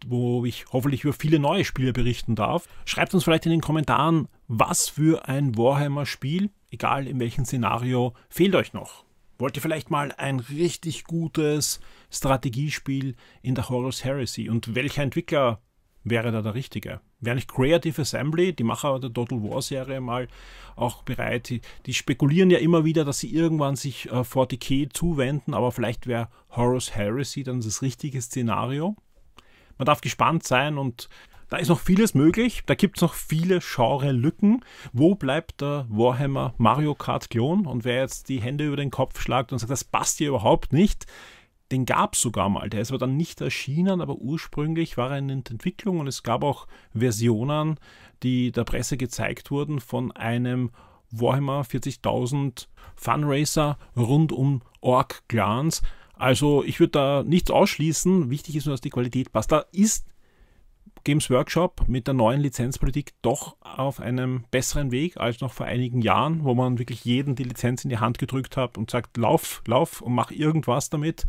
wo 0.06 0.44
ich 0.44 0.64
hoffentlich 0.72 1.04
über 1.04 1.12
viele 1.12 1.38
neue 1.38 1.64
Spiele 1.64 1.92
berichten 1.92 2.34
darf. 2.34 2.66
Schreibt 2.86 3.12
uns 3.12 3.24
vielleicht 3.24 3.46
in 3.46 3.52
den 3.52 3.60
Kommentaren, 3.60 4.28
was 4.48 4.88
für 4.88 5.28
ein 5.28 5.56
Warhammer-Spiel 5.58 6.50
egal 6.70 7.06
in 7.06 7.20
welchem 7.20 7.44
Szenario, 7.44 8.14
fehlt 8.28 8.54
euch 8.54 8.72
noch. 8.72 9.04
Wollt 9.38 9.56
ihr 9.56 9.62
vielleicht 9.62 9.90
mal 9.90 10.12
ein 10.12 10.40
richtig 10.40 11.04
gutes 11.04 11.80
Strategiespiel 12.10 13.16
in 13.40 13.54
der 13.54 13.68
Horus 13.70 14.04
Heresy? 14.04 14.50
Und 14.50 14.74
welcher 14.74 15.02
Entwickler 15.02 15.60
wäre 16.04 16.30
da 16.30 16.42
der 16.42 16.54
richtige? 16.54 17.00
Wäre 17.20 17.36
nicht 17.36 17.48
Creative 17.48 18.02
Assembly, 18.02 18.52
die 18.52 18.64
Macher 18.64 19.00
der 19.00 19.12
Total 19.12 19.42
War 19.42 19.62
Serie, 19.62 20.00
mal 20.00 20.28
auch 20.76 21.02
bereit? 21.02 21.48
Die, 21.48 21.62
die 21.86 21.94
spekulieren 21.94 22.50
ja 22.50 22.58
immer 22.58 22.84
wieder, 22.84 23.04
dass 23.04 23.18
sie 23.18 23.34
irgendwann 23.34 23.76
sich 23.76 24.06
äh, 24.10 24.20
40k 24.20 24.92
zuwenden, 24.92 25.54
aber 25.54 25.72
vielleicht 25.72 26.06
wäre 26.06 26.28
Horus 26.50 26.94
Heresy 26.94 27.42
dann 27.42 27.60
das 27.62 27.80
richtige 27.82 28.20
Szenario. 28.20 28.96
Man 29.78 29.86
darf 29.86 30.02
gespannt 30.02 30.44
sein 30.44 30.76
und 30.76 31.08
da 31.50 31.56
ist 31.56 31.68
noch 31.68 31.80
vieles 31.80 32.14
möglich. 32.14 32.62
Da 32.66 32.74
gibt 32.74 32.98
es 32.98 33.02
noch 33.02 33.14
viele 33.14 33.58
Genre-Lücken. 33.58 34.64
Wo 34.92 35.16
bleibt 35.16 35.60
der 35.60 35.86
Warhammer 35.88 36.54
Mario 36.58 36.94
Kart 36.94 37.28
Klon? 37.28 37.66
Und 37.66 37.84
wer 37.84 37.96
jetzt 37.96 38.28
die 38.28 38.40
Hände 38.40 38.66
über 38.66 38.76
den 38.76 38.92
Kopf 38.92 39.20
schlagt 39.20 39.52
und 39.52 39.58
sagt, 39.58 39.70
das 39.70 39.84
passt 39.84 40.18
hier 40.18 40.28
überhaupt 40.28 40.72
nicht, 40.72 41.06
den 41.72 41.86
gab 41.86 42.14
es 42.14 42.20
sogar 42.20 42.48
mal. 42.48 42.70
Der 42.70 42.80
ist 42.80 42.90
aber 42.90 42.98
dann 42.98 43.16
nicht 43.16 43.40
erschienen, 43.40 44.00
aber 44.00 44.16
ursprünglich 44.16 44.96
war 44.96 45.10
er 45.10 45.18
in 45.18 45.28
Entwicklung 45.28 45.98
und 45.98 46.06
es 46.06 46.22
gab 46.22 46.44
auch 46.44 46.66
Versionen, 46.96 47.78
die 48.22 48.52
der 48.52 48.64
Presse 48.64 48.96
gezeigt 48.96 49.50
wurden 49.50 49.80
von 49.80 50.12
einem 50.12 50.70
Warhammer 51.10 51.62
40.000 51.62 52.68
Funracer 52.94 53.76
rund 53.96 54.30
um 54.30 54.62
Orc 54.80 55.22
Clans. 55.28 55.82
Also 56.14 56.62
ich 56.62 56.78
würde 56.78 56.92
da 56.92 57.22
nichts 57.24 57.50
ausschließen. 57.50 58.30
Wichtig 58.30 58.54
ist 58.54 58.66
nur, 58.66 58.74
dass 58.74 58.80
die 58.80 58.90
Qualität 58.90 59.32
passt. 59.32 59.50
Da 59.50 59.64
ist 59.72 60.06
Games 61.04 61.30
Workshop 61.30 61.88
mit 61.88 62.06
der 62.06 62.14
neuen 62.14 62.40
Lizenzpolitik 62.40 63.12
doch 63.22 63.56
auf 63.60 64.00
einem 64.00 64.44
besseren 64.50 64.90
Weg 64.90 65.16
als 65.16 65.40
noch 65.40 65.52
vor 65.52 65.66
einigen 65.66 66.02
Jahren, 66.02 66.44
wo 66.44 66.54
man 66.54 66.78
wirklich 66.78 67.04
jeden 67.04 67.34
die 67.34 67.44
Lizenz 67.44 67.84
in 67.84 67.90
die 67.90 67.98
Hand 67.98 68.18
gedrückt 68.18 68.56
hat 68.56 68.76
und 68.76 68.90
sagt, 68.90 69.16
lauf, 69.16 69.62
lauf 69.66 70.00
und 70.00 70.14
mach 70.14 70.30
irgendwas 70.30 70.90
damit. 70.90 71.26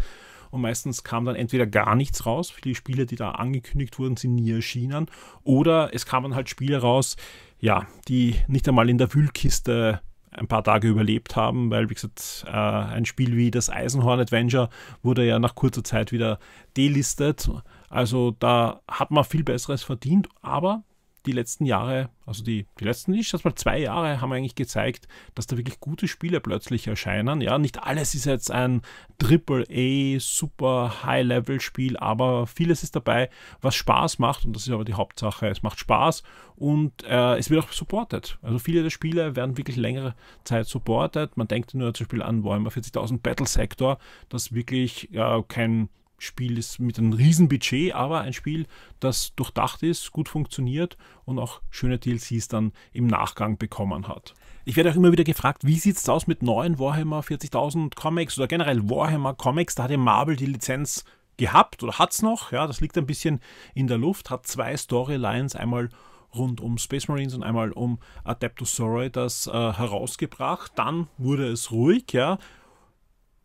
Und 0.49 0.62
meistens 0.62 1.03
kam 1.03 1.23
dann 1.25 1.36
entweder 1.36 1.65
gar 1.65 1.95
nichts 1.95 2.25
raus, 2.25 2.53
die 2.63 2.75
Spiele, 2.75 3.05
die 3.05 3.15
da 3.15 3.31
angekündigt 3.31 3.97
wurden, 3.97 4.17
sind 4.17 4.36
nie 4.36 4.51
erschienen, 4.51 5.07
oder 5.43 5.93
es 5.93 6.05
kamen 6.05 6.36
halt 6.36 6.49
Spiele 6.49 6.79
raus, 6.79 7.15
ja, 7.60 7.88
die 8.10 8.36
nicht 8.47 8.67
einmal 8.67 8.89
in 8.89 8.97
der 8.97 9.13
Wühlkiste 9.13 10.01
ein 10.31 10.47
paar 10.47 10.63
Tage 10.63 10.88
überlebt 10.88 11.36
haben, 11.36 11.69
weil, 11.71 11.89
wie 11.89 11.93
gesagt, 11.93 12.45
äh, 12.47 12.51
ein 12.51 13.05
Spiel 13.05 13.36
wie 13.36 13.51
das 13.51 13.69
Eisenhorn 13.69 14.19
Adventure 14.19 14.69
wurde 15.03 15.25
ja 15.25 15.39
nach 15.39 15.55
kurzer 15.55 15.84
Zeit 15.84 16.12
wieder 16.12 16.39
delistet 16.77 17.49
also 17.91 18.32
da 18.32 18.82
hat 18.88 19.12
man 19.12 19.25
viel 19.25 19.43
Besseres 19.43 19.84
verdient, 19.84 20.30
aber 20.41 20.84
die 21.25 21.34
letzten 21.34 21.65
Jahre, 21.65 22.10
also 22.25 22.43
die, 22.43 22.65
die 22.80 22.86
letzten, 22.86 23.13
ich 23.13 23.30
das 23.30 23.43
mal 23.43 23.54
zwei 23.54 23.80
Jahre, 23.80 24.21
haben 24.21 24.32
eigentlich 24.32 24.56
gezeigt, 24.56 25.08
dass 25.36 25.45
da 25.45 25.58
wirklich 25.58 25.80
gute 25.80 26.08
Spiele 26.08 26.39
plötzlich 26.39 26.88
erscheinen. 26.88 27.41
Ja, 27.41 27.58
nicht 27.58 27.84
alles 27.84 28.15
ist 28.15 28.25
jetzt 28.25 28.49
ein 28.49 28.82
Triple-A, 29.19 30.19
super 30.19 31.04
High-Level-Spiel, 31.04 31.97
aber 31.97 32.47
vieles 32.47 32.82
ist 32.82 32.95
dabei, 32.95 33.30
was 33.62 33.75
Spaß 33.75 34.19
macht 34.19 34.45
und 34.45 34.56
das 34.56 34.63
ist 34.63 34.73
aber 34.73 34.86
die 34.86 34.95
Hauptsache. 34.95 35.47
Es 35.47 35.62
macht 35.62 35.80
Spaß 35.80 36.23
und 36.56 37.04
äh, 37.04 37.38
es 37.38 37.49
wird 37.49 37.63
auch 37.63 37.71
supported. 37.71 38.39
Also 38.41 38.58
viele 38.58 38.82
der 38.82 38.89
Spiele 38.89 39.36
werden 39.36 39.58
wirklich 39.58 39.77
längere 39.77 40.15
Zeit 40.43 40.65
supported. 40.65 41.38
Man 41.38 41.47
denkt 41.47 41.73
nur 41.73 41.93
zum 41.93 42.06
Beispiel 42.06 42.23
an 42.23 42.43
Warhammer 42.43 42.69
40.000 42.69 43.19
Battle 43.19 43.47
Sector, 43.47 43.99
das 44.30 44.54
wirklich 44.54 45.13
äh, 45.13 45.43
kein 45.47 45.89
Spiel 46.21 46.57
ist 46.57 46.79
mit 46.79 46.97
einem 46.99 47.13
riesen 47.13 47.49
Budget, 47.49 47.93
aber 47.93 48.21
ein 48.21 48.34
Spiel, 48.34 48.67
das 48.99 49.34
durchdacht 49.36 49.84
ist, 49.84 50.12
gut 50.12 50.29
funktioniert 50.29 50.97
und 51.25 51.39
auch 51.39 51.62
schöne 51.69 51.97
DLCs 51.97 52.47
dann 52.47 52.73
im 52.93 53.07
Nachgang 53.07 53.57
bekommen 53.57 54.07
hat. 54.07 54.34
Ich 54.63 54.75
werde 54.75 54.91
auch 54.91 54.95
immer 54.95 55.12
wieder 55.12 55.23
gefragt, 55.23 55.65
wie 55.65 55.79
sieht 55.79 55.97
es 55.97 56.07
aus 56.07 56.27
mit 56.27 56.43
neuen 56.43 56.77
Warhammer 56.77 57.21
40.000 57.21 57.95
Comics 57.95 58.38
oder 58.38 58.47
generell 58.47 58.89
Warhammer 58.89 59.34
Comics? 59.34 59.75
Da 59.75 59.84
hat 59.84 59.91
ja 59.91 59.97
Marvel 59.97 60.36
die 60.36 60.45
Lizenz 60.45 61.03
gehabt 61.38 61.81
oder 61.81 61.97
hat 61.97 62.13
es 62.13 62.21
noch, 62.21 62.51
ja, 62.51 62.67
das 62.67 62.81
liegt 62.81 62.97
ein 62.97 63.07
bisschen 63.07 63.39
in 63.73 63.88
der 63.88 63.97
Luft, 63.97 64.29
hat 64.29 64.45
zwei 64.45 64.77
Storylines, 64.77 65.55
einmal 65.55 65.89
rund 66.36 66.62
um 66.62 66.77
Space 66.77 67.07
Marines 67.07 67.34
und 67.34 67.43
einmal 67.43 67.71
um 67.71 67.99
Adeptus 68.23 68.75
Sorrow 68.75 69.10
das 69.10 69.47
äh, 69.47 69.51
herausgebracht. 69.51 70.71
Dann 70.75 71.07
wurde 71.17 71.47
es 71.47 71.71
ruhig, 71.71 72.13
ja, 72.13 72.38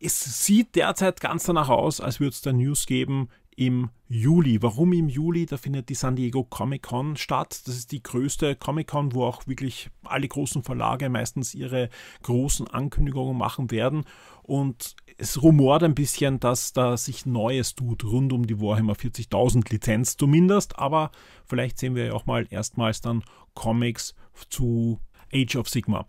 es 0.00 0.44
sieht 0.44 0.74
derzeit 0.74 1.20
ganz 1.20 1.44
danach 1.44 1.68
aus, 1.68 2.00
als 2.00 2.20
würde 2.20 2.30
es 2.30 2.42
da 2.42 2.52
News 2.52 2.87
geben 2.87 3.28
im 3.56 3.90
Juli. 4.09 4.62
Warum 4.62 4.92
im 4.92 5.09
Juli? 5.09 5.46
Da 5.46 5.56
findet 5.56 5.88
die 5.88 5.94
San 5.94 6.14
Diego 6.14 6.44
Comic 6.44 6.82
Con 6.82 7.16
statt. 7.16 7.62
Das 7.66 7.74
ist 7.76 7.90
die 7.90 8.02
größte 8.02 8.54
Comic 8.54 8.88
Con, 8.88 9.14
wo 9.14 9.24
auch 9.24 9.46
wirklich 9.46 9.90
alle 10.04 10.28
großen 10.28 10.62
Verlage 10.62 11.09
meistens 11.09 11.54
ihre 11.54 11.88
großen 12.22 12.68
Ankündigungen 12.68 13.37
machen 13.37 13.70
werden. 13.70 14.04
Und 14.42 14.94
es 15.16 15.42
rumort 15.42 15.82
ein 15.82 15.94
bisschen, 15.94 16.38
dass 16.38 16.75
da 16.75 16.98
sich 16.98 17.25
Neues 17.25 17.75
tut 17.75 18.04
rund 18.04 18.33
um 18.35 18.46
die 18.46 18.60
Warhammer 18.60 18.92
40.000 18.92 19.73
Lizenz 19.73 20.18
zumindest. 20.18 20.79
Aber 20.79 21.10
vielleicht 21.46 21.79
sehen 21.79 21.94
wir 21.94 22.06
ja 22.06 22.12
auch 22.12 22.27
mal 22.27 22.46
erstmals 22.50 23.00
dann 23.00 23.25
Comics 23.54 24.14
zu 24.50 25.00
Age 25.33 25.56
of 25.56 25.68
Sigma. 25.68 26.06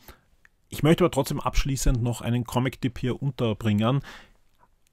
Ich 0.70 0.84
möchte 0.84 1.04
aber 1.04 1.12
trotzdem 1.12 1.40
abschließend 1.40 2.02
noch 2.02 2.22
einen 2.22 2.44
Comic-Tipp 2.44 3.00
hier 3.00 3.22
unterbringen. 3.22 4.02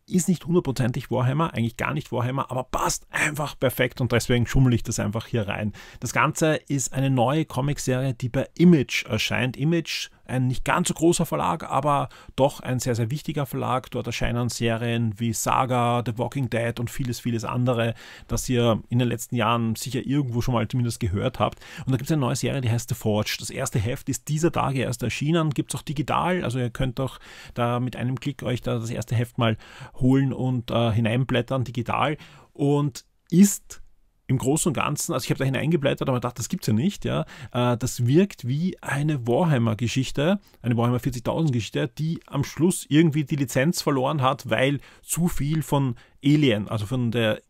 Ist 0.06 0.28
nicht 0.28 0.44
hundertprozentig 0.44 1.10
Warhammer, 1.10 1.54
eigentlich 1.54 1.78
gar 1.78 1.94
nicht 1.94 2.12
Warhammer, 2.12 2.50
aber 2.50 2.64
passt 2.64 3.06
einfach 3.10 3.58
perfekt 3.58 4.02
und 4.02 4.12
deswegen 4.12 4.46
schummel 4.46 4.74
ich 4.74 4.82
das 4.82 5.00
einfach 5.00 5.26
hier 5.26 5.48
rein. 5.48 5.72
Das 6.00 6.12
Ganze 6.12 6.56
ist 6.56 6.92
eine 6.92 7.08
neue 7.08 7.46
Comicserie, 7.46 8.12
die 8.12 8.28
bei 8.28 8.46
Image 8.54 9.06
erscheint. 9.06 9.56
Image 9.56 10.10
ein 10.26 10.46
nicht 10.46 10.64
ganz 10.64 10.88
so 10.88 10.94
großer 10.94 11.26
Verlag, 11.26 11.64
aber 11.70 12.08
doch 12.36 12.60
ein 12.60 12.78
sehr, 12.78 12.94
sehr 12.94 13.10
wichtiger 13.10 13.46
Verlag. 13.46 13.90
Dort 13.90 14.06
erscheinen 14.06 14.48
Serien 14.48 15.18
wie 15.18 15.32
Saga, 15.32 16.02
The 16.04 16.18
Walking 16.18 16.50
Dead 16.50 16.78
und 16.80 16.90
vieles, 16.90 17.20
vieles 17.20 17.44
andere, 17.44 17.94
das 18.28 18.48
ihr 18.48 18.82
in 18.88 18.98
den 18.98 19.08
letzten 19.08 19.36
Jahren 19.36 19.74
sicher 19.76 20.00
irgendwo 20.04 20.40
schon 20.40 20.54
mal 20.54 20.66
zumindest 20.68 21.00
gehört 21.00 21.38
habt. 21.38 21.60
Und 21.86 21.92
da 21.92 21.96
gibt 21.96 22.08
es 22.08 22.12
eine 22.12 22.20
neue 22.20 22.36
Serie, 22.36 22.60
die 22.60 22.70
heißt 22.70 22.88
The 22.88 22.94
Forge. 22.94 23.36
Das 23.38 23.50
erste 23.50 23.78
Heft 23.78 24.08
ist 24.08 24.28
dieser 24.28 24.52
Tage 24.52 24.80
erst 24.80 25.02
erschienen, 25.02 25.50
gibt 25.50 25.74
es 25.74 25.80
auch 25.80 25.84
digital, 25.84 26.44
also 26.44 26.58
ihr 26.58 26.70
könnt 26.70 27.00
auch 27.00 27.18
da 27.54 27.80
mit 27.80 27.96
einem 27.96 28.18
Klick 28.18 28.42
euch 28.42 28.62
da 28.62 28.78
das 28.78 28.90
erste 28.90 29.14
Heft 29.14 29.38
mal 29.38 29.56
holen 29.94 30.32
und 30.32 30.70
äh, 30.70 30.92
hineinblättern 30.92 31.64
digital 31.64 32.16
und 32.52 33.04
ist 33.30 33.83
im 34.26 34.38
Großen 34.38 34.70
und 34.70 34.74
Ganzen, 34.74 35.12
also 35.12 35.24
ich 35.24 35.30
habe 35.30 35.38
da 35.38 35.44
hineingeblättert, 35.44 36.08
aber 36.08 36.20
dachte, 36.20 36.38
das 36.38 36.48
gibt 36.48 36.62
es 36.62 36.68
ja 36.68 36.72
nicht, 36.72 37.04
ja. 37.04 37.26
Äh, 37.52 37.76
das 37.76 38.06
wirkt 38.06 38.46
wie 38.46 38.76
eine 38.80 39.26
Warhammer-Geschichte, 39.26 40.40
eine 40.62 40.76
Warhammer 40.76 40.98
40.000-Geschichte, 40.98 41.88
die 41.88 42.20
am 42.26 42.44
Schluss 42.44 42.86
irgendwie 42.88 43.24
die 43.24 43.36
Lizenz 43.36 43.82
verloren 43.82 44.22
hat, 44.22 44.48
weil 44.48 44.80
zu 45.02 45.28
viel 45.28 45.62
von 45.62 45.96
Alien, 46.24 46.68
also 46.68 46.86
von 46.86 47.10
der 47.10 47.42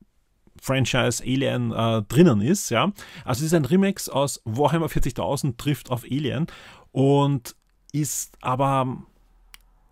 Franchise 0.60 1.22
Alien 1.22 1.72
äh, 1.72 2.02
drinnen 2.02 2.40
ist, 2.40 2.70
ja. 2.70 2.92
Also 3.24 3.40
es 3.40 3.52
ist 3.52 3.54
ein 3.54 3.64
Remix 3.64 4.08
aus 4.08 4.40
Warhammer 4.44 4.86
40.000 4.86 5.56
trifft 5.56 5.90
auf 5.90 6.04
Alien 6.04 6.46
und 6.90 7.54
ist 7.92 8.36
aber 8.40 9.04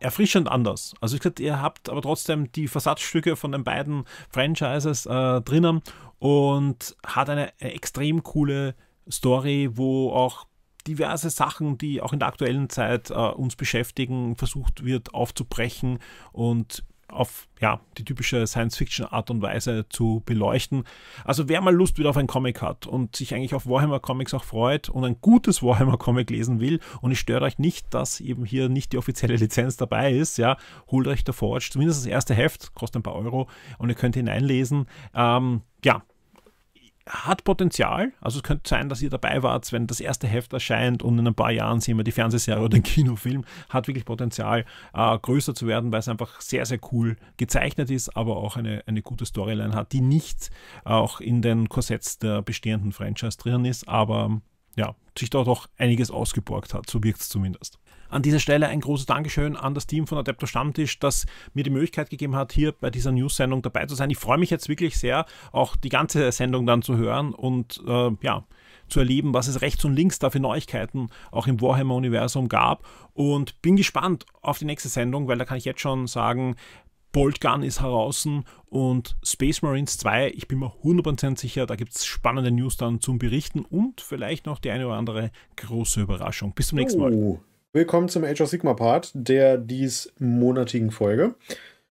erfrischend 0.02 0.48
anders. 0.48 0.94
Also 1.00 1.14
ich 1.16 1.20
gesagt, 1.20 1.40
ihr 1.40 1.60
habt 1.60 1.88
aber 1.88 2.02
trotzdem 2.02 2.50
die 2.52 2.68
Versatzstücke 2.68 3.36
von 3.36 3.52
den 3.52 3.64
beiden 3.64 4.04
Franchises 4.30 5.06
äh, 5.06 5.40
drinnen 5.40 5.82
und 6.18 6.96
hat 7.06 7.30
eine, 7.30 7.52
eine 7.60 7.72
extrem 7.72 8.22
coole 8.22 8.74
Story, 9.10 9.70
wo 9.72 10.12
auch 10.12 10.46
diverse 10.86 11.30
Sachen, 11.30 11.78
die 11.78 12.00
auch 12.00 12.12
in 12.12 12.18
der 12.18 12.28
aktuellen 12.28 12.68
Zeit 12.68 13.10
äh, 13.10 13.14
uns 13.14 13.56
beschäftigen, 13.56 14.36
versucht 14.36 14.84
wird 14.84 15.14
aufzubrechen 15.14 15.98
und 16.32 16.84
auf 17.12 17.48
ja, 17.60 17.80
die 17.98 18.04
typische 18.04 18.46
Science-Fiction-Art 18.46 19.30
und 19.30 19.42
Weise 19.42 19.86
zu 19.88 20.22
beleuchten. 20.26 20.84
Also 21.24 21.48
wer 21.48 21.60
mal 21.60 21.74
Lust 21.74 21.98
wieder 21.98 22.10
auf 22.10 22.16
ein 22.16 22.26
Comic 22.26 22.60
hat 22.62 22.86
und 22.86 23.14
sich 23.14 23.34
eigentlich 23.34 23.54
auf 23.54 23.66
Warhammer-Comics 23.66 24.34
auch 24.34 24.44
freut 24.44 24.88
und 24.88 25.04
ein 25.04 25.16
gutes 25.20 25.62
Warhammer-Comic 25.62 26.30
lesen 26.30 26.60
will 26.60 26.80
und 27.00 27.12
es 27.12 27.18
stört 27.18 27.42
euch 27.42 27.58
nicht, 27.58 27.92
dass 27.94 28.20
eben 28.20 28.44
hier 28.44 28.68
nicht 28.68 28.92
die 28.92 28.98
offizielle 28.98 29.36
Lizenz 29.42 29.76
dabei 29.76 30.12
ist, 30.12 30.38
ja, 30.38 30.56
holt 30.90 31.06
euch 31.06 31.24
der 31.24 31.34
Forge, 31.34 31.68
zumindest 31.70 32.00
das 32.00 32.06
erste 32.06 32.34
Heft, 32.34 32.74
kostet 32.74 33.00
ein 33.00 33.02
paar 33.04 33.14
Euro 33.14 33.48
und 33.78 33.88
ihr 33.88 33.94
könnt 33.94 34.16
hineinlesen. 34.16 34.86
Ähm, 35.14 35.62
ja, 35.84 36.02
hat 37.06 37.44
Potenzial. 37.44 38.12
Also 38.20 38.38
es 38.38 38.42
könnte 38.42 38.68
sein, 38.68 38.88
dass 38.88 39.02
ihr 39.02 39.10
dabei 39.10 39.42
wart, 39.42 39.70
wenn 39.72 39.86
das 39.86 40.00
erste 40.00 40.26
Heft 40.26 40.52
erscheint 40.52 41.02
und 41.02 41.18
in 41.18 41.26
ein 41.26 41.34
paar 41.34 41.50
Jahren 41.50 41.80
sehen 41.80 41.96
wir 41.96 42.04
die 42.04 42.12
Fernsehserie 42.12 42.60
oder 42.60 42.70
den 42.70 42.82
Kinofilm. 42.84 43.44
Hat 43.68 43.88
wirklich 43.88 44.04
Potenzial, 44.04 44.64
äh, 44.94 45.18
größer 45.18 45.54
zu 45.54 45.66
werden, 45.66 45.92
weil 45.92 46.00
es 46.00 46.08
einfach 46.08 46.40
sehr, 46.40 46.66
sehr 46.66 46.78
cool 46.92 47.16
gezeichnet 47.36 47.90
ist, 47.90 48.16
aber 48.16 48.36
auch 48.36 48.56
eine, 48.56 48.82
eine 48.86 49.02
gute 49.02 49.26
Storyline 49.26 49.74
hat, 49.74 49.92
die 49.92 50.00
nicht 50.00 50.50
auch 50.84 51.20
in 51.20 51.42
den 51.42 51.68
Korsetts 51.68 52.18
der 52.18 52.42
bestehenden 52.42 52.92
Franchise 52.92 53.38
drin 53.38 53.64
ist, 53.64 53.88
aber 53.88 54.40
ja, 54.76 54.94
sich 55.18 55.30
dort 55.30 55.48
auch 55.48 55.66
einiges 55.76 56.10
ausgeborgt 56.10 56.74
hat. 56.74 56.88
So 56.88 57.02
wirkt 57.02 57.20
es 57.20 57.28
zumindest. 57.28 57.78
An 58.12 58.20
dieser 58.20 58.40
Stelle 58.40 58.68
ein 58.68 58.80
großes 58.80 59.06
Dankeschön 59.06 59.56
an 59.56 59.72
das 59.72 59.86
Team 59.86 60.06
von 60.06 60.18
Adepto 60.18 60.44
Stammtisch, 60.44 60.98
das 60.98 61.24
mir 61.54 61.64
die 61.64 61.70
Möglichkeit 61.70 62.10
gegeben 62.10 62.36
hat, 62.36 62.52
hier 62.52 62.72
bei 62.72 62.90
dieser 62.90 63.10
News-Sendung 63.10 63.62
dabei 63.62 63.86
zu 63.86 63.94
sein. 63.94 64.10
Ich 64.10 64.18
freue 64.18 64.36
mich 64.36 64.50
jetzt 64.50 64.68
wirklich 64.68 64.98
sehr, 64.98 65.24
auch 65.50 65.76
die 65.76 65.88
ganze 65.88 66.30
Sendung 66.30 66.66
dann 66.66 66.82
zu 66.82 66.98
hören 66.98 67.32
und 67.32 67.82
äh, 67.86 68.10
ja, 68.20 68.44
zu 68.88 69.00
erleben, 69.00 69.32
was 69.32 69.48
es 69.48 69.62
rechts 69.62 69.82
und 69.86 69.94
links 69.94 70.18
da 70.18 70.28
für 70.28 70.40
Neuigkeiten 70.40 71.08
auch 71.30 71.46
im 71.46 71.62
Warhammer-Universum 71.62 72.48
gab. 72.48 72.84
Und 73.14 73.62
bin 73.62 73.76
gespannt 73.76 74.26
auf 74.42 74.58
die 74.58 74.66
nächste 74.66 74.90
Sendung, 74.90 75.26
weil 75.26 75.38
da 75.38 75.46
kann 75.46 75.56
ich 75.56 75.64
jetzt 75.64 75.80
schon 75.80 76.06
sagen, 76.06 76.56
Bolt 77.12 77.40
Gun 77.40 77.62
ist 77.62 77.80
heraus 77.80 78.28
und 78.66 79.16
Space 79.22 79.62
Marines 79.62 79.96
2, 79.96 80.32
ich 80.34 80.48
bin 80.48 80.58
mir 80.58 80.72
100% 80.82 81.38
sicher, 81.38 81.66
da 81.66 81.76
gibt 81.76 81.94
es 81.94 82.04
spannende 82.04 82.50
News 82.50 82.76
dann 82.76 83.00
zum 83.00 83.18
Berichten 83.18 83.60
und 83.60 84.02
vielleicht 84.02 84.44
noch 84.44 84.58
die 84.58 84.70
eine 84.70 84.86
oder 84.86 84.96
andere 84.96 85.30
große 85.56 86.02
Überraschung. 86.02 86.52
Bis 86.52 86.68
zum 86.68 86.78
nächsten 86.78 87.00
Mal. 87.00 87.12
Oh. 87.14 87.40
Willkommen 87.74 88.10
zum 88.10 88.22
Age 88.22 88.42
of 88.42 88.50
Sigma 88.50 88.74
Part 88.74 89.12
der 89.14 89.56
diesmonatigen 89.56 90.90
Folge. 90.90 91.36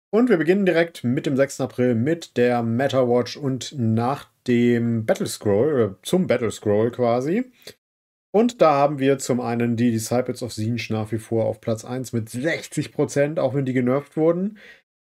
Und 0.10 0.28
wir 0.28 0.36
beginnen 0.36 0.66
direkt 0.66 1.06
mit 1.06 1.26
dem 1.26 1.38
6. 1.38 1.62
April 1.62 1.96
mit 1.96 2.36
der 2.36 2.64
Meta 2.64 3.08
Watch 3.08 3.38
und 3.38 3.74
nach 3.78 4.28
dem 4.46 5.06
Battle 5.06 5.26
Scroll, 5.26 5.82
äh, 5.82 5.96
zum 6.06 6.28
Battle 6.28 6.52
Scroll 6.52 6.92
quasi. 6.92 7.50
Und 8.34 8.62
da 8.62 8.74
haben 8.74 9.00
wir 9.00 9.20
zum 9.20 9.40
einen 9.40 9.78
die 9.78 9.92
Disciples 9.92 10.44
of 10.44 10.54
Zinj 10.54 10.90
nach 10.90 11.14
wie 11.14 11.18
vor 11.18 11.46
auf 11.46 11.62
Platz 11.62 11.86
1 11.86 12.12
mit 12.12 12.28
60%, 12.28 13.40
auch 13.40 13.54
wenn 13.54 13.64
die 13.64 13.72
genervt 13.72 14.18
wurden. 14.18 14.58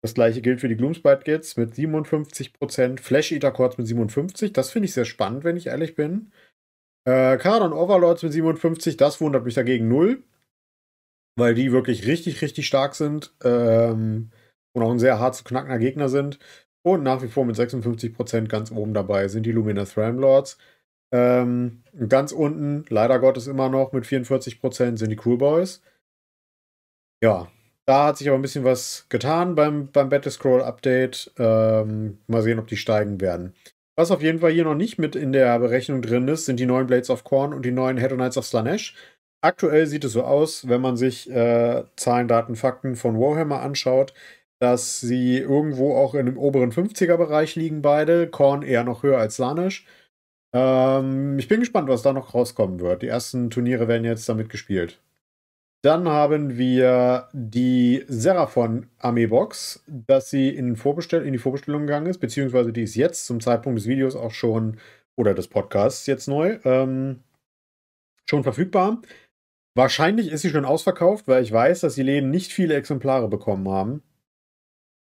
Das 0.01 0.15
gleiche 0.15 0.41
gilt 0.41 0.59
für 0.59 0.69
die 0.69 0.75
Gloomspite 0.75 1.21
Kids 1.23 1.55
mit 1.55 1.75
57%, 1.75 2.99
Flash 2.99 3.31
Eater 3.31 3.51
Chords 3.51 3.77
mit 3.77 3.85
57%. 3.85 4.53
Das 4.53 4.71
finde 4.71 4.87
ich 4.87 4.93
sehr 4.95 5.05
spannend, 5.05 5.43
wenn 5.43 5.55
ich 5.55 5.67
ehrlich 5.67 5.93
bin. 5.93 6.31
Äh, 7.07 7.37
Cardon 7.37 7.73
Overlords 7.73 8.23
mit 8.23 8.33
57, 8.33 8.97
das 8.97 9.21
wundert 9.21 9.45
mich 9.45 9.53
dagegen 9.53 9.87
null 9.87 10.23
weil 11.35 11.53
die 11.55 11.71
wirklich 11.71 12.05
richtig, 12.07 12.41
richtig 12.41 12.67
stark 12.67 12.95
sind 12.95 13.33
ähm, 13.43 14.31
und 14.73 14.83
auch 14.83 14.91
ein 14.91 14.99
sehr 14.99 15.19
hart 15.19 15.35
zu 15.35 15.43
knackender 15.43 15.79
Gegner 15.79 16.09
sind. 16.09 16.39
Und 16.85 17.03
nach 17.03 17.21
wie 17.21 17.27
vor 17.27 17.45
mit 17.45 17.55
56% 17.55 18.47
ganz 18.47 18.71
oben 18.71 18.93
dabei 18.93 19.27
sind 19.27 19.45
die 19.45 19.51
Luminous 19.51 19.97
Ramlords. 19.97 20.57
Ähm, 21.13 21.83
ganz 22.07 22.31
unten, 22.31 22.85
leider 22.89 23.19
Gottes 23.19 23.47
immer 23.47 23.69
noch 23.69 23.93
mit 23.93 24.05
44% 24.05 24.97
sind 24.97 25.09
die 25.09 25.19
Cool 25.23 25.37
Boys. 25.37 25.81
Ja, 27.23 27.47
da 27.85 28.07
hat 28.07 28.17
sich 28.17 28.27
aber 28.27 28.37
ein 28.37 28.41
bisschen 28.41 28.63
was 28.63 29.05
getan 29.09 29.55
beim, 29.55 29.91
beim 29.91 30.09
Battle 30.09 30.31
Scroll 30.31 30.61
Update. 30.61 31.31
Ähm, 31.37 32.19
mal 32.27 32.41
sehen, 32.41 32.59
ob 32.59 32.67
die 32.67 32.77
steigen 32.77 33.21
werden. 33.21 33.53
Was 33.95 34.09
auf 34.09 34.23
jeden 34.23 34.39
Fall 34.39 34.51
hier 34.51 34.63
noch 34.63 34.75
nicht 34.75 34.97
mit 34.97 35.15
in 35.15 35.31
der 35.31 35.59
Berechnung 35.59 36.01
drin 36.01 36.27
ist, 36.27 36.45
sind 36.45 36.59
die 36.59 36.65
neuen 36.65 36.87
Blades 36.87 37.09
of 37.09 37.23
Corn 37.23 37.53
und 37.53 37.63
die 37.63 37.71
neuen 37.71 37.97
Hedonites 37.97 38.37
of 38.37 38.45
Slanesh. 38.45 38.95
Aktuell 39.43 39.87
sieht 39.87 40.05
es 40.05 40.13
so 40.13 40.23
aus, 40.23 40.69
wenn 40.69 40.79
man 40.79 40.95
sich 40.95 41.29
äh, 41.29 41.83
Zahlen, 41.97 42.29
Daten, 42.29 42.55
Fakten 42.55 42.95
von 42.95 43.19
Warhammer 43.19 43.61
anschaut, 43.61 44.13
dass 44.59 45.01
sie 45.01 45.37
irgendwo 45.37 45.95
auch 45.95 46.15
in 46.15 46.27
dem 46.27 46.37
oberen 46.37 46.71
50er-Bereich 46.71 47.57
liegen, 47.57 47.81
beide. 47.81 48.29
Korn 48.29 48.61
eher 48.61 48.85
noch 48.85 49.03
höher 49.03 49.17
als 49.17 49.35
Slanisch. 49.35 49.85
Ähm, 50.55 51.37
ich 51.39 51.49
bin 51.49 51.59
gespannt, 51.59 51.89
was 51.89 52.03
da 52.03 52.13
noch 52.13 52.33
rauskommen 52.33 52.79
wird. 52.79 53.01
Die 53.01 53.07
ersten 53.07 53.49
Turniere 53.49 53.89
werden 53.89 54.05
jetzt 54.05 54.29
damit 54.29 54.47
gespielt. 54.47 55.01
Dann 55.81 56.07
haben 56.07 56.57
wir 56.57 57.27
die 57.33 58.05
Seraphon 58.07 58.87
Armeebox, 58.99 59.83
dass 59.87 60.29
sie 60.29 60.47
in, 60.47 60.77
Vorbestell 60.77 61.25
in 61.25 61.33
die 61.33 61.39
Vorbestellung 61.39 61.81
gegangen 61.81 62.07
ist, 62.07 62.19
beziehungsweise 62.19 62.71
die 62.71 62.83
ist 62.83 62.95
jetzt 62.95 63.25
zum 63.25 63.41
Zeitpunkt 63.41 63.77
des 63.77 63.87
Videos 63.87 64.15
auch 64.15 64.31
schon, 64.31 64.77
oder 65.17 65.33
des 65.33 65.49
Podcasts 65.49 66.07
jetzt 66.07 66.29
neu, 66.29 66.59
ähm, 66.63 67.19
schon 68.25 68.43
verfügbar. 68.43 69.01
Wahrscheinlich 69.75 70.31
ist 70.31 70.41
sie 70.41 70.49
schon 70.49 70.65
ausverkauft, 70.65 71.27
weil 71.27 71.43
ich 71.43 71.51
weiß, 71.51 71.81
dass 71.81 71.95
die 71.95 72.03
Läden 72.03 72.29
nicht 72.29 72.51
viele 72.51 72.75
Exemplare 72.75 73.27
bekommen 73.27 73.67
haben. 73.69 74.03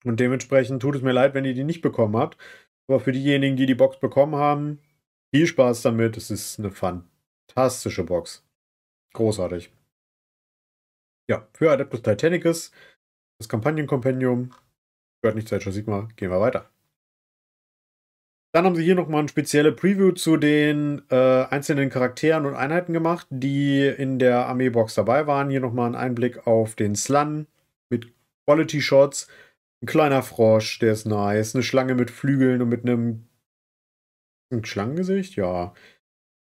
Und 0.05 0.21
dementsprechend 0.21 0.83
tut 0.83 0.97
es 0.97 1.03
mir 1.03 1.13
leid, 1.13 1.35
wenn 1.35 1.45
ihr 1.45 1.55
die 1.55 1.65
nicht 1.65 1.83
bekommen 1.83 2.17
habt. 2.17 2.39
Aber 2.89 3.01
für 3.01 3.13
diejenigen, 3.13 3.57
die 3.57 3.67
die 3.67 3.75
Box 3.75 3.99
bekommen 3.99 4.37
haben, 4.37 4.81
viel 5.35 5.47
Spaß 5.47 5.83
damit. 5.83 6.17
Es 6.17 6.31
ist 6.31 6.59
eine 6.59 6.71
fantastische 6.71 8.05
Box. 8.05 8.47
Großartig. 9.15 9.73
Ja, 11.29 11.49
für 11.55 11.71
Adeptus 11.71 12.03
Titanicus, 12.03 12.73
das 13.39 13.49
Kampagnenkompendium, 13.49 14.53
gehört 15.23 15.37
nicht 15.37 15.49
zu 15.49 15.55
Edge 15.55 15.73
Sigma, 15.73 16.09
gehen 16.17 16.31
wir 16.31 16.41
weiter. 16.41 16.69
Dann 18.55 18.67
haben 18.67 18.77
sie 18.77 18.85
hier 18.85 18.95
nochmal 18.95 19.23
ein 19.23 19.29
spezielle 19.29 19.73
Preview 19.73 20.13
zu 20.13 20.37
den 20.37 21.03
äh, 21.11 21.45
einzelnen 21.45 21.89
Charakteren 21.89 22.45
und 22.45 22.55
Einheiten 22.55 22.93
gemacht, 22.93 23.27
die 23.31 23.87
in 23.87 24.19
der 24.19 24.47
Armeebox 24.47 24.95
dabei 24.95 25.27
waren. 25.27 25.49
Hier 25.49 25.61
nochmal 25.61 25.89
ein 25.89 25.95
Einblick 25.95 26.47
auf 26.47 26.75
den 26.75 26.95
Slun 26.95 27.47
mit 27.89 28.13
Quality 28.47 28.83
Shots. 28.83 29.29
Ein 29.83 29.87
kleiner 29.87 30.23
Frosch, 30.23 30.79
der 30.81 30.93
ist 30.93 31.07
nice. 31.07 31.55
Eine 31.55 31.63
Schlange 31.63 31.95
mit 31.95 32.11
Flügeln 32.11 32.61
und 32.61 32.69
mit 32.69 32.83
einem 32.85 33.25
ein 34.53 34.65
Schlangengesicht, 34.67 35.37
ja. 35.37 35.73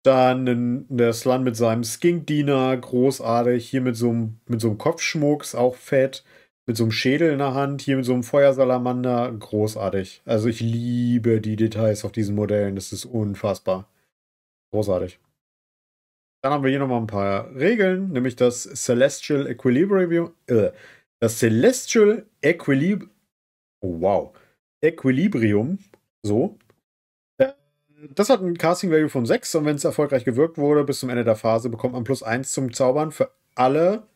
Dann 0.04 0.46
ein, 0.46 0.86
der 0.88 1.12
Slun 1.12 1.42
mit 1.42 1.56
seinem 1.56 1.82
Skink-Diener, 1.82 2.76
großartig. 2.76 3.68
Hier 3.68 3.80
mit 3.80 3.96
so 3.96 4.10
einem, 4.10 4.40
mit 4.46 4.60
so 4.60 4.68
einem 4.68 4.78
Kopfschmucks, 4.78 5.56
auch 5.56 5.74
fett 5.74 6.24
mit 6.66 6.76
so 6.76 6.84
einem 6.84 6.90
Schädel 6.90 7.32
in 7.32 7.38
der 7.38 7.54
Hand, 7.54 7.80
hier 7.80 7.96
mit 7.96 8.04
so 8.04 8.12
einem 8.12 8.24
Feuersalamander. 8.24 9.32
Großartig. 9.32 10.22
Also 10.24 10.48
ich 10.48 10.60
liebe 10.60 11.40
die 11.40 11.56
Details 11.56 12.04
auf 12.04 12.12
diesen 12.12 12.34
Modellen. 12.34 12.74
Das 12.74 12.92
ist 12.92 13.04
unfassbar. 13.04 13.88
Großartig. 14.72 15.20
Dann 16.42 16.52
haben 16.52 16.64
wir 16.64 16.70
hier 16.70 16.80
nochmal 16.80 17.00
ein 17.00 17.06
paar 17.06 17.54
Regeln, 17.54 18.10
nämlich 18.12 18.36
das 18.36 18.64
Celestial 18.64 19.46
Equilibrium. 19.46 20.32
Äh, 20.46 20.70
das 21.20 21.38
Celestial 21.38 22.26
Equilibrium. 22.42 23.10
Oh, 23.80 24.00
wow. 24.00 24.36
Equilibrium. 24.80 25.78
So. 26.22 26.58
Äh, 27.38 27.52
das 28.14 28.28
hat 28.28 28.42
ein 28.42 28.58
Casting 28.58 28.90
Value 28.90 29.08
von 29.08 29.24
6 29.24 29.54
und 29.54 29.64
wenn 29.66 29.76
es 29.76 29.84
erfolgreich 29.84 30.24
gewirkt 30.24 30.58
wurde 30.58 30.84
bis 30.84 31.00
zum 31.00 31.10
Ende 31.10 31.24
der 31.24 31.36
Phase, 31.36 31.70
bekommt 31.70 31.94
man 31.94 32.04
plus 32.04 32.22
1 32.22 32.52
zum 32.52 32.72
Zaubern 32.72 33.12
für 33.12 33.30
alle 33.54 34.06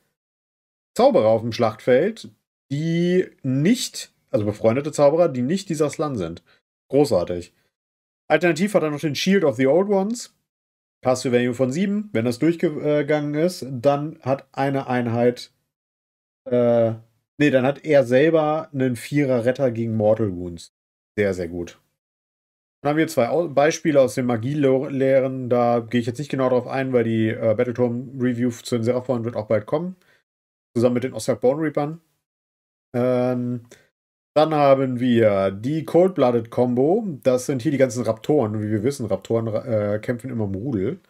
Zauberer 0.94 1.28
auf 1.28 1.42
dem 1.42 1.53
Schlachtfeld, 1.53 2.30
die 2.70 3.26
nicht, 3.42 4.12
also 4.30 4.44
befreundete 4.44 4.92
Zauberer, 4.92 5.28
die 5.28 5.42
nicht 5.42 5.68
dieser 5.68 5.90
Slan 5.90 6.16
sind. 6.16 6.42
Großartig. 6.88 7.54
Alternativ 8.28 8.74
hat 8.74 8.82
er 8.82 8.90
noch 8.90 9.00
den 9.00 9.14
Shield 9.14 9.44
of 9.44 9.56
the 9.56 9.66
Old 9.66 9.88
Ones. 9.88 10.34
Castle 11.02 11.32
Value 11.32 11.54
von 11.54 11.72
7. 11.72 12.10
Wenn 12.12 12.24
das 12.24 12.38
durchgegangen 12.38 13.34
ist, 13.34 13.66
dann 13.68 14.20
hat 14.22 14.46
eine 14.52 14.86
Einheit. 14.86 15.52
Äh, 16.44 16.92
nee, 17.38 17.50
dann 17.50 17.64
hat 17.64 17.84
er 17.84 18.04
selber 18.04 18.68
einen 18.72 18.96
Vierer 18.96 19.44
Retter 19.44 19.70
gegen 19.70 19.96
Mortal 19.96 20.30
Wounds. 20.36 20.72
Sehr, 21.16 21.34
sehr 21.34 21.48
gut. 21.48 21.80
Dann 22.82 22.90
haben 22.90 22.98
wir 22.98 23.08
zwei 23.08 23.46
Beispiele 23.48 24.00
aus 24.00 24.14
den 24.14 24.26
Magielehren. 24.26 25.50
Da 25.50 25.80
gehe 25.80 26.00
ich 26.00 26.06
jetzt 26.06 26.18
nicht 26.18 26.30
genau 26.30 26.48
darauf 26.48 26.66
ein, 26.66 26.92
weil 26.92 27.04
die 27.04 27.28
äh, 27.28 27.54
Battletorm 27.54 28.18
Review 28.18 28.50
zu 28.50 28.76
den 28.76 28.84
Seraphon 28.84 29.24
wird 29.24 29.36
auch 29.36 29.48
bald 29.48 29.66
kommen. 29.66 29.96
Zusammen 30.74 30.94
mit 30.94 31.04
den 31.04 31.12
Oscar 31.12 31.36
Bone 31.36 31.62
Reapern. 31.62 32.00
Ähm, 32.95 33.62
dann 34.34 34.55
haben 34.55 35.01
wir 35.01 35.51
die 35.51 35.84
Cold-Blooded 35.84 36.51
Combo. 36.51 37.05
Das 37.22 37.47
sind 37.47 37.62
hier 37.62 37.72
die 37.72 37.78
ganzen 37.78 38.05
Raptoren. 38.05 38.62
Wie 38.62 38.70
wir 38.70 38.82
wissen, 38.82 39.07
Raptoren 39.07 39.49
äh, 39.49 39.99
kämpfen 40.01 40.30
immer 40.30 40.45
im 40.45 40.55
Rudel. 40.55 41.01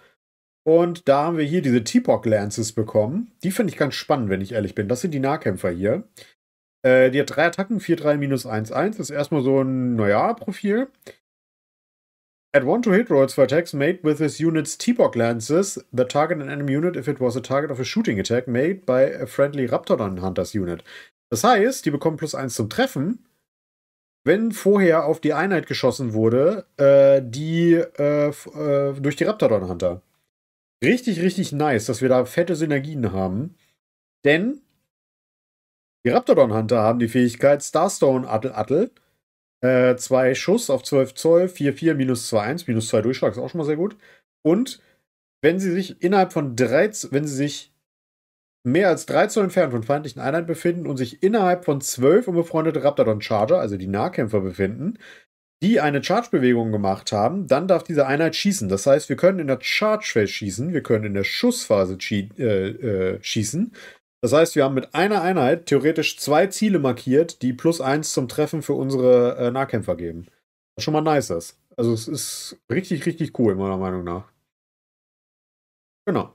Und 0.66 1.08
da 1.08 1.24
haben 1.24 1.38
wir 1.38 1.44
hier 1.44 1.62
diese 1.62 1.84
T-Pok 1.84 2.26
Lances 2.26 2.72
bekommen. 2.72 3.32
Die 3.42 3.50
finde 3.50 3.72
ich 3.72 3.78
ganz 3.78 3.94
spannend, 3.94 4.30
wenn 4.30 4.40
ich 4.40 4.52
ehrlich 4.52 4.74
bin. 4.74 4.88
Das 4.88 5.00
sind 5.00 5.12
die 5.12 5.20
Nahkämpfer 5.20 5.70
hier. 5.70 6.04
Äh, 6.82 7.10
die 7.10 7.20
hat 7.20 7.34
drei 7.34 7.46
Attacken, 7.46 7.78
4-3 7.80 8.16
minus 8.16 8.46
1-1. 8.46 8.90
Das 8.90 8.98
ist 8.98 9.10
erstmal 9.10 9.42
so 9.42 9.62
ein, 9.62 9.96
naja, 9.96 10.32
Profil. 10.34 10.88
At 12.52 12.64
one 12.64 12.82
to 12.82 12.92
hit 12.92 13.10
rolls 13.10 13.34
for 13.34 13.44
attacks 13.44 13.72
made 13.72 14.00
with 14.02 14.18
his 14.18 14.40
unit's 14.40 14.76
T-Bog 14.76 15.14
lances, 15.14 15.84
the 15.92 16.04
target 16.04 16.40
an 16.40 16.50
enemy 16.50 16.72
unit 16.72 16.96
if 16.96 17.06
it 17.06 17.20
was 17.20 17.36
a 17.36 17.40
target 17.40 17.70
of 17.70 17.78
a 17.78 17.84
shooting 17.84 18.18
attack 18.18 18.48
made 18.48 18.84
by 18.84 19.02
a 19.02 19.26
friendly 19.26 19.68
Raptordon 19.68 20.18
Hunters 20.18 20.52
unit. 20.52 20.82
Das 21.30 21.44
heißt, 21.44 21.86
die 21.86 21.90
bekommen 21.90 22.16
plus 22.16 22.34
eins 22.34 22.54
zum 22.54 22.68
Treffen, 22.68 23.24
wenn 24.24 24.52
vorher 24.52 25.06
auf 25.06 25.20
die 25.20 25.32
Einheit 25.32 25.66
geschossen 25.66 26.12
wurde, 26.12 26.66
äh, 26.76 27.22
die 27.24 27.74
äh, 27.74 28.28
äh, 28.28 29.00
durch 29.00 29.16
die 29.16 29.24
Raptordon 29.24 29.68
Hunter. 29.68 30.02
Richtig, 30.84 31.20
richtig 31.20 31.52
nice, 31.52 31.86
dass 31.86 32.02
wir 32.02 32.08
da 32.08 32.24
fette 32.24 32.56
Synergien 32.56 33.12
haben. 33.12 33.54
Denn 34.24 34.60
die 36.04 36.10
Raptordon 36.10 36.52
Hunter 36.52 36.80
haben 36.80 36.98
die 36.98 37.08
Fähigkeit 37.08 37.62
Starstone 37.62 38.28
Attel 38.28 38.52
Attel. 38.52 38.90
Äh, 39.62 40.34
Schuss 40.34 40.70
auf 40.70 40.82
12 40.82 41.14
Zoll, 41.14 41.44
4-4, 41.44 41.94
minus 41.94 42.32
2-1, 42.32 42.64
minus 42.66 42.88
2 42.88 43.02
Durchschlag 43.02 43.32
ist 43.32 43.38
auch 43.38 43.50
schon 43.50 43.58
mal 43.58 43.66
sehr 43.66 43.76
gut. 43.76 43.96
Und 44.42 44.80
wenn 45.42 45.60
sie 45.60 45.72
sich 45.72 46.02
innerhalb 46.02 46.32
von 46.32 46.56
drei, 46.56 46.90
wenn 47.10 47.26
sie 47.26 47.34
sich 47.34 47.69
mehr 48.64 48.88
als 48.88 49.06
3 49.06 49.28
Zoll 49.28 49.44
entfernt 49.44 49.72
von 49.72 49.82
feindlichen 49.82 50.20
Einheiten 50.20 50.46
befinden 50.46 50.86
und 50.86 50.96
sich 50.96 51.22
innerhalb 51.22 51.64
von 51.64 51.80
12 51.80 52.28
unbefreundete 52.28 52.84
Raptordon 52.84 53.20
Charger, 53.20 53.58
also 53.58 53.76
die 53.76 53.86
Nahkämpfer, 53.86 54.40
befinden, 54.40 54.98
die 55.62 55.80
eine 55.80 56.02
Charge-Bewegung 56.02 56.72
gemacht 56.72 57.12
haben, 57.12 57.46
dann 57.46 57.68
darf 57.68 57.82
diese 57.82 58.06
Einheit 58.06 58.34
schießen. 58.34 58.68
Das 58.68 58.86
heißt, 58.86 59.08
wir 59.08 59.16
können 59.16 59.38
in 59.38 59.46
der 59.46 59.58
Charge-Phase 59.60 60.28
schießen, 60.28 60.72
wir 60.72 60.82
können 60.82 61.04
in 61.04 61.14
der 61.14 61.24
Schussphase 61.24 61.98
äh, 62.10 62.68
äh, 62.68 63.18
schießen. 63.22 63.72
Das 64.22 64.32
heißt, 64.32 64.56
wir 64.56 64.64
haben 64.64 64.74
mit 64.74 64.94
einer 64.94 65.22
Einheit 65.22 65.66
theoretisch 65.66 66.18
zwei 66.18 66.46
Ziele 66.46 66.78
markiert, 66.78 67.42
die 67.42 67.52
plus 67.52 67.80
eins 67.80 68.12
zum 68.12 68.28
Treffen 68.28 68.62
für 68.62 68.74
unsere 68.74 69.36
äh, 69.36 69.50
Nahkämpfer 69.50 69.96
geben. 69.96 70.26
Was 70.76 70.84
schon 70.84 70.92
mal 70.92 71.00
nice 71.00 71.30
ist. 71.30 71.58
Also 71.76 71.92
es 71.92 72.08
ist 72.08 72.58
richtig, 72.70 73.06
richtig 73.06 73.38
cool, 73.38 73.54
meiner 73.54 73.78
Meinung 73.78 74.04
nach. 74.04 74.30
Genau. 76.06 76.34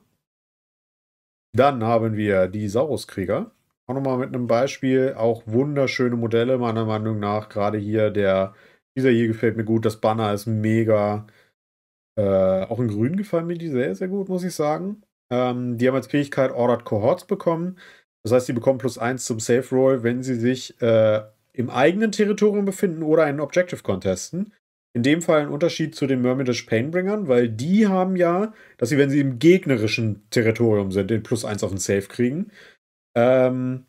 Dann 1.56 1.84
haben 1.84 2.18
wir 2.18 2.48
die 2.48 2.68
Sauruskrieger. 2.68 3.52
Auch 3.88 3.94
nochmal 3.94 4.18
mit 4.18 4.34
einem 4.34 4.48
Beispiel. 4.48 5.14
Auch 5.18 5.44
wunderschöne 5.46 6.18
Modelle, 6.18 6.58
meiner 6.58 6.86
Meinung 6.86 7.20
nach. 7.20 7.48
Gerade 7.50 7.78
hier, 7.78 8.10
der, 8.12 8.54
dieser 8.98 9.10
hier 9.10 9.28
gefällt 9.28 9.56
mir 9.56 9.64
gut. 9.64 9.86
Das 9.86 10.02
Banner 10.02 10.34
ist 10.34 10.48
mega. 10.48 11.26
Äh, 12.18 12.64
auch 12.66 12.80
in 12.80 12.90
Grün 12.90 13.16
gefallen 13.16 13.48
mir 13.48 13.58
die 13.58 13.70
sehr, 13.70 13.96
sehr 13.96 14.08
gut, 14.10 14.28
muss 14.28 14.44
ich 14.44 14.54
sagen. 14.54 15.02
Ähm, 15.32 15.78
die 15.78 15.88
haben 15.88 15.96
als 15.96 16.08
Fähigkeit 16.08 16.52
Ordered 16.52 16.84
Cohorts 16.84 17.26
bekommen. 17.26 17.78
Das 18.24 18.32
heißt, 18.32 18.48
die 18.48 18.54
bekommen 18.54 18.80
plus 18.80 18.98
eins 18.98 19.26
zum 19.26 19.40
Safe 19.40 19.68
Roll, 19.74 20.04
wenn 20.04 20.24
sie 20.24 20.36
sich 20.36 20.82
äh, 20.82 21.22
im 21.54 21.70
eigenen 21.70 22.12
Territorium 22.12 22.66
befinden 22.66 23.04
oder 23.04 23.24
einen 23.24 23.40
Objective 23.40 23.82
contesten. 23.82 24.52
In 24.96 25.04
dem 25.04 25.22
Fall 25.22 25.42
ein 25.42 25.50
Unterschied 25.50 25.94
zu 25.94 26.08
den 26.08 26.22
Myrmidish 26.22 26.64
Painbringern, 26.64 27.28
weil 27.28 27.50
die 27.50 27.86
haben 27.86 28.16
ja, 28.16 28.54
dass 28.78 28.88
sie, 28.88 28.98
wenn 28.98 29.10
sie 29.10 29.20
im 29.20 29.40
gegnerischen 29.40 30.26
Territorium 30.30 30.94
sind, 30.94 31.10
den 31.10 31.22
plus 31.22 31.44
1 31.44 31.64
auf 31.66 31.72
den 31.72 31.80
Safe 31.80 32.08
kriegen. 32.08 32.50
Ähm, 33.14 33.86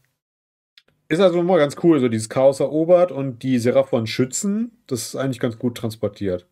ist 1.08 1.20
also 1.20 1.38
immer 1.38 1.58
ganz 1.58 1.76
cool, 1.84 2.00
so 2.00 2.08
dieses 2.08 2.28
Chaos 2.28 2.58
erobert 2.58 3.12
und 3.12 3.44
die 3.44 3.60
Seraphon 3.60 4.08
schützen. 4.08 4.82
Das 4.88 5.02
ist 5.02 5.14
eigentlich 5.14 5.38
ganz 5.38 5.60
gut 5.60 5.76
transportiert. 5.76 6.48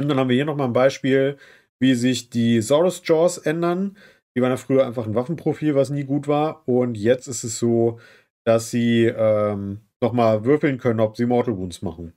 Und 0.00 0.08
dann 0.08 0.18
haben 0.18 0.28
wir 0.28 0.34
hier 0.34 0.44
nochmal 0.44 0.66
ein 0.66 0.72
Beispiel, 0.72 1.36
wie 1.78 1.94
sich 1.94 2.30
die 2.30 2.60
Saurus 2.60 3.02
Jaws 3.04 3.38
ändern. 3.38 3.96
Die 4.36 4.42
waren 4.42 4.50
ja 4.50 4.56
früher 4.56 4.84
einfach 4.84 5.06
ein 5.06 5.14
Waffenprofil, 5.14 5.76
was 5.76 5.90
nie 5.90 6.02
gut 6.02 6.26
war. 6.26 6.66
Und 6.66 6.96
jetzt 6.96 7.28
ist 7.28 7.44
es 7.44 7.60
so, 7.60 8.00
dass 8.44 8.72
sie 8.72 9.04
ähm, 9.04 9.82
nochmal 10.00 10.44
würfeln 10.44 10.78
können, 10.78 10.98
ob 10.98 11.16
sie 11.16 11.26
Mortal 11.26 11.56
Wounds 11.56 11.82
machen. 11.82 12.14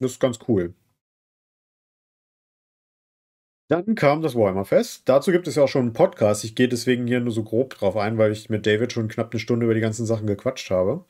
Das 0.00 0.12
ist 0.12 0.20
ganz 0.20 0.38
cool. 0.48 0.74
Dann 3.70 3.94
kam 3.94 4.20
das 4.20 4.34
Warhammer 4.34 4.64
Fest. 4.64 5.02
Dazu 5.08 5.30
gibt 5.30 5.46
es 5.46 5.54
ja 5.54 5.62
auch 5.62 5.68
schon 5.68 5.82
einen 5.82 5.92
Podcast. 5.92 6.42
Ich 6.42 6.56
gehe 6.56 6.68
deswegen 6.68 7.06
hier 7.06 7.20
nur 7.20 7.32
so 7.32 7.44
grob 7.44 7.74
drauf 7.74 7.96
ein, 7.96 8.18
weil 8.18 8.32
ich 8.32 8.50
mit 8.50 8.66
David 8.66 8.92
schon 8.92 9.06
knapp 9.06 9.30
eine 9.32 9.38
Stunde 9.38 9.64
über 9.64 9.74
die 9.74 9.80
ganzen 9.80 10.06
Sachen 10.06 10.26
gequatscht 10.26 10.70
habe. 10.70 11.04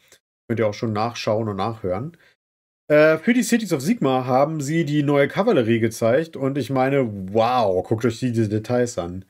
Könnt 0.47 0.61
ihr 0.61 0.67
auch 0.67 0.75
schon 0.75 0.93
nachschauen 0.93 1.49
und 1.49 1.57
nachhören. 1.57 2.19
Äh, 2.91 3.17
für 3.17 3.33
die 3.33 3.45
Cities 3.45 3.73
of 3.73 3.81
Sigma 3.81 4.27
haben 4.27 4.61
sie 4.61 4.85
die 4.85 5.03
neue 5.03 5.29
Kavallerie 5.29 5.81
gezeigt 5.81 6.37
und 6.37 6.59
ich 6.59 6.69
meine, 6.69 7.09
wow, 7.33 7.83
guckt 7.87 8.05
euch 8.05 8.19
diese 8.19 8.49
Details 8.49 8.99
an. 8.99 9.25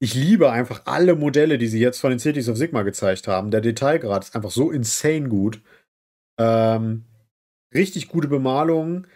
Ich 0.00 0.14
liebe 0.14 0.50
einfach 0.50 0.82
alle 0.86 1.14
Modelle, 1.14 1.58
die 1.58 1.66
sie 1.66 1.80
jetzt 1.80 2.00
von 2.00 2.10
den 2.10 2.20
Cities 2.20 2.48
of 2.48 2.56
Sigma 2.56 2.82
gezeigt 2.84 3.28
haben. 3.28 3.50
Der 3.50 3.60
Detailgrad 3.60 4.24
ist 4.24 4.34
einfach 4.34 4.50
so 4.50 4.70
insane 4.70 5.28
gut. 5.28 5.60
Ähm, 6.38 7.04
richtig 7.74 8.08
gute 8.08 8.28
Bemalung, 8.28 9.06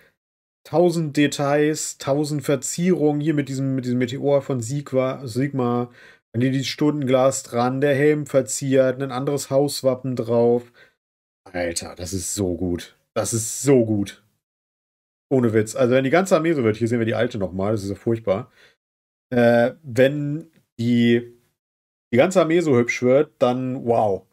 tausend 0.65 1.17
Details, 1.17 1.99
tausend 1.99 2.43
Verzierungen 2.43 3.21
hier 3.21 3.35
mit 3.35 3.49
diesem, 3.49 3.75
mit 3.75 3.85
diesem 3.85 3.99
Meteor 3.99 4.43
von 4.43 4.61
Sigma, 4.61 5.27
Sigma. 5.27 5.91
Dann 6.33 6.43
hier 6.43 6.51
dieses 6.51 6.67
Stundenglas 6.67 7.43
dran, 7.45 7.81
der 7.81 7.95
Helm 7.95 8.27
verziert, 8.27 9.01
ein 9.01 9.13
anderes 9.13 9.51
Hauswappen 9.51 10.17
drauf. 10.17 10.73
Alter, 11.45 11.95
das 11.95 12.13
ist 12.13 12.35
so 12.35 12.57
gut. 12.57 12.97
Das 13.15 13.33
ist 13.33 13.63
so 13.63 13.85
gut. 13.87 14.23
Ohne 15.31 15.53
Witz. 15.53 15.75
Also, 15.75 15.95
wenn 15.95 16.05
die 16.05 16.11
ganze 16.11 16.37
Armee 16.37 16.53
so 16.53 16.65
wird, 16.65 16.77
hier 16.77 16.89
sehen 16.89 16.99
wir 16.99 17.07
die 17.07 17.15
alte 17.15 17.39
nochmal, 17.39 17.73
das 17.73 17.85
ist 17.85 17.91
ja 17.91 17.95
furchtbar. 17.95 18.51
Äh, 19.31 19.73
wenn 19.83 20.51
die, 20.79 21.33
die 22.13 22.17
ganze 22.17 22.41
Armee 22.41 22.61
so 22.61 22.77
hübsch 22.77 23.03
wird, 23.03 23.33
dann 23.39 23.85
wow 23.85 24.27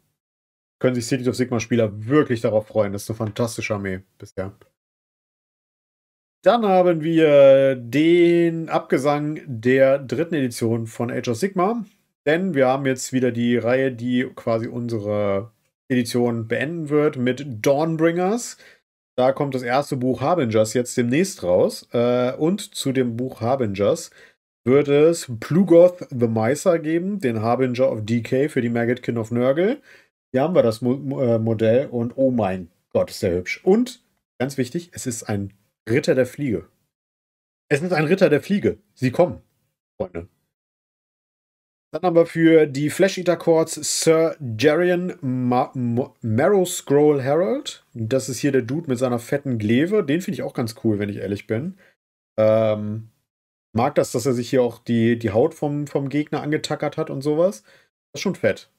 können 0.84 0.96
sich 0.96 1.06
Cities 1.06 1.30
of 1.30 1.36
Sigma-Spieler 1.38 2.08
wirklich 2.08 2.42
darauf 2.42 2.68
freuen. 2.68 2.92
Das 2.92 3.04
ist 3.04 3.10
eine 3.10 3.16
fantastische 3.16 3.74
Armee 3.74 4.02
bisher. 4.18 4.52
Dann 6.44 6.66
haben 6.66 7.02
wir 7.02 7.78
den 7.78 8.68
Abgesang 8.68 9.40
der 9.46 9.98
dritten 9.98 10.36
Edition 10.36 10.86
von 10.86 11.10
Age 11.10 11.30
of 11.30 11.38
Sigma. 11.38 11.86
Denn 12.26 12.54
wir 12.54 12.68
haben 12.68 12.86
jetzt 12.86 13.14
wieder 13.14 13.32
die 13.32 13.56
Reihe, 13.56 13.94
die 13.94 14.30
quasi 14.36 14.68
unsere 14.68 15.54
Edition 15.88 16.50
beenden 16.50 16.90
wird 16.90 17.16
mit 17.16 17.66
Dawnbringers. 17.66 18.58
Da 19.16 19.32
kommt 19.32 19.56
das 19.56 19.64
erste 19.64 19.96
Buch 19.96 20.20
Harbingers 20.20 20.74
jetzt 20.74 20.98
demnächst 20.98 21.44
raus. 21.44 21.88
Äh, 21.94 22.34
und 22.34 22.76
zu 22.76 22.92
dem 22.92 23.16
Buch 23.16 23.40
Harbingers 23.40 24.12
wird 24.66 24.90
es 24.90 25.32
Plugoth 25.40 26.08
the 26.10 26.28
Miser 26.28 26.78
geben, 26.80 27.22
den 27.22 27.42
Harbinger 27.42 27.90
of 27.90 28.06
DK 28.06 28.50
für 28.50 28.60
die 28.60 28.68
Maggotkin 28.68 29.18
of 29.18 29.32
Nurgle. 29.32 29.82
Hier 30.34 30.42
haben 30.42 30.56
wir 30.56 30.64
das 30.64 30.82
Mo 30.82 31.22
äh, 31.22 31.38
Modell 31.38 31.88
und 31.88 32.14
oh 32.18 32.32
mein 32.32 32.70
Gott, 32.90 33.12
ist 33.12 33.22
der 33.22 33.36
hübsch. 33.36 33.64
Und 33.64 34.04
ganz 34.40 34.58
wichtig, 34.58 34.90
es 34.94 35.06
ist 35.06 35.24
ein 35.24 35.54
Ritter 35.88 36.16
der 36.16 36.26
Fliege. 36.26 36.68
Es 37.70 37.82
ist 37.82 37.94
ein 37.94 38.06
Ritter 38.06 38.30
der 38.30 38.42
Fliege. 38.42 38.80
Sie 38.96 39.12
kommen, 39.12 39.42
Freunde. 39.96 40.28
Dann 41.92 42.02
haben 42.02 42.16
wir 42.16 42.26
für 42.26 42.66
die 42.66 42.90
Flash 42.90 43.20
Eater 43.20 43.38
Chords 43.38 43.76
Sir 43.76 44.36
Jarian 44.58 45.14
Ma 45.22 45.72
Marrow 45.76 46.68
Scroll 46.68 47.22
Herald. 47.22 47.86
Das 47.94 48.28
ist 48.28 48.40
hier 48.40 48.52
der 48.52 48.64
Dude 48.64 48.90
mit 48.90 48.98
seiner 48.98 49.20
fetten 49.20 49.60
Gleve. 49.60 50.04
Den 50.04 50.22
finde 50.22 50.36
ich 50.38 50.42
auch 50.42 50.56
ganz 50.56 50.74
cool, 50.84 50.98
wenn 50.98 51.10
ich 51.10 51.18
ehrlich 51.18 51.46
bin. 51.46 51.78
Ähm, 52.40 53.10
mag 53.74 53.94
das, 53.94 54.12
dass 54.12 54.26
er 54.26 54.34
sich 54.34 54.50
hier 54.50 54.64
auch 54.64 54.80
die, 54.80 55.20
die 55.20 55.30
Haut 55.30 55.54
vom, 55.54 55.86
vom 55.86 56.10
Gegner 56.10 56.42
angetackert 56.42 56.98
hat 56.98 57.12
und 57.12 57.22
sowas. 57.22 57.62
Das 57.62 58.20
ist 58.20 58.22
schon 58.22 58.34
fett. 58.36 58.73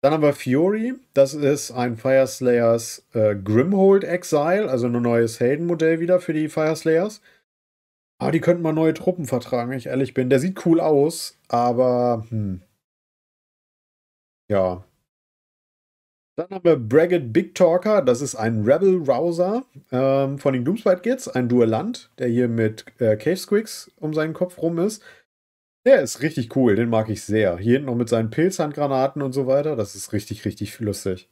Dann 0.00 0.12
haben 0.12 0.22
wir 0.22 0.32
Fury. 0.32 0.94
Das 1.14 1.34
ist 1.34 1.72
ein 1.72 1.96
Fireslayers 1.96 3.06
äh, 3.14 3.34
Grimhold 3.34 4.04
Exile, 4.04 4.70
also 4.70 4.86
ein 4.86 5.02
neues 5.02 5.40
Heldenmodell 5.40 6.00
wieder 6.00 6.20
für 6.20 6.32
die 6.32 6.48
Fireslayers. 6.48 7.20
Aber 8.20 8.32
die 8.32 8.40
könnten 8.40 8.62
mal 8.62 8.72
neue 8.72 8.94
Truppen 8.94 9.26
vertragen, 9.26 9.70
wenn 9.70 9.78
ich 9.78 9.86
ehrlich 9.86 10.14
bin. 10.14 10.30
Der 10.30 10.40
sieht 10.40 10.64
cool 10.66 10.80
aus, 10.80 11.38
aber 11.48 12.26
hm. 12.30 12.62
Ja. 14.50 14.84
Dann 16.36 16.50
haben 16.50 16.64
wir 16.64 16.76
Braggett 16.76 17.32
Big 17.32 17.54
Talker. 17.54 18.00
Das 18.00 18.20
ist 18.20 18.34
ein 18.36 18.62
Rebel 18.62 19.02
Rouser 19.02 19.64
ähm, 19.90 20.38
von 20.38 20.54
den 20.54 20.64
Gloomspite 20.64 21.00
Kids, 21.00 21.28
ein 21.28 21.48
Duellant, 21.48 22.10
der 22.18 22.28
hier 22.28 22.48
mit 22.48 22.84
äh, 23.00 23.16
Cave 23.16 23.36
Squicks 23.36 23.90
um 23.96 24.14
seinen 24.14 24.34
Kopf 24.34 24.58
rum 24.58 24.78
ist. 24.78 25.02
Der 25.86 26.02
ist 26.02 26.22
richtig 26.22 26.54
cool, 26.56 26.76
den 26.76 26.88
mag 26.88 27.08
ich 27.08 27.22
sehr. 27.22 27.56
Hier 27.58 27.74
hinten 27.74 27.86
noch 27.86 27.94
mit 27.94 28.08
seinen 28.08 28.30
Pilzhandgranaten 28.30 29.22
und 29.22 29.32
so 29.32 29.46
weiter. 29.46 29.76
Das 29.76 29.94
ist 29.94 30.12
richtig, 30.12 30.44
richtig 30.44 30.78
lustig. 30.80 31.28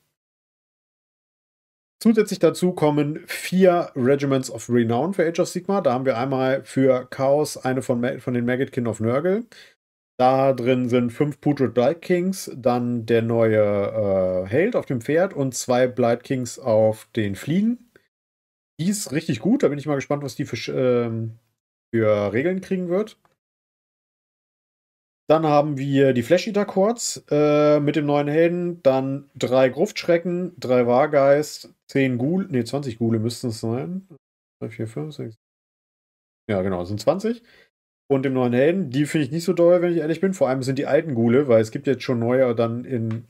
Zusätzlich 2.02 2.38
dazu 2.38 2.72
kommen 2.72 3.20
vier 3.26 3.90
Regiments 3.96 4.50
of 4.50 4.68
Renown 4.68 5.14
für 5.14 5.26
Age 5.26 5.40
of 5.40 5.48
Sigma. 5.48 5.80
Da 5.80 5.92
haben 5.92 6.04
wir 6.04 6.18
einmal 6.18 6.62
für 6.64 7.06
Chaos 7.10 7.56
eine 7.56 7.82
von, 7.82 8.20
von 8.20 8.34
den 8.34 8.44
Maggotkin 8.44 8.86
of 8.86 9.00
Nurgle. 9.00 9.44
Da 10.18 10.52
drin 10.54 10.88
sind 10.88 11.10
fünf 11.10 11.40
Putrid 11.40 11.74
Blight 11.74 12.00
Kings, 12.00 12.50
dann 12.56 13.04
der 13.04 13.22
neue 13.22 14.44
äh, 14.44 14.48
Held 14.48 14.76
auf 14.76 14.86
dem 14.86 15.00
Pferd 15.02 15.34
und 15.34 15.54
zwei 15.54 15.86
Blight 15.88 16.22
Kings 16.22 16.58
auf 16.58 17.08
den 17.16 17.34
Fliegen. 17.34 17.90
Die 18.80 18.88
ist 18.88 19.12
richtig 19.12 19.40
gut, 19.40 19.62
da 19.62 19.68
bin 19.68 19.78
ich 19.78 19.86
mal 19.86 19.96
gespannt, 19.96 20.22
was 20.22 20.34
die 20.34 20.44
für, 20.46 20.56
äh, 20.72 21.10
für 21.94 22.32
Regeln 22.32 22.60
kriegen 22.60 22.88
wird. 22.88 23.18
Dann 25.28 25.44
haben 25.44 25.76
wir 25.76 26.12
die 26.12 26.22
Flash 26.22 26.46
Eater 26.46 26.64
Quartz 26.64 27.24
äh, 27.30 27.80
mit 27.80 27.96
dem 27.96 28.06
neuen 28.06 28.28
Helden. 28.28 28.82
Dann 28.82 29.28
drei 29.34 29.68
Gruftschrecken, 29.68 30.54
drei 30.58 30.86
Wargeist, 30.86 31.74
zehn 31.88 32.16
Ghoul, 32.16 32.46
ne, 32.48 32.64
20 32.64 32.98
Ghule 32.98 33.18
müssten 33.18 33.48
es 33.48 33.60
sein. 33.60 34.06
3, 34.62 34.70
4, 34.70 34.86
5, 34.86 35.14
6. 35.14 35.36
Ja, 36.48 36.62
genau, 36.62 36.84
sind 36.84 37.00
20 37.00 37.42
und 38.08 38.22
dem 38.22 38.34
neuen 38.34 38.52
Helden. 38.52 38.90
Die 38.90 39.06
finde 39.06 39.26
ich 39.26 39.32
nicht 39.32 39.44
so 39.44 39.52
doll, 39.52 39.82
wenn 39.82 39.92
ich 39.92 39.98
ehrlich 39.98 40.20
bin. 40.20 40.32
Vor 40.32 40.48
allem 40.48 40.62
sind 40.62 40.78
die 40.78 40.86
alten 40.86 41.14
Gule, 41.14 41.48
weil 41.48 41.60
es 41.60 41.72
gibt 41.72 41.86
jetzt 41.86 42.04
schon 42.04 42.20
neue 42.20 42.54
dann 42.54 42.84
in 42.84 43.26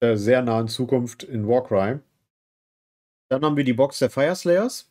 äh, 0.00 0.16
sehr 0.16 0.42
nahen 0.42 0.68
Zukunft 0.68 1.24
in 1.24 1.48
Warcry. 1.48 1.98
Dann 3.28 3.44
haben 3.44 3.56
wir 3.56 3.64
die 3.64 3.72
Box 3.72 3.98
der 3.98 4.10
Fireslayers. 4.10 4.90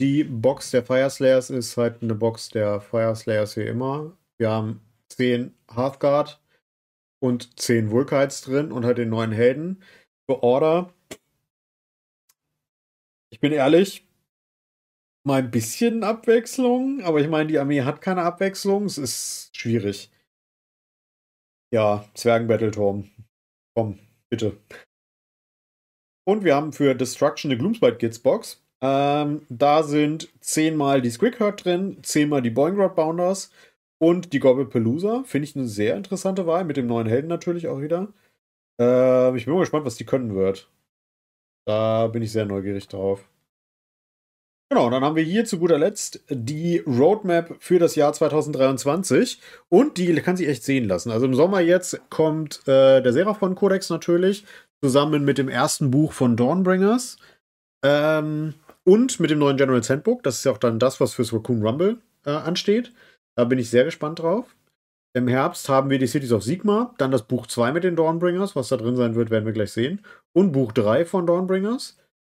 Die 0.00 0.24
Box 0.24 0.70
der 0.70 0.84
Fireslayers 0.84 1.50
ist 1.50 1.76
halt 1.76 2.02
eine 2.02 2.14
Box 2.14 2.48
der 2.48 2.80
Fireslayers 2.80 3.56
wie 3.56 3.64
immer. 3.64 4.16
Wir 4.38 4.50
haben 4.50 4.80
10 5.20 5.54
Hearthguard 5.70 6.40
und 7.22 7.60
10 7.60 7.90
Vulkites 7.90 8.40
drin 8.40 8.72
und 8.72 8.86
halt 8.86 8.96
den 8.96 9.10
neuen 9.10 9.32
Helden. 9.32 9.82
Für 10.26 10.42
Order. 10.42 10.94
Ich 13.30 13.38
bin 13.38 13.52
ehrlich, 13.52 14.08
mal 15.26 15.42
ein 15.42 15.50
bisschen 15.50 16.04
Abwechslung, 16.04 17.02
aber 17.02 17.20
ich 17.20 17.28
meine, 17.28 17.48
die 17.48 17.58
Armee 17.58 17.82
hat 17.82 18.00
keine 18.00 18.22
Abwechslung. 18.22 18.86
Es 18.86 18.96
ist 18.96 19.54
schwierig. 19.54 20.10
Ja, 21.70 22.08
Zwergen-Battleturm. 22.14 23.10
Komm, 23.76 23.98
bitte. 24.30 24.56
Und 26.26 26.44
wir 26.44 26.54
haben 26.54 26.72
für 26.72 26.94
Destruction 26.94 27.50
eine 27.50 27.58
Gloomspite 27.58 27.98
Kids 27.98 28.20
Box. 28.20 28.64
Ähm, 28.82 29.44
da 29.50 29.82
sind 29.82 30.32
zehnmal 30.40 31.02
die 31.02 31.10
Squighurt 31.10 31.66
drin, 31.66 31.98
zehnmal 32.02 32.40
die 32.40 32.48
Boingrod 32.48 32.94
Bounders 32.94 33.50
und 34.00 34.32
die 34.32 34.40
Gobblepalooza. 34.40 35.22
Finde 35.24 35.44
ich 35.44 35.54
eine 35.54 35.68
sehr 35.68 35.96
interessante 35.96 36.46
Wahl, 36.46 36.64
mit 36.64 36.76
dem 36.76 36.86
neuen 36.86 37.06
Helden 37.06 37.28
natürlich 37.28 37.68
auch 37.68 37.80
wieder. 37.80 38.08
Äh, 38.80 39.36
ich 39.36 39.44
bin 39.44 39.54
mal 39.54 39.60
gespannt, 39.60 39.84
was 39.86 39.96
die 39.96 40.06
können 40.06 40.34
wird. 40.34 40.68
Da 41.66 42.08
bin 42.08 42.22
ich 42.22 42.32
sehr 42.32 42.46
neugierig 42.46 42.88
drauf. 42.88 43.28
Genau, 44.72 44.88
dann 44.88 45.02
haben 45.02 45.16
wir 45.16 45.24
hier 45.24 45.44
zu 45.44 45.58
guter 45.58 45.78
Letzt 45.78 46.22
die 46.28 46.78
Roadmap 46.78 47.56
für 47.58 47.80
das 47.80 47.96
Jahr 47.96 48.12
2023 48.12 49.40
und 49.68 49.98
die 49.98 50.14
kann 50.16 50.36
sich 50.36 50.48
echt 50.48 50.62
sehen 50.62 50.86
lassen. 50.86 51.10
Also 51.10 51.26
im 51.26 51.34
Sommer 51.34 51.60
jetzt 51.60 52.00
kommt 52.08 52.60
äh, 52.68 53.02
der 53.02 53.12
Seraphon 53.12 53.56
Codex 53.56 53.90
natürlich 53.90 54.44
zusammen 54.80 55.24
mit 55.24 55.38
dem 55.38 55.48
ersten 55.48 55.90
Buch 55.90 56.12
von 56.12 56.36
Dawnbringers 56.36 57.18
ähm, 57.84 58.54
und 58.84 59.18
mit 59.18 59.30
dem 59.30 59.40
neuen 59.40 59.56
General 59.56 59.82
Handbook. 59.82 60.22
Das 60.22 60.36
ist 60.36 60.44
ja 60.44 60.52
auch 60.52 60.58
dann 60.58 60.78
das, 60.78 61.00
was 61.00 61.14
fürs 61.14 61.32
Raccoon 61.32 61.66
Rumble 61.66 61.98
äh, 62.24 62.30
ansteht. 62.30 62.92
Da 63.36 63.44
bin 63.44 63.58
ich 63.58 63.70
sehr 63.70 63.84
gespannt 63.84 64.18
drauf. 64.18 64.56
Im 65.12 65.26
Herbst 65.26 65.68
haben 65.68 65.90
wir 65.90 65.98
die 65.98 66.06
Cities 66.06 66.32
of 66.32 66.44
Sigma, 66.44 66.94
dann 66.98 67.10
das 67.10 67.26
Buch 67.26 67.46
2 67.46 67.72
mit 67.72 67.82
den 67.82 67.96
Dawnbringers. 67.96 68.54
Was 68.54 68.68
da 68.68 68.76
drin 68.76 68.96
sein 68.96 69.14
wird, 69.16 69.30
werden 69.30 69.44
wir 69.44 69.52
gleich 69.52 69.72
sehen. 69.72 70.04
Und 70.32 70.52
Buch 70.52 70.72
3 70.72 71.04
von 71.04 71.26
Dawnbringers. 71.26 71.96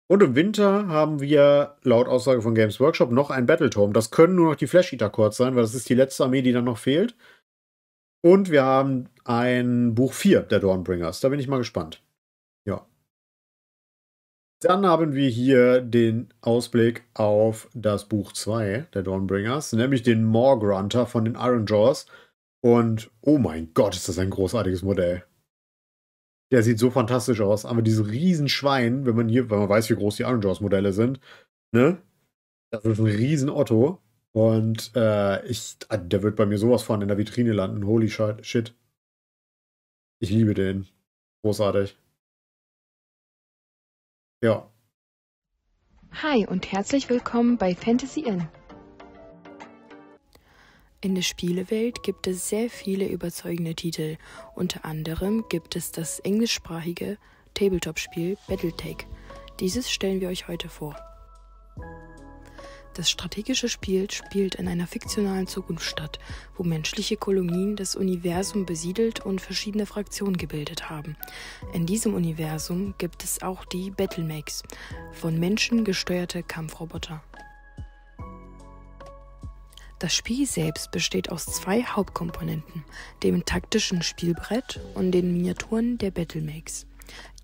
Und 0.09 0.22
im 0.22 0.34
Winter 0.34 0.88
haben 0.88 1.20
wir 1.20 1.76
laut 1.82 2.09
Aussage 2.09 2.43
von 2.43 2.55
Games 2.55 2.80
Workshop 2.80 3.11
noch 3.11 3.30
ein 3.30 3.47
Battletome. 3.47 3.93
Das 3.93 4.11
können 4.11 4.34
nur 4.34 4.51
noch 4.51 4.57
die 4.57 4.66
Flash 4.66 4.93
Eater 4.93 5.11
Chords 5.11 5.36
sein, 5.36 5.55
weil 5.55 5.62
das 5.62 5.74
ist 5.74 5.88
die 5.88 5.95
letzte 5.95 6.24
Armee, 6.24 6.43
die 6.43 6.53
dann 6.53 6.64
noch 6.64 6.78
fehlt. 6.78 7.16
Und 8.22 8.51
wir 8.51 8.64
haben 8.64 9.09
ein 9.24 9.95
Buch 9.95 10.12
4 10.12 10.43
der 10.43 10.61
Dawnbringers. 10.61 11.20
Da 11.20 11.28
bin 11.28 11.41
ich 11.41 11.49
mal 11.49 11.59
gespannt. 11.59 12.03
Dann 14.62 14.84
haben 14.84 15.14
wir 15.14 15.28
hier 15.30 15.80
den 15.80 16.34
Ausblick 16.42 17.04
auf 17.14 17.70
das 17.72 18.06
Buch 18.06 18.32
2 18.32 18.88
der 18.92 19.02
Dawnbringers, 19.02 19.72
nämlich 19.72 20.02
den 20.02 20.22
Morgrunter 20.24 21.06
von 21.06 21.24
den 21.24 21.34
Iron 21.34 21.64
Jaws. 21.64 22.06
Und 22.62 23.11
oh 23.22 23.38
mein 23.38 23.72
Gott, 23.72 23.96
ist 23.96 24.08
das 24.11 24.18
ein 24.18 24.28
großartiges 24.28 24.82
Modell. 24.82 25.24
Der 26.52 26.62
sieht 26.62 26.78
so 26.78 26.90
fantastisch 26.90 27.40
aus. 27.40 27.64
Aber 27.64 27.80
dieses 27.80 28.06
Riesenschwein, 28.08 29.06
wenn 29.06 29.16
man 29.16 29.30
hier, 29.30 29.48
wenn 29.48 29.61
man 29.61 29.68
weiß, 29.70 29.88
wie 29.88 29.94
groß 29.94 30.16
die 30.16 30.24
Iron 30.24 30.42
Jaws 30.42 30.61
Modelle 30.61 30.92
sind, 30.92 31.20
ne? 31.72 32.02
Das 32.70 32.84
ist 32.84 32.98
ein 32.98 33.06
riesen 33.06 33.48
Otto. 33.48 34.02
Und 34.32 34.92
äh, 34.94 35.44
ich, 35.46 35.76
ah, 35.88 35.96
der 35.96 36.22
wird 36.22 36.36
bei 36.36 36.46
mir 36.46 36.58
sowas 36.58 36.82
von 36.82 37.00
in 37.00 37.08
der 37.08 37.18
Vitrine 37.18 37.52
landen. 37.52 37.86
Holy 37.86 38.11
shit. 38.11 38.74
Ich 40.20 40.30
liebe 40.30 40.52
den. 40.52 40.86
Großartig. 41.42 41.99
Ja. 44.43 44.70
Hi 46.22 46.47
und 46.47 46.72
herzlich 46.72 47.11
willkommen 47.11 47.59
bei 47.59 47.74
Fantasy 47.74 48.20
Inn. 48.20 48.49
In 51.03 51.14
der 51.14 51.20
Spielewelt 51.20 52.03
gibt 52.03 52.26
es 52.26 52.49
sehr 52.49 52.70
viele 52.70 53.07
überzeugende 53.07 53.74
Titel. 53.74 54.16
Unter 54.55 54.86
anderem 54.86 55.45
gibt 55.51 55.76
es 55.76 55.93
das 55.93 56.20
englischsprachige 56.20 57.18
Tabletop-Spiel 57.53 58.38
Battletech. 58.49 59.07
Dieses 59.61 59.91
stellen 59.91 60.22
wir 60.22 60.30
euch 60.30 60.49
heute 60.49 60.70
vor. 60.70 60.97
Das 62.95 63.09
strategische 63.09 63.68
Spiel 63.68 64.11
spielt 64.11 64.57
in 64.57 64.66
einer 64.66 64.86
fiktionalen 64.86 65.47
Zukunft 65.47 65.84
statt, 65.84 66.18
wo 66.57 66.64
menschliche 66.64 67.16
Kolonien 67.16 67.76
das 67.76 67.95
Universum 67.95 68.66
besiedelt 68.66 69.20
und 69.20 69.41
verschiedene 69.41 69.86
Fraktionen 69.86 70.36
gebildet 70.36 70.91
haben. 70.91 71.16
In 71.72 71.86
diesem 71.86 72.14
Universum 72.14 72.95
gibt 72.99 73.22
es 73.22 73.43
auch 73.43 73.64
die 73.64 73.91
Battlemakes, 73.91 74.64
von 75.12 75.38
Menschen 75.38 75.84
gesteuerte 75.84 76.43
Kampfroboter. 76.43 77.22
Das 80.01 80.14
Spiel 80.14 80.47
selbst 80.47 80.91
besteht 80.93 81.30
aus 81.30 81.45
zwei 81.45 81.84
Hauptkomponenten, 81.84 82.84
dem 83.22 83.45
taktischen 83.45 84.03
Spielbrett 84.03 84.80
und 84.95 85.12
den 85.12 85.32
Miniaturen 85.34 85.99
der 85.99 86.11
Battlemakes. 86.11 86.86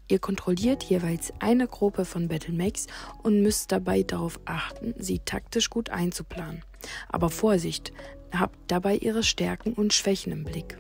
Ihr 0.09 0.19
kontrolliert 0.21 0.85
jeweils 0.85 1.33
eine 1.41 1.67
Gruppe 1.67 2.05
von 2.05 2.29
Battlemakes 2.29 2.87
und 3.23 3.43
müsst 3.43 3.73
dabei 3.73 4.03
darauf 4.03 4.39
achten, 4.45 4.95
sie 4.99 5.19
taktisch 5.19 5.69
gut 5.69 5.91
einzuplanen. 5.91 6.63
Aber 7.09 7.31
Vorsicht, 7.31 7.93
habt 8.33 8.59
dabei 8.69 8.97
ihre 8.97 9.23
Stärken 9.23 9.73
und 9.73 9.93
Schwächen 9.93 10.33
im 10.33 10.45
Blick. 10.45 10.79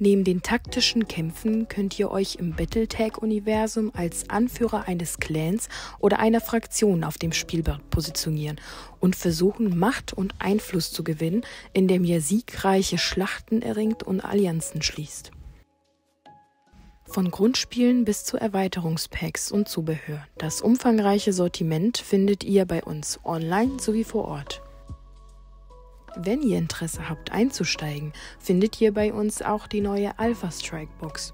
Neben 0.00 0.22
den 0.22 0.42
taktischen 0.42 1.08
Kämpfen 1.08 1.66
könnt 1.66 1.98
ihr 1.98 2.12
euch 2.12 2.36
im 2.36 2.54
Battletag-Universum 2.54 3.90
als 3.94 4.30
Anführer 4.30 4.86
eines 4.86 5.18
Clans 5.18 5.68
oder 5.98 6.20
einer 6.20 6.40
Fraktion 6.40 7.02
auf 7.02 7.18
dem 7.18 7.32
Spielbrett 7.32 7.90
positionieren 7.90 8.60
und 9.00 9.16
versuchen, 9.16 9.76
Macht 9.76 10.12
und 10.12 10.34
Einfluss 10.38 10.92
zu 10.92 11.02
gewinnen, 11.02 11.42
indem 11.72 12.04
ihr 12.04 12.20
siegreiche 12.20 12.96
Schlachten 12.96 13.60
erringt 13.60 14.04
und 14.04 14.20
Allianzen 14.20 14.82
schließt. 14.82 15.32
Von 17.10 17.30
Grundspielen 17.30 18.04
bis 18.04 18.24
zu 18.24 18.36
Erweiterungspacks 18.36 19.50
und 19.50 19.66
Zubehör. 19.66 20.26
Das 20.36 20.60
umfangreiche 20.60 21.32
Sortiment 21.32 21.96
findet 21.96 22.44
ihr 22.44 22.66
bei 22.66 22.84
uns 22.84 23.18
online 23.24 23.80
sowie 23.80 24.04
vor 24.04 24.26
Ort. 24.26 24.60
Wenn 26.16 26.42
ihr 26.42 26.58
Interesse 26.58 27.08
habt 27.08 27.32
einzusteigen, 27.32 28.12
findet 28.38 28.80
ihr 28.82 28.92
bei 28.92 29.12
uns 29.12 29.40
auch 29.40 29.66
die 29.66 29.80
neue 29.80 30.18
Alpha 30.18 30.50
Strike 30.50 30.92
Box. 31.00 31.32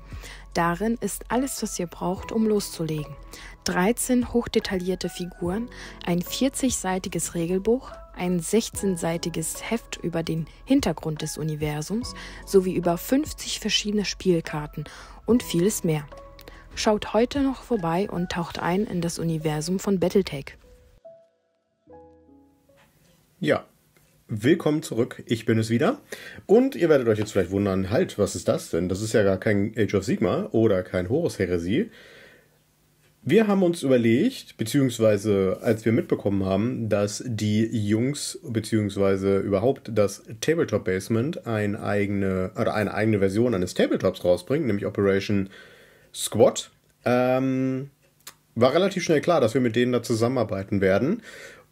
Darin 0.53 0.97
ist 1.01 1.25
alles, 1.29 1.61
was 1.61 1.77
ihr 1.81 1.89
braucht, 1.89 2.31
um 2.31 2.47
loszulegen. 2.47 3.17
13 3.65 4.33
hochdetaillierte 4.33 5.09
Figuren, 5.09 5.69
ein 6.07 6.23
40-seitiges 6.23 7.35
Regelbuch, 7.35 7.91
ein 8.15 8.41
16-seitiges 8.41 9.63
Heft 9.63 9.97
über 9.97 10.23
den 10.23 10.47
Hintergrund 10.65 11.23
des 11.23 11.37
Universums 11.37 12.15
sowie 12.47 12.75
über 12.75 12.97
50 12.97 13.59
verschiedene 13.59 14.05
Spielkarten 14.05 14.85
und 15.27 15.43
vieles 15.43 15.85
mehr. 15.85 16.07
Schaut 16.75 17.15
heute 17.15 17.41
noch 17.41 17.63
vorbei 17.63 18.09
und 18.11 18.31
taucht 18.31 18.59
ein 18.59 18.85
in 18.85 19.01
das 19.01 19.19
Universum 19.19 19.79
von 19.79 20.01
Battletech. 20.01 20.57
Ja, 23.41 23.67
Willkommen 24.27 24.83
zurück, 24.83 25.23
ich 25.27 25.45
bin 25.45 25.59
es 25.59 25.69
wieder. 25.69 26.01
Und 26.47 26.77
ihr 26.77 26.89
werdet 26.89 27.09
euch 27.09 27.19
jetzt 27.19 27.33
vielleicht 27.33 27.51
wundern, 27.51 27.91
halt, 27.91 28.19
was 28.19 28.35
ist 28.35 28.49
das 28.49 28.71
denn? 28.71 28.89
Das 28.89 29.03
ist 29.03 29.13
ja 29.13 29.23
gar 29.23 29.37
kein 29.37 29.75
Age 29.77 29.95
of 29.95 30.05
Sigma 30.05 30.49
oder 30.53 30.83
kein 30.83 31.11
Horus 31.11 31.39
Heresie. 31.39 31.91
Wir 33.27 33.47
haben 33.47 33.63
uns 33.63 33.83
überlegt, 33.83 34.59
beziehungsweise 34.59 35.57
als 35.63 35.87
wir 35.87 35.93
mitbekommen 35.93 36.45
haben, 36.45 36.91
dass 36.91 37.25
die 37.27 37.65
Jungs, 37.65 38.39
beziehungsweise 38.43 39.39
überhaupt 39.39 39.91
das 39.95 40.25
Tabletop 40.43 40.85
Basement 40.85 41.47
eine 41.47 41.83
eigene, 41.83 42.51
oder 42.61 42.75
eine 42.75 42.93
eigene 42.93 43.21
Version 43.21 43.55
eines 43.55 43.73
Tabletops 43.73 44.25
rausbringt, 44.25 44.67
nämlich 44.67 44.85
Operation 44.85 45.49
Squad, 46.15 46.71
ähm, 47.07 47.89
war 48.57 48.75
relativ 48.75 49.03
schnell 49.03 49.23
klar, 49.23 49.41
dass 49.41 49.55
wir 49.55 49.63
mit 49.63 49.75
denen 49.75 49.93
da 49.93 50.03
zusammenarbeiten 50.03 50.83
werden. 50.83 51.23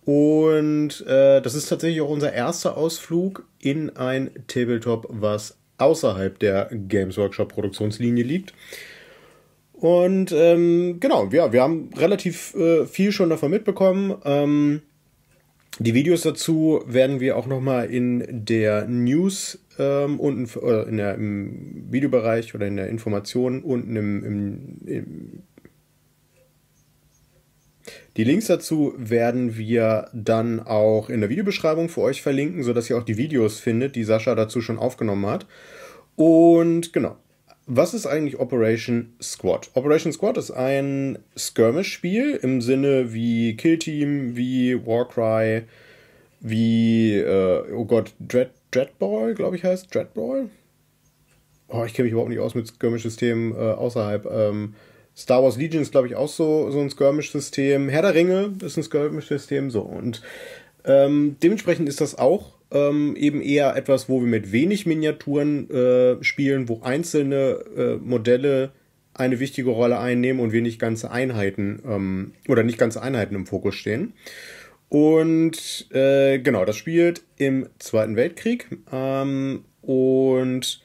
Und 0.06 1.06
äh, 1.06 1.42
das 1.42 1.54
ist 1.54 1.68
tatsächlich 1.68 2.00
auch 2.00 2.08
unser 2.08 2.32
erster 2.32 2.78
Ausflug 2.78 3.46
in 3.60 3.94
ein 3.94 4.30
Tabletop, 4.48 5.06
was 5.10 5.58
außerhalb 5.76 6.38
der 6.38 6.70
Games 6.72 7.18
Workshop 7.18 7.50
Produktionslinie 7.50 8.24
liegt. 8.24 8.54
Und 9.82 10.30
ähm, 10.30 11.00
genau, 11.00 11.28
ja, 11.32 11.52
wir 11.52 11.60
haben 11.60 11.90
relativ 11.96 12.54
äh, 12.54 12.86
viel 12.86 13.10
schon 13.10 13.30
davon 13.30 13.50
mitbekommen. 13.50 14.14
Ähm, 14.24 14.82
die 15.80 15.92
Videos 15.92 16.22
dazu 16.22 16.84
werden 16.86 17.18
wir 17.18 17.36
auch 17.36 17.48
nochmal 17.48 17.90
in 17.90 18.24
der 18.30 18.86
News 18.86 19.58
ähm, 19.80 20.20
unten, 20.20 20.48
äh, 20.64 20.88
in 20.88 20.98
der, 20.98 21.16
im 21.16 21.90
Videobereich 21.90 22.54
oder 22.54 22.68
in 22.68 22.76
der 22.76 22.90
Information 22.90 23.60
unten 23.64 23.96
im, 23.96 24.24
im, 24.24 24.78
im 24.86 25.42
die 28.16 28.22
Links 28.22 28.46
dazu 28.46 28.94
werden 28.96 29.56
wir 29.56 30.10
dann 30.12 30.60
auch 30.60 31.10
in 31.10 31.22
der 31.22 31.28
Videobeschreibung 31.28 31.88
für 31.88 32.02
euch 32.02 32.22
verlinken, 32.22 32.62
sodass 32.62 32.88
ihr 32.88 32.96
auch 32.96 33.02
die 33.02 33.16
Videos 33.16 33.58
findet, 33.58 33.96
die 33.96 34.04
Sascha 34.04 34.36
dazu 34.36 34.60
schon 34.60 34.78
aufgenommen 34.78 35.26
hat. 35.26 35.48
Und 36.14 36.92
genau, 36.92 37.16
was 37.74 37.94
ist 37.94 38.06
eigentlich 38.06 38.38
Operation 38.38 39.14
Squad? 39.20 39.70
Operation 39.74 40.12
Squad 40.12 40.36
ist 40.36 40.50
ein 40.50 41.18
Skirmish-Spiel 41.36 42.38
im 42.42 42.60
Sinne 42.60 43.14
wie 43.14 43.56
Kill 43.56 43.78
Team, 43.78 44.36
wie 44.36 44.84
Warcry, 44.84 45.62
wie, 46.40 47.16
äh, 47.16 47.72
oh 47.72 47.86
Gott, 47.86 48.12
Dread, 48.20 48.50
Dreadball, 48.72 49.34
glaube 49.34 49.56
ich 49.56 49.64
heißt. 49.64 49.94
Dreadball? 49.94 50.50
Oh, 51.68 51.84
ich 51.86 51.94
kenne 51.94 52.04
mich 52.04 52.12
überhaupt 52.12 52.28
nicht 52.28 52.40
aus 52.40 52.54
mit 52.54 52.68
Skirmish-Systemen 52.68 53.52
äh, 53.52 53.72
außerhalb. 53.72 54.26
Ähm, 54.30 54.74
Star 55.16 55.42
Wars 55.42 55.56
Legion 55.56 55.82
ist, 55.82 55.92
glaube 55.92 56.08
ich, 56.08 56.14
auch 56.14 56.28
so, 56.28 56.70
so 56.70 56.80
ein 56.80 56.90
Skirmish-System. 56.90 57.88
Herr 57.88 58.02
der 58.02 58.14
Ringe 58.14 58.52
ist 58.62 58.76
ein 58.76 58.82
Skirmish-System, 58.82 59.70
so. 59.70 59.80
Und 59.80 60.20
ähm, 60.84 61.36
dementsprechend 61.42 61.88
ist 61.88 62.02
das 62.02 62.18
auch 62.18 62.52
ähm, 62.72 63.16
eben 63.16 63.40
eher 63.40 63.76
etwas, 63.76 64.08
wo 64.08 64.20
wir 64.20 64.28
mit 64.28 64.52
wenig 64.52 64.86
Miniaturen 64.86 65.70
äh, 65.70 66.24
spielen, 66.24 66.68
wo 66.68 66.80
einzelne 66.82 67.64
äh, 67.76 67.96
Modelle 67.96 68.72
eine 69.14 69.40
wichtige 69.40 69.70
Rolle 69.70 69.98
einnehmen 69.98 70.40
und 70.40 70.52
wir 70.52 70.62
nicht 70.62 70.78
ganze 70.78 71.10
Einheiten 71.10 71.82
ähm, 71.86 72.32
oder 72.48 72.62
nicht 72.62 72.78
ganze 72.78 73.02
Einheiten 73.02 73.34
im 73.34 73.46
Fokus 73.46 73.74
stehen. 73.74 74.14
Und 74.88 75.88
äh, 75.92 76.38
genau, 76.38 76.64
das 76.64 76.76
spielt 76.76 77.22
im 77.36 77.68
Zweiten 77.78 78.16
Weltkrieg. 78.16 78.68
Ähm, 78.92 79.64
und 79.80 80.82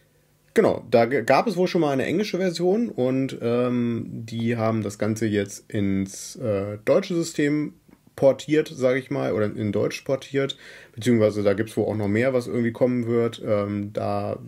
genau, 0.53 0.85
da 0.89 1.05
gab 1.05 1.47
es 1.47 1.57
wohl 1.57 1.67
schon 1.67 1.81
mal 1.81 1.91
eine 1.91 2.05
englische 2.05 2.37
Version 2.37 2.89
und 2.89 3.37
ähm, 3.41 4.05
die 4.09 4.57
haben 4.57 4.81
das 4.81 4.97
Ganze 4.97 5.25
jetzt 5.25 5.69
ins 5.69 6.35
äh, 6.37 6.77
deutsche 6.85 7.15
System 7.15 7.73
portiert, 8.17 8.67
sage 8.67 8.99
ich 8.99 9.09
mal, 9.09 9.31
oder 9.31 9.45
in 9.45 9.71
Deutsch 9.71 10.01
portiert. 10.01 10.57
Beziehungsweise 10.93 11.43
da 11.43 11.53
gibt 11.53 11.69
es 11.69 11.77
wohl 11.77 11.85
auch 11.85 11.95
noch 11.95 12.09
mehr, 12.09 12.33
was 12.33 12.47
irgendwie 12.47 12.73
kommen 12.73 13.07
wird. 13.07 13.41
Ähm, 13.45 13.93
da 13.93 14.39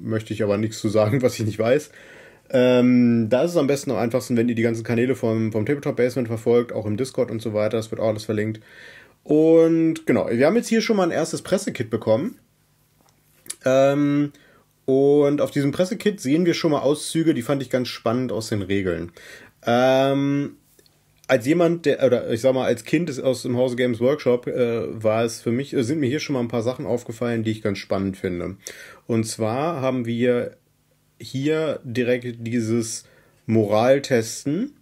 möchte 0.00 0.32
ich 0.32 0.44
aber 0.44 0.56
nichts 0.58 0.78
zu 0.78 0.88
sagen, 0.88 1.20
was 1.22 1.34
ich 1.40 1.44
nicht 1.44 1.58
weiß. 1.58 1.90
Ähm, 2.50 3.28
da 3.28 3.42
ist 3.42 3.50
es 3.50 3.56
am 3.56 3.66
besten 3.66 3.90
am 3.90 3.96
einfachsten, 3.96 4.36
wenn 4.36 4.48
ihr 4.48 4.54
die 4.54 4.62
ganzen 4.62 4.84
Kanäle 4.84 5.16
vom, 5.16 5.50
vom 5.50 5.66
Tabletop 5.66 5.96
Basement 5.96 6.28
verfolgt, 6.28 6.72
auch 6.72 6.86
im 6.86 6.96
Discord 6.96 7.32
und 7.32 7.42
so 7.42 7.52
weiter. 7.52 7.76
Das 7.76 7.90
wird 7.90 8.00
auch 8.00 8.08
alles 8.08 8.24
verlinkt. 8.24 8.60
Und 9.24 10.06
genau, 10.06 10.28
wir 10.30 10.46
haben 10.46 10.56
jetzt 10.56 10.68
hier 10.68 10.80
schon 10.80 10.96
mal 10.96 11.02
ein 11.02 11.10
erstes 11.10 11.42
Pressekit 11.42 11.90
bekommen. 11.90 12.38
Ähm, 13.64 14.32
und 14.84 15.40
auf 15.40 15.50
diesem 15.50 15.72
Pressekit 15.72 16.20
sehen 16.20 16.46
wir 16.46 16.54
schon 16.54 16.70
mal 16.70 16.80
Auszüge, 16.80 17.34
die 17.34 17.42
fand 17.42 17.62
ich 17.62 17.68
ganz 17.70 17.88
spannend 17.88 18.32
aus 18.32 18.48
den 18.48 18.62
Regeln. 18.62 19.12
Ähm, 19.66 20.56
als 21.28 21.46
jemand, 21.46 21.86
der, 21.86 22.04
oder 22.04 22.30
ich 22.30 22.40
sag 22.40 22.54
mal, 22.54 22.64
als 22.64 22.84
Kind 22.84 23.22
aus 23.22 23.42
dem 23.42 23.56
Hause 23.56 23.76
Games 23.76 24.00
Workshop, 24.00 24.46
äh, 24.46 25.02
war 25.02 25.24
es 25.24 25.40
für 25.40 25.52
mich, 25.52 25.74
sind 25.78 26.00
mir 26.00 26.08
hier 26.08 26.20
schon 26.20 26.32
mal 26.32 26.40
ein 26.40 26.48
paar 26.48 26.62
Sachen 26.62 26.86
aufgefallen, 26.86 27.44
die 27.44 27.50
ich 27.50 27.62
ganz 27.62 27.78
spannend 27.78 28.16
finde. 28.16 28.56
Und 29.06 29.24
zwar 29.24 29.80
haben 29.80 30.06
wir 30.06 30.56
hier 31.20 31.80
direkt 31.84 32.46
dieses 32.46 33.04
Moraltesten 33.46 34.72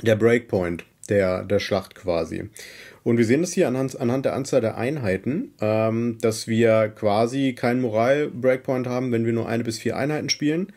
der 0.00 0.16
Breakpoint 0.16 0.84
der, 1.10 1.44
der 1.44 1.58
Schlacht 1.58 1.94
quasi. 1.94 2.48
Und 3.02 3.18
wir 3.18 3.24
sehen 3.24 3.42
das 3.42 3.52
hier 3.52 3.68
anhand, 3.68 4.00
anhand 4.00 4.24
der 4.24 4.34
Anzahl 4.34 4.60
der 4.60 4.76
Einheiten, 4.76 5.52
ähm, 5.60 6.18
dass 6.20 6.48
wir 6.48 6.88
quasi 6.88 7.54
keinen 7.54 7.80
Moral-Breakpoint 7.80 8.86
haben, 8.86 9.12
wenn 9.12 9.26
wir 9.26 9.32
nur 9.32 9.48
eine 9.48 9.64
bis 9.64 9.78
vier 9.78 9.96
Einheiten 9.96 10.28
spielen. 10.28 10.72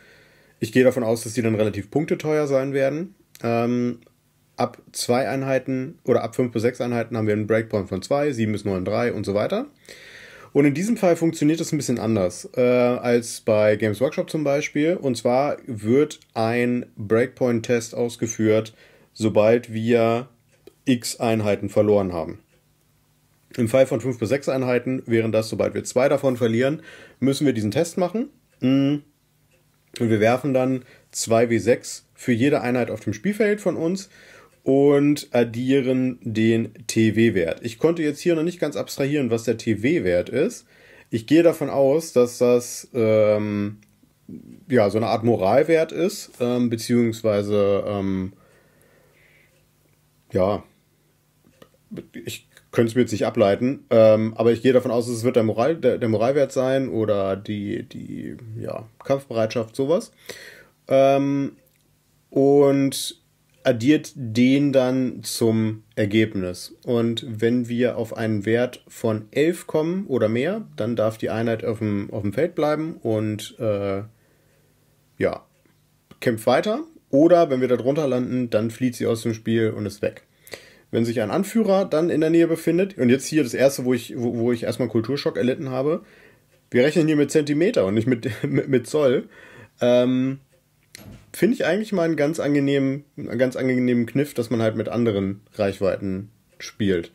Ich 0.60 0.72
gehe 0.72 0.84
davon 0.84 1.04
aus, 1.04 1.24
dass 1.24 1.34
die 1.34 1.42
dann 1.42 1.56
relativ 1.56 1.92
punkteteuer 1.92 2.48
sein 2.48 2.74
werden. 2.74 3.16
Ähm, 3.44 4.00
ab 4.56 4.78
zwei 4.92 5.28
Einheiten 5.28 6.00
oder 6.04 6.24
ab 6.24 6.36
fünf 6.36 6.52
bis 6.52 6.62
sechs 6.62 6.82
Einheiten 6.82 7.18
haben 7.18 7.28
wir 7.28 7.34
einen 7.34 7.48
Breakpoint 7.48 7.90
von 7.90 8.02
zwei, 8.02 8.32
sieben 8.32 8.52
bis 8.52 8.66
neun, 8.66 8.86
drei 8.86 9.14
und 9.14 9.26
so 9.26 9.34
weiter. 9.34 9.68
Und 10.54 10.66
in 10.66 10.76
diesem 10.76 10.98
Fall 10.98 11.16
funktioniert 11.16 11.60
das 11.60 11.72
ein 11.72 11.78
bisschen 11.78 12.00
anders 12.00 12.48
äh, 12.56 12.62
als 12.62 13.42
bei 13.42 13.76
Games 13.76 14.00
Workshop 14.00 14.30
zum 14.30 14.44
Beispiel. 14.44 14.96
Und 14.96 15.18
zwar 15.18 15.58
wird 15.66 16.20
ein 16.36 16.86
Breakpoint-Test 16.96 17.96
ausgeführt, 17.96 18.74
sobald 19.14 19.74
wir 19.74 20.28
x 20.86 21.20
Einheiten 21.20 21.70
verloren 21.70 22.14
haben. 22.14 22.40
Im 23.58 23.68
Fall 23.68 23.88
von 23.88 24.02
fünf 24.02 24.20
bis 24.20 24.30
sechs 24.30 24.48
Einheiten 24.48 25.04
wären 25.06 25.32
das, 25.32 25.50
sobald 25.50 25.74
wir 25.74 25.84
zwei 25.84 26.08
davon 26.08 26.38
verlieren, 26.38 26.82
müssen 27.20 27.46
wir 27.46 27.54
diesen 27.54 27.72
Test 27.72 27.98
machen. 27.98 28.30
Mm. 28.60 28.98
Und 30.00 30.10
wir 30.10 30.20
werfen 30.20 30.56
dann 30.56 30.86
2W6 31.14 32.04
für 32.16 32.32
jede 32.32 32.62
Einheit 32.62 32.90
auf 32.90 33.02
dem 33.02 33.14
Spielfeld 33.14 33.62
von 33.62 33.76
uns 33.76 34.10
und 34.64 35.28
addieren 35.32 36.20
den 36.22 36.74
TW-Wert. 36.88 37.60
Ich 37.64 37.80
konnte 37.80 38.02
jetzt 38.02 38.22
hier 38.22 38.36
noch 38.36 38.44
nicht 38.44 38.60
ganz 38.60 38.76
abstrahieren, 38.76 39.30
was 39.30 39.44
der 39.44 39.58
TW-Wert 39.58 40.30
ist. 40.30 40.66
Ich 41.10 41.28
gehe 41.28 41.44
davon 41.44 41.70
aus, 41.70 42.14
dass 42.14 42.38
das 42.38 42.88
ähm, 42.94 43.80
ja 44.70 44.90
so 44.90 44.98
eine 44.98 45.08
Art 45.08 45.24
Moralwert 45.24 45.92
ist, 45.92 46.32
ähm, 46.40 46.70
beziehungsweise 46.70 47.84
ähm, 47.86 48.34
ja, 50.32 50.64
ich 52.26 52.48
könnte 52.72 52.90
es 52.90 52.96
mir 52.96 53.02
jetzt 53.02 53.12
nicht 53.12 53.28
ableiten, 53.28 53.86
ähm, 53.92 54.34
aber 54.36 54.52
ich 54.52 54.64
gehe 54.64 54.74
davon 54.74 54.90
aus, 54.90 55.08
es 55.08 55.24
wird 55.24 55.36
der, 55.36 55.44
Moral, 55.44 55.76
der, 55.76 56.00
der 56.00 56.10
Moralwert 56.10 56.52
sein 56.52 56.90
oder 56.90 57.36
die, 57.36 57.84
die 57.84 58.38
ja, 58.60 58.88
Kampfbereitschaft, 59.04 59.76
sowas. 59.76 60.12
Ähm, 60.88 61.58
und 62.32 63.23
addiert 63.64 64.12
den 64.16 64.74
dann 64.74 65.24
zum 65.24 65.84
Ergebnis. 65.96 66.76
Und 66.86 67.26
wenn 67.28 67.68
wir 67.68 67.98
auf 67.98 68.16
einen 68.16 68.46
Wert 68.46 68.84
von 68.88 69.26
11 69.32 69.68
kommen 69.68 70.08
oder 70.08 70.30
mehr, 70.30 70.68
dann 70.76 70.96
darf 70.96 71.18
die 71.18 71.30
Einheit 71.30 71.64
auf 71.64 71.80
dem, 71.80 72.10
auf 72.12 72.22
dem 72.22 72.34
Feld 72.34 72.56
bleiben 72.56 72.98
und 73.02 73.56
äh, 73.60 74.04
ja, 75.18 75.46
kämpft 76.20 76.46
weiter. 76.46 76.84
Oder 77.10 77.50
wenn 77.50 77.62
wir 77.62 77.68
da 77.68 77.78
drunter 77.78 78.08
landen, 78.08 78.50
dann 78.50 78.72
flieht 78.72 78.96
sie 78.96 79.06
aus 79.06 79.22
dem 79.22 79.34
Spiel 79.34 79.70
und 79.70 79.86
ist 79.86 80.02
weg. 80.02 80.24
Wenn 80.90 81.06
sich 81.06 81.22
ein 81.22 81.32
Anführer 81.32 81.86
dann 81.86 82.10
in 82.10 82.22
der 82.22 82.30
Nähe 82.30 82.48
befindet, 82.48 82.98
und 82.98 83.10
jetzt 83.10 83.26
hier 83.26 83.44
das 83.44 83.54
erste, 83.54 83.86
wo 83.86 83.94
ich, 83.94 84.18
wo, 84.18 84.38
wo 84.38 84.52
ich 84.52 84.64
erstmal 84.64 84.90
Kulturschock 84.90 85.38
erlitten 85.38 85.70
habe, 85.70 86.04
wir 86.72 86.84
rechnen 86.84 87.08
hier 87.08 87.16
mit 87.16 87.32
Zentimeter 87.32 87.86
und 87.86 87.94
nicht 87.94 88.08
mit, 88.08 88.30
mit, 88.44 88.68
mit 88.68 88.88
Zoll. 88.88 89.30
Ähm, 89.80 90.40
finde 91.34 91.56
ich 91.56 91.66
eigentlich 91.66 91.92
mal 91.92 92.04
einen 92.04 92.16
ganz 92.16 92.40
angenehmen, 92.40 93.06
einen 93.18 93.38
ganz 93.38 93.56
angenehmen 93.56 94.06
Kniff, 94.06 94.34
dass 94.34 94.50
man 94.50 94.62
halt 94.62 94.76
mit 94.76 94.88
anderen 94.88 95.42
Reichweiten 95.56 96.30
spielt. 96.60 97.12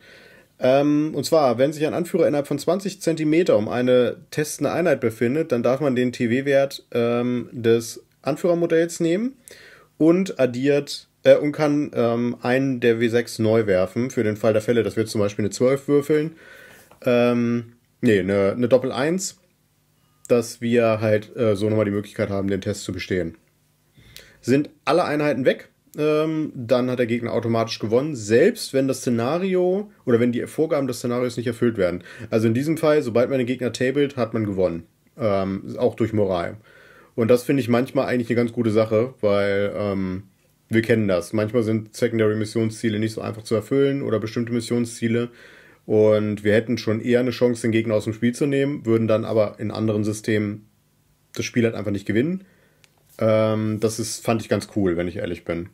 Ähm, 0.59 1.13
und 1.15 1.25
zwar, 1.25 1.57
wenn 1.57 1.71
sich 1.71 1.87
ein 1.87 1.93
Anführer 1.93 2.27
innerhalb 2.27 2.47
von 2.47 2.59
20 2.59 3.01
Zentimeter 3.01 3.57
um 3.57 3.69
eine 3.69 4.17
testende 4.29 4.71
Einheit 4.71 4.99
befindet, 4.99 5.51
dann 5.51 5.63
darf 5.63 5.79
man 5.79 5.95
den 5.95 6.11
TW-Wert 6.11 6.85
ähm, 6.91 7.49
des 7.53 8.03
Anführermodells 8.21 8.99
nehmen 8.99 9.37
und 9.97 10.37
addiert 10.37 11.07
äh, 11.23 11.35
und 11.35 11.53
kann 11.53 11.91
ähm, 11.93 12.35
einen 12.41 12.81
der 12.81 12.97
W6 12.97 13.41
neu 13.41 13.67
werfen 13.67 14.11
für 14.11 14.23
den 14.23 14.35
Fall 14.35 14.51
der 14.51 14.61
Fälle, 14.61 14.83
dass 14.83 14.97
wir 14.97 15.05
zum 15.05 15.21
Beispiel 15.21 15.45
eine 15.45 15.51
12 15.51 15.87
würfeln. 15.87 16.35
Ähm, 17.05 17.73
nee, 18.01 18.19
eine, 18.19 18.51
eine 18.51 18.67
Doppel 18.67 18.91
1, 18.91 19.37
dass 20.27 20.59
wir 20.59 20.99
halt 20.99 21.33
äh, 21.37 21.55
so 21.55 21.69
nochmal 21.69 21.85
die 21.85 21.91
Möglichkeit 21.91 22.29
haben, 22.29 22.49
den 22.49 22.59
Test 22.59 22.83
zu 22.83 22.91
bestehen 22.91 23.37
sind 24.41 24.69
alle 24.85 25.05
Einheiten 25.05 25.45
weg. 25.45 25.69
ähm, 25.97 26.51
dann 26.55 26.89
hat 26.89 26.99
der 26.99 27.07
Gegner 27.07 27.33
automatisch 27.33 27.79
gewonnen, 27.79 28.15
selbst 28.15 28.73
wenn 28.73 28.87
das 28.87 28.99
Szenario 28.99 29.91
oder 30.05 30.19
wenn 30.19 30.31
die 30.31 30.45
Vorgaben 30.45 30.87
des 30.87 30.97
Szenarios 30.99 31.35
nicht 31.37 31.47
erfüllt 31.47 31.77
werden. 31.77 32.03
Also 32.29 32.47
in 32.47 32.53
diesem 32.53 32.77
Fall, 32.77 33.01
sobald 33.01 33.29
man 33.29 33.39
den 33.39 33.47
Gegner 33.47 33.73
tabelt, 33.73 34.17
hat 34.17 34.33
man 34.33 34.45
gewonnen. 34.45 34.83
Ähm, 35.17 35.75
auch 35.77 35.95
durch 35.95 36.13
Moral. 36.13 36.57
Und 37.15 37.29
das 37.29 37.43
finde 37.43 37.61
ich 37.61 37.69
manchmal 37.69 38.05
eigentlich 38.05 38.29
eine 38.29 38.37
ganz 38.37 38.53
gute 38.53 38.71
Sache, 38.71 39.13
weil 39.19 39.73
ähm, 39.75 40.23
wir 40.69 40.81
kennen 40.81 41.07
das. 41.07 41.33
Manchmal 41.33 41.63
sind 41.63 41.95
Secondary 41.95 42.35
Missionsziele 42.35 42.99
nicht 42.99 43.13
so 43.13 43.21
einfach 43.21 43.43
zu 43.43 43.55
erfüllen 43.55 44.01
oder 44.01 44.19
bestimmte 44.19 44.53
Missionsziele. 44.53 45.29
Und 45.85 46.43
wir 46.43 46.53
hätten 46.53 46.77
schon 46.77 47.01
eher 47.01 47.19
eine 47.19 47.31
Chance, 47.31 47.63
den 47.63 47.71
Gegner 47.71 47.95
aus 47.95 48.03
dem 48.03 48.13
Spiel 48.13 48.33
zu 48.33 48.45
nehmen, 48.45 48.85
würden 48.85 49.07
dann 49.07 49.25
aber 49.25 49.55
in 49.57 49.71
anderen 49.71 50.03
Systemen 50.03 50.67
das 51.33 51.45
Spiel 51.45 51.63
halt 51.63 51.75
einfach 51.75 51.91
nicht 51.91 52.05
gewinnen. 52.05 52.45
Ähm, 53.19 53.79
das 53.79 53.99
ist, 53.99 54.23
fand 54.23 54.41
ich 54.41 54.49
ganz 54.49 54.69
cool, 54.75 54.97
wenn 54.97 55.07
ich 55.07 55.17
ehrlich 55.17 55.45
bin. 55.45 55.69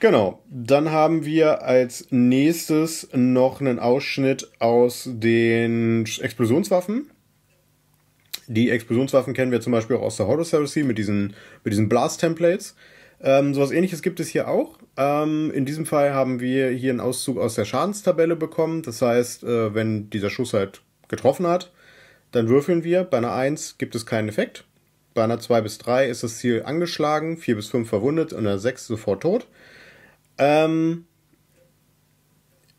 Genau, 0.00 0.42
dann 0.50 0.90
haben 0.90 1.24
wir 1.24 1.62
als 1.62 2.08
nächstes 2.10 3.08
noch 3.12 3.60
einen 3.60 3.78
Ausschnitt 3.78 4.50
aus 4.58 5.08
den 5.08 6.04
Explosionswaffen. 6.20 7.08
Die 8.48 8.70
Explosionswaffen 8.70 9.32
kennen 9.32 9.52
wir 9.52 9.60
zum 9.60 9.72
Beispiel 9.72 9.94
auch 9.96 10.02
aus 10.02 10.16
der 10.16 10.26
Horus 10.26 10.52
Heresy 10.52 10.82
mit 10.82 10.98
diesen, 10.98 11.34
mit 11.62 11.72
diesen 11.72 11.88
Blast-Templates. 11.88 12.74
Ähm, 13.20 13.54
sowas 13.54 13.70
ähnliches 13.70 14.02
gibt 14.02 14.18
es 14.18 14.28
hier 14.28 14.48
auch. 14.48 14.78
Ähm, 14.96 15.52
in 15.54 15.64
diesem 15.64 15.86
Fall 15.86 16.12
haben 16.12 16.40
wir 16.40 16.70
hier 16.70 16.90
einen 16.90 16.98
Auszug 16.98 17.38
aus 17.38 17.54
der 17.54 17.64
Schadenstabelle 17.64 18.34
bekommen. 18.34 18.82
Das 18.82 19.00
heißt, 19.00 19.44
äh, 19.44 19.72
wenn 19.72 20.10
dieser 20.10 20.30
Schuss 20.30 20.52
halt 20.52 20.82
getroffen 21.06 21.46
hat, 21.46 21.70
dann 22.32 22.48
würfeln 22.48 22.82
wir. 22.82 23.04
Bei 23.04 23.18
einer 23.18 23.32
1 23.32 23.78
gibt 23.78 23.94
es 23.94 24.04
keinen 24.04 24.28
Effekt. 24.28 24.64
Bei 25.14 25.24
einer 25.24 25.40
2 25.40 25.60
bis 25.60 25.78
3 25.78 26.08
ist 26.08 26.22
das 26.22 26.38
Ziel 26.38 26.62
angeschlagen, 26.64 27.36
4 27.36 27.56
bis 27.56 27.68
5 27.68 27.88
verwundet 27.88 28.32
und 28.32 28.46
einer 28.46 28.58
6 28.58 28.86
sofort 28.86 29.22
tot. 29.22 29.46
Ähm, 30.38 31.04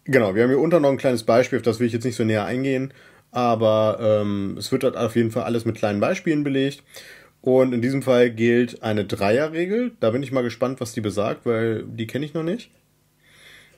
genau, 0.06 0.34
wir 0.36 0.44
haben 0.44 0.50
hier 0.50 0.60
unter 0.60 0.80
noch 0.80 0.90
ein 0.90 0.98
kleines 0.98 1.24
Beispiel, 1.24 1.60
auf 1.60 1.64
das 1.64 1.80
will 1.80 1.88
ich 1.88 1.94
jetzt 1.94 2.06
nicht 2.06 2.16
so 2.16 2.24
näher 2.24 2.46
eingehen, 2.46 2.94
aber 3.32 4.00
ähm, 4.02 4.56
es 4.58 4.72
wird 4.72 4.84
dort 4.84 4.98
auf 4.98 5.16
jeden 5.16 5.32
Fall 5.32 5.44
alles 5.44 5.66
mit 5.66 5.76
kleinen 5.76 6.00
Beispielen 6.00 6.44
belegt. 6.44 6.84
Und 7.42 7.74
in 7.74 7.82
diesem 7.82 8.02
Fall 8.02 8.32
gilt 8.32 8.84
eine 8.84 9.04
Dreierregel. 9.04 9.92
Da 10.00 10.12
bin 10.12 10.24
ich 10.24 10.32
mal 10.32 10.44
gespannt, 10.44 10.80
was 10.80 10.94
die 10.94 11.02
besagt, 11.02 11.46
weil 11.46 11.84
die 11.84 12.08
kenne 12.08 12.26
ich 12.26 12.34
noch 12.34 12.44
nicht. 12.44 12.72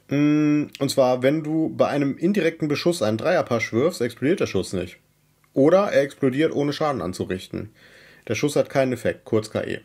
Mm, 0.09 0.65
und 0.77 0.91
zwar, 0.91 1.23
wenn 1.23 1.43
du 1.43 1.73
bei 1.75 1.87
einem 1.87 2.15
indirekten 2.15 2.67
Beschuss 2.67 3.01
einen 3.01 3.17
Dreierpasch 3.17 3.73
wirfst, 3.73 4.01
explodiert 4.01 4.39
der 4.39 4.45
Schuss 4.45 4.73
nicht. 4.73 4.97
Oder 5.53 5.91
er 5.91 6.03
explodiert 6.03 6.53
ohne 6.53 6.73
Schaden 6.73 7.01
anzurichten. 7.01 7.71
Der 8.27 8.35
Schuss 8.35 8.55
hat 8.55 8.69
keinen 8.69 8.93
Effekt, 8.93 9.25
kurz 9.25 9.51
KE. 9.51 9.81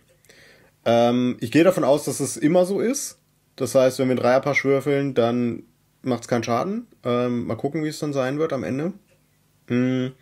Ähm, 0.85 1.37
ich 1.41 1.51
gehe 1.51 1.65
davon 1.65 1.85
aus, 1.85 2.05
dass 2.05 2.21
es 2.21 2.37
immer 2.37 2.65
so 2.65 2.81
ist. 2.81 3.19
Das 3.57 3.75
heißt, 3.75 3.99
wenn 3.99 4.09
wir 4.09 4.13
einen 4.13 4.21
Dreierpasch 4.21 4.65
würfeln, 4.65 5.15
dann 5.15 5.65
macht 6.03 6.23
es 6.23 6.29
keinen 6.29 6.45
Schaden. 6.45 6.87
Ähm, 7.05 7.47
mal 7.47 7.57
gucken, 7.57 7.85
wie 7.85 7.89
es 7.89 7.99
dann 7.99 8.13
sein 8.13 8.39
wird 8.39 8.53
am 8.53 8.65
Ende. 8.65 8.93
Mm. 9.69 10.13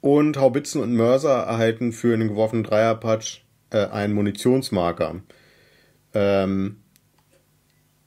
Und 0.00 0.36
Haubitzen 0.36 0.82
und 0.82 0.94
Mörser 0.94 1.44
erhalten 1.44 1.92
für 1.92 2.12
einen 2.12 2.28
geworfenen 2.28 2.64
Dreierpatch 2.64 3.46
äh, 3.70 3.86
einen 3.86 4.12
Munitionsmarker. 4.12 5.22
Ähm, 6.12 6.76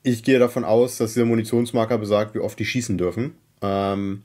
ich 0.04 0.24
gehe 0.24 0.38
davon 0.38 0.64
aus, 0.64 0.98
dass 0.98 1.14
dieser 1.14 1.26
Munitionsmarker 1.26 1.98
besagt, 1.98 2.36
wie 2.36 2.40
oft 2.40 2.60
die 2.60 2.66
schießen 2.66 3.00
dürfen. 3.00 3.36
Ähm, 3.64 4.24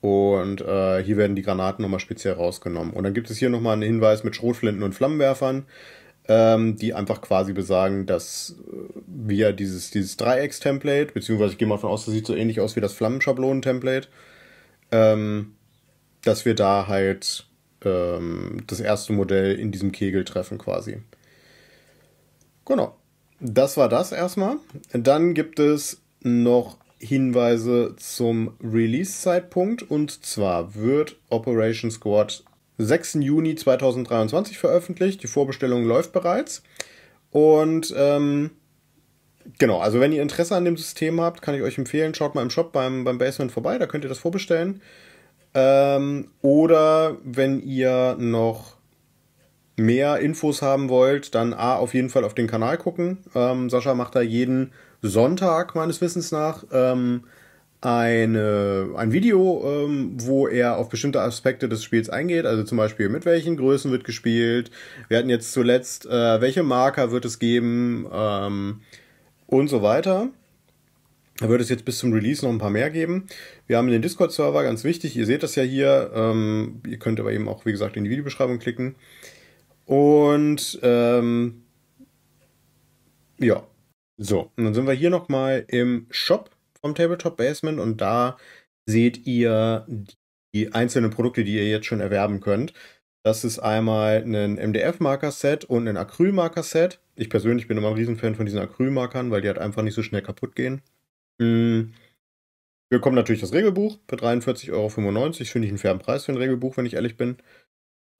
und 0.00 0.60
äh, 0.60 1.02
hier 1.02 1.16
werden 1.16 1.34
die 1.34 1.42
Granaten 1.42 1.82
nochmal 1.82 2.00
speziell 2.00 2.34
rausgenommen. 2.34 2.92
Und 2.92 3.04
dann 3.04 3.14
gibt 3.14 3.30
es 3.30 3.38
hier 3.38 3.50
nochmal 3.50 3.74
einen 3.74 3.82
Hinweis 3.82 4.22
mit 4.22 4.36
Schrotflinten 4.36 4.82
und 4.82 4.94
Flammenwerfern, 4.94 5.66
ähm, 6.28 6.76
die 6.76 6.94
einfach 6.94 7.20
quasi 7.20 7.52
besagen, 7.52 8.06
dass 8.06 8.56
äh, 8.68 9.00
wir 9.06 9.52
dieses, 9.52 9.90
dieses 9.90 10.16
Dreiecks-Template, 10.16 11.12
beziehungsweise 11.12 11.52
ich 11.52 11.58
gehe 11.58 11.66
mal 11.66 11.76
davon 11.76 11.90
aus, 11.90 12.04
das 12.04 12.14
sieht 12.14 12.26
so 12.26 12.34
ähnlich 12.34 12.60
aus 12.60 12.76
wie 12.76 12.80
das 12.80 12.92
Flammenschablonen-Template, 12.92 14.08
ähm, 14.92 15.54
dass 16.22 16.44
wir 16.44 16.54
da 16.54 16.86
halt 16.86 17.46
ähm, 17.84 18.62
das 18.66 18.80
erste 18.80 19.12
Modell 19.12 19.58
in 19.58 19.72
diesem 19.72 19.90
Kegel 19.90 20.24
treffen 20.24 20.58
quasi. 20.58 21.02
Genau. 22.64 22.94
Das 23.40 23.76
war 23.76 23.88
das 23.88 24.12
erstmal. 24.12 24.56
Dann 24.92 25.32
gibt 25.32 25.60
es 25.60 26.00
noch 26.22 26.76
Hinweise 26.98 27.94
zum 27.96 28.54
Release-Zeitpunkt 28.62 29.82
und 29.82 30.24
zwar 30.24 30.74
wird 30.74 31.16
Operation 31.30 31.90
Squad 31.90 32.44
6. 32.78 33.18
Juni 33.20 33.54
2023 33.54 34.58
veröffentlicht. 34.58 35.22
Die 35.22 35.28
Vorbestellung 35.28 35.84
läuft 35.84 36.12
bereits. 36.12 36.62
Und 37.30 37.92
ähm, 37.96 38.50
genau, 39.58 39.78
also 39.80 40.00
wenn 40.00 40.12
ihr 40.12 40.22
Interesse 40.22 40.56
an 40.56 40.64
dem 40.64 40.76
System 40.76 41.20
habt, 41.20 41.42
kann 41.42 41.54
ich 41.54 41.62
euch 41.62 41.78
empfehlen, 41.78 42.14
schaut 42.14 42.34
mal 42.34 42.42
im 42.42 42.50
Shop 42.50 42.72
beim, 42.72 43.04
beim 43.04 43.18
Basement 43.18 43.52
vorbei, 43.52 43.78
da 43.78 43.86
könnt 43.86 44.04
ihr 44.04 44.08
das 44.08 44.18
vorbestellen. 44.18 44.80
Ähm, 45.54 46.30
oder 46.42 47.16
wenn 47.24 47.60
ihr 47.60 48.16
noch 48.18 48.76
mehr 49.76 50.18
Infos 50.18 50.62
haben 50.62 50.88
wollt, 50.88 51.34
dann 51.34 51.54
A, 51.54 51.76
auf 51.76 51.94
jeden 51.94 52.10
Fall 52.10 52.24
auf 52.24 52.34
den 52.34 52.46
Kanal 52.46 52.78
gucken. 52.78 53.18
Ähm, 53.34 53.70
Sascha 53.70 53.94
macht 53.94 54.16
da 54.16 54.20
jeden 54.20 54.72
Sonntag 55.02 55.74
meines 55.74 56.00
Wissens 56.00 56.32
nach 56.32 56.64
ähm, 56.72 57.24
eine, 57.80 58.90
ein 58.96 59.12
Video, 59.12 59.62
ähm, 59.64 60.14
wo 60.16 60.48
er 60.48 60.78
auf 60.78 60.88
bestimmte 60.88 61.20
Aspekte 61.20 61.68
des 61.68 61.84
Spiels 61.84 62.10
eingeht. 62.10 62.44
Also 62.44 62.64
zum 62.64 62.78
Beispiel, 62.78 63.08
mit 63.08 63.24
welchen 63.24 63.56
Größen 63.56 63.90
wird 63.90 64.04
gespielt. 64.04 64.70
Wir 65.08 65.18
hatten 65.18 65.30
jetzt 65.30 65.52
zuletzt, 65.52 66.06
äh, 66.06 66.40
welche 66.40 66.64
Marker 66.64 67.12
wird 67.12 67.24
es 67.24 67.38
geben 67.38 68.06
ähm, 68.12 68.80
und 69.46 69.68
so 69.68 69.82
weiter. 69.82 70.30
Da 71.38 71.48
wird 71.48 71.60
es 71.60 71.68
jetzt 71.68 71.84
bis 71.84 71.98
zum 71.98 72.12
Release 72.12 72.44
noch 72.44 72.50
ein 72.50 72.58
paar 72.58 72.70
mehr 72.70 72.90
geben. 72.90 73.28
Wir 73.68 73.76
haben 73.76 73.86
den 73.86 74.02
Discord-Server, 74.02 74.64
ganz 74.64 74.82
wichtig. 74.82 75.14
Ihr 75.16 75.24
seht 75.24 75.44
das 75.44 75.54
ja 75.54 75.62
hier. 75.62 76.10
Ähm, 76.12 76.82
ihr 76.84 76.98
könnt 76.98 77.20
aber 77.20 77.32
eben 77.32 77.48
auch, 77.48 77.64
wie 77.64 77.70
gesagt, 77.70 77.96
in 77.96 78.02
die 78.02 78.10
Videobeschreibung 78.10 78.58
klicken. 78.58 78.96
Und 79.86 80.80
ähm, 80.82 81.62
ja, 83.38 83.62
so. 84.18 84.52
Und 84.56 84.64
dann 84.64 84.74
sind 84.74 84.86
wir 84.86 84.94
hier 84.94 85.10
nochmal 85.10 85.64
im 85.68 86.06
Shop 86.10 86.50
vom 86.80 86.94
Tabletop 86.94 87.36
Basement 87.36 87.80
und 87.80 88.00
da 88.00 88.36
seht 88.86 89.26
ihr 89.26 89.86
die 90.54 90.72
einzelnen 90.72 91.10
Produkte, 91.10 91.44
die 91.44 91.56
ihr 91.56 91.68
jetzt 91.68 91.86
schon 91.86 92.00
erwerben 92.00 92.40
könnt. 92.40 92.72
Das 93.24 93.44
ist 93.44 93.58
einmal 93.58 94.22
ein 94.22 94.54
MDF-Marker-Set 94.54 95.64
und 95.64 95.88
ein 95.88 95.96
Acryl-Marker-Set. 95.96 97.00
Ich 97.14 97.28
persönlich 97.28 97.68
bin 97.68 97.76
immer 97.76 97.88
ein 97.88 97.94
Riesenfan 97.94 98.34
von 98.34 98.46
diesen 98.46 98.60
Acryl-Markern, 98.60 99.30
weil 99.30 99.42
die 99.42 99.48
halt 99.48 99.58
einfach 99.58 99.82
nicht 99.82 99.94
so 99.94 100.02
schnell 100.02 100.22
kaputt 100.22 100.54
gehen. 100.56 100.82
Hm. 101.40 101.92
Wir 102.90 102.98
bekommen 102.98 103.16
natürlich 103.16 103.42
das 103.42 103.52
Regelbuch 103.52 103.98
für 104.08 104.16
43,95 104.16 104.72
Euro. 104.72 104.88
Finde 104.88 105.66
ich 105.66 105.72
einen 105.72 105.78
fairen 105.78 105.98
Preis 105.98 106.24
für 106.24 106.32
ein 106.32 106.38
Regelbuch, 106.38 106.76
wenn 106.76 106.86
ich 106.86 106.94
ehrlich 106.94 107.16
bin. 107.16 107.36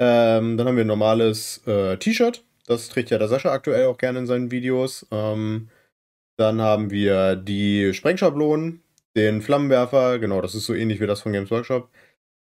Ähm, 0.00 0.56
dann 0.56 0.68
haben 0.68 0.76
wir 0.76 0.84
ein 0.84 0.88
normales 0.88 1.66
äh, 1.66 1.96
T-Shirt. 1.96 2.44
Das 2.66 2.88
trägt 2.88 3.08
ja 3.10 3.18
der 3.18 3.28
Sascha 3.28 3.50
aktuell 3.50 3.86
auch 3.86 3.96
gerne 3.96 4.18
in 4.18 4.26
seinen 4.26 4.50
Videos. 4.50 5.06
Ähm, 5.10 5.70
dann 6.38 6.60
haben 6.60 6.90
wir 6.90 7.36
die 7.36 7.92
Sprengschablonen, 7.92 8.82
den 9.16 9.42
Flammenwerfer, 9.42 10.18
genau, 10.18 10.40
das 10.40 10.54
ist 10.54 10.66
so 10.66 10.74
ähnlich 10.74 11.00
wie 11.00 11.06
das 11.06 11.22
von 11.22 11.32
Games 11.32 11.50
Workshop. 11.50 11.90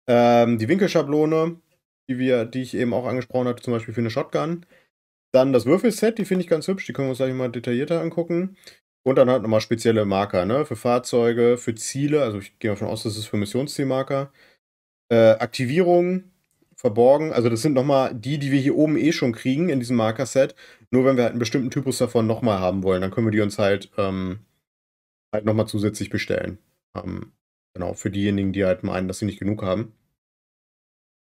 Ähm, 0.08 0.58
die 0.58 0.68
Winkelschablone, 0.68 1.62
die, 2.10 2.18
wir, 2.20 2.46
die 2.46 2.62
ich 2.62 2.76
eben 2.76 2.94
auch 2.94 3.06
angesprochen 3.06 3.48
hatte, 3.48 3.64
zum 3.64 3.74
Beispiel 3.74 3.94
für 3.94 4.02
eine 4.02 4.10
Shotgun. 4.10 4.66
Dann 5.34 5.54
das 5.54 5.66
Würfelset, 5.66 6.18
die 6.18 6.26
finde 6.26 6.44
ich 6.44 6.50
ganz 6.50 6.68
hübsch, 6.68 6.86
die 6.86 6.94
können 6.94 7.08
wir 7.08 7.12
uns 7.12 7.20
gleich 7.20 7.34
mal 7.34 7.50
detaillierter 7.52 8.02
angucken. 8.02 8.58
Und 9.04 9.18
dann 9.18 9.30
halt 9.30 9.44
nochmal 9.44 9.62
spezielle 9.62 10.06
Marker, 10.06 10.46
ne? 10.46 10.66
Für 10.66 10.76
Fahrzeuge, 10.76 11.58
für 11.58 11.76
Ziele, 11.76 12.24
also 12.24 12.40
ich 12.40 12.58
gehe 12.60 12.72
davon 12.72 12.88
aus, 12.88 13.04
das 13.04 13.18
ist 13.18 13.28
für 13.28 13.38
Missionszielmarker. 13.38 14.32
Äh, 15.10 15.32
Aktivierung, 15.40 16.32
verborgen, 16.86 17.34
also 17.34 17.50
das 17.50 17.64
sind 17.64 17.74
nochmal 17.74 18.14
die, 18.14 18.38
die 18.38 18.52
wir 18.52 18.60
hier 18.60 18.76
oben 18.76 18.96
eh 18.96 19.12
schon 19.12 19.34
kriegen 19.34 19.70
in 19.70 19.80
diesem 19.80 19.98
Marker-Set. 19.98 20.54
Nur 20.92 21.04
wenn 21.04 21.18
wir 21.18 21.24
halt 21.24 21.32
einen 21.32 21.40
bestimmten 21.40 21.72
Typus 21.72 21.98
davon 21.98 22.28
nochmal 22.28 22.60
haben 22.60 22.84
wollen, 22.84 23.02
dann 23.02 23.10
können 23.10 23.26
wir 23.26 23.32
die 23.32 23.42
uns 23.42 23.58
halt, 23.58 23.92
ähm, 23.98 24.46
halt 25.34 25.46
nochmal 25.46 25.68
zusätzlich 25.68 26.12
bestellen. 26.12 26.60
Ähm, 26.96 27.32
genau, 27.74 27.94
für 27.94 28.12
diejenigen, 28.12 28.54
die 28.54 28.66
halt 28.66 28.84
meinen, 28.84 29.08
dass 29.08 29.18
sie 29.20 29.26
nicht 29.26 29.40
genug 29.40 29.64
haben. 29.64 29.94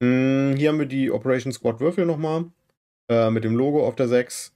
Hm, 0.03 0.55
hier 0.55 0.70
haben 0.70 0.80
wir 0.80 0.86
die 0.86 1.09
Operation 1.09 1.51
Squad 1.51 1.80
Würfel 1.80 2.05
nochmal. 2.05 2.51
Äh, 3.09 3.32
mit 3.32 3.43
dem 3.43 3.55
Logo 3.55 3.88
auf 3.88 3.95
der 3.95 4.07
6. 4.07 4.53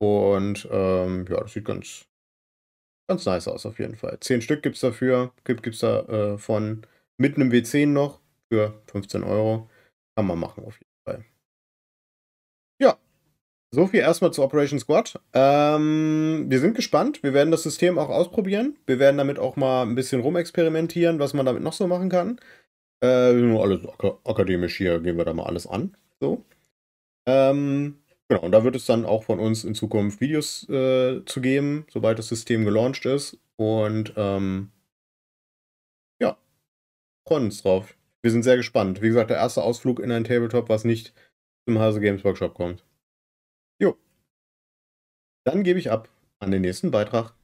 Und 0.00 0.66
ähm, 0.70 1.26
ja, 1.28 1.40
das 1.40 1.52
sieht 1.52 1.66
ganz, 1.66 2.06
Ganz 3.06 3.26
nice 3.26 3.48
aus 3.48 3.66
auf 3.66 3.78
jeden 3.78 3.96
Fall. 3.96 4.18
Zehn 4.20 4.40
Stück 4.40 4.62
gibt 4.62 4.76
es 4.76 4.80
dafür. 4.80 5.32
Gibt 5.44 5.66
es 5.66 5.80
da 5.80 6.00
äh, 6.06 6.38
von 6.38 6.86
mit 7.18 7.36
einem 7.36 7.50
W10 7.50 7.88
noch 7.88 8.20
für 8.50 8.80
15 8.86 9.22
Euro. 9.22 9.68
Kann 10.16 10.26
man 10.26 10.38
machen 10.38 10.64
auf 10.64 10.78
jeden 10.78 10.92
Fall. 11.04 11.24
Ja. 12.80 12.96
So 13.70 13.88
viel 13.88 14.00
erstmal 14.00 14.32
zu 14.32 14.42
Operation 14.42 14.78
Squad. 14.78 15.20
Ähm, 15.32 16.46
wir 16.48 16.60
sind 16.60 16.76
gespannt. 16.76 17.22
Wir 17.22 17.34
werden 17.34 17.50
das 17.50 17.64
System 17.64 17.98
auch 17.98 18.08
ausprobieren. 18.08 18.76
Wir 18.86 18.98
werden 18.98 19.18
damit 19.18 19.38
auch 19.38 19.56
mal 19.56 19.82
ein 19.82 19.94
bisschen 19.94 20.20
rumexperimentieren, 20.20 21.18
was 21.18 21.34
man 21.34 21.46
damit 21.46 21.62
noch 21.62 21.72
so 21.72 21.86
machen 21.86 22.08
kann. 22.08 22.40
Äh, 23.02 23.32
nur 23.32 23.62
alles 23.62 23.80
ak 23.86 24.18
akademisch 24.24 24.76
hier 24.76 25.00
gehen 25.00 25.16
wir 25.16 25.24
da 25.24 25.34
mal 25.34 25.46
alles 25.46 25.66
an. 25.66 25.96
So. 26.20 26.44
Ähm, 27.26 27.98
Genau, 28.28 28.42
und 28.42 28.52
da 28.52 28.64
wird 28.64 28.74
es 28.74 28.86
dann 28.86 29.04
auch 29.04 29.24
von 29.24 29.38
uns 29.38 29.64
in 29.64 29.74
Zukunft 29.74 30.20
Videos 30.20 30.68
äh, 30.68 31.24
zu 31.26 31.40
geben, 31.42 31.86
sobald 31.90 32.18
das 32.18 32.28
System 32.28 32.64
gelauncht 32.64 33.04
ist. 33.04 33.38
Und 33.56 34.14
ähm, 34.16 34.72
ja, 36.20 36.36
freuen 37.26 37.44
uns 37.44 37.62
drauf. 37.62 37.96
Wir 38.24 38.30
sind 38.30 38.42
sehr 38.42 38.56
gespannt. 38.56 39.02
Wie 39.02 39.08
gesagt, 39.08 39.28
der 39.28 39.36
erste 39.36 39.62
Ausflug 39.62 40.00
in 40.00 40.10
ein 40.10 40.24
Tabletop, 40.24 40.70
was 40.70 40.84
nicht 40.84 41.12
zum 41.68 41.78
Hase 41.78 42.00
Games 42.00 42.24
Workshop 42.24 42.54
kommt. 42.54 42.82
Jo. 43.78 43.98
Dann 45.44 45.62
gebe 45.62 45.78
ich 45.78 45.90
ab 45.90 46.08
an 46.38 46.50
den 46.50 46.62
nächsten 46.62 46.90
Beitrag. 46.90 47.34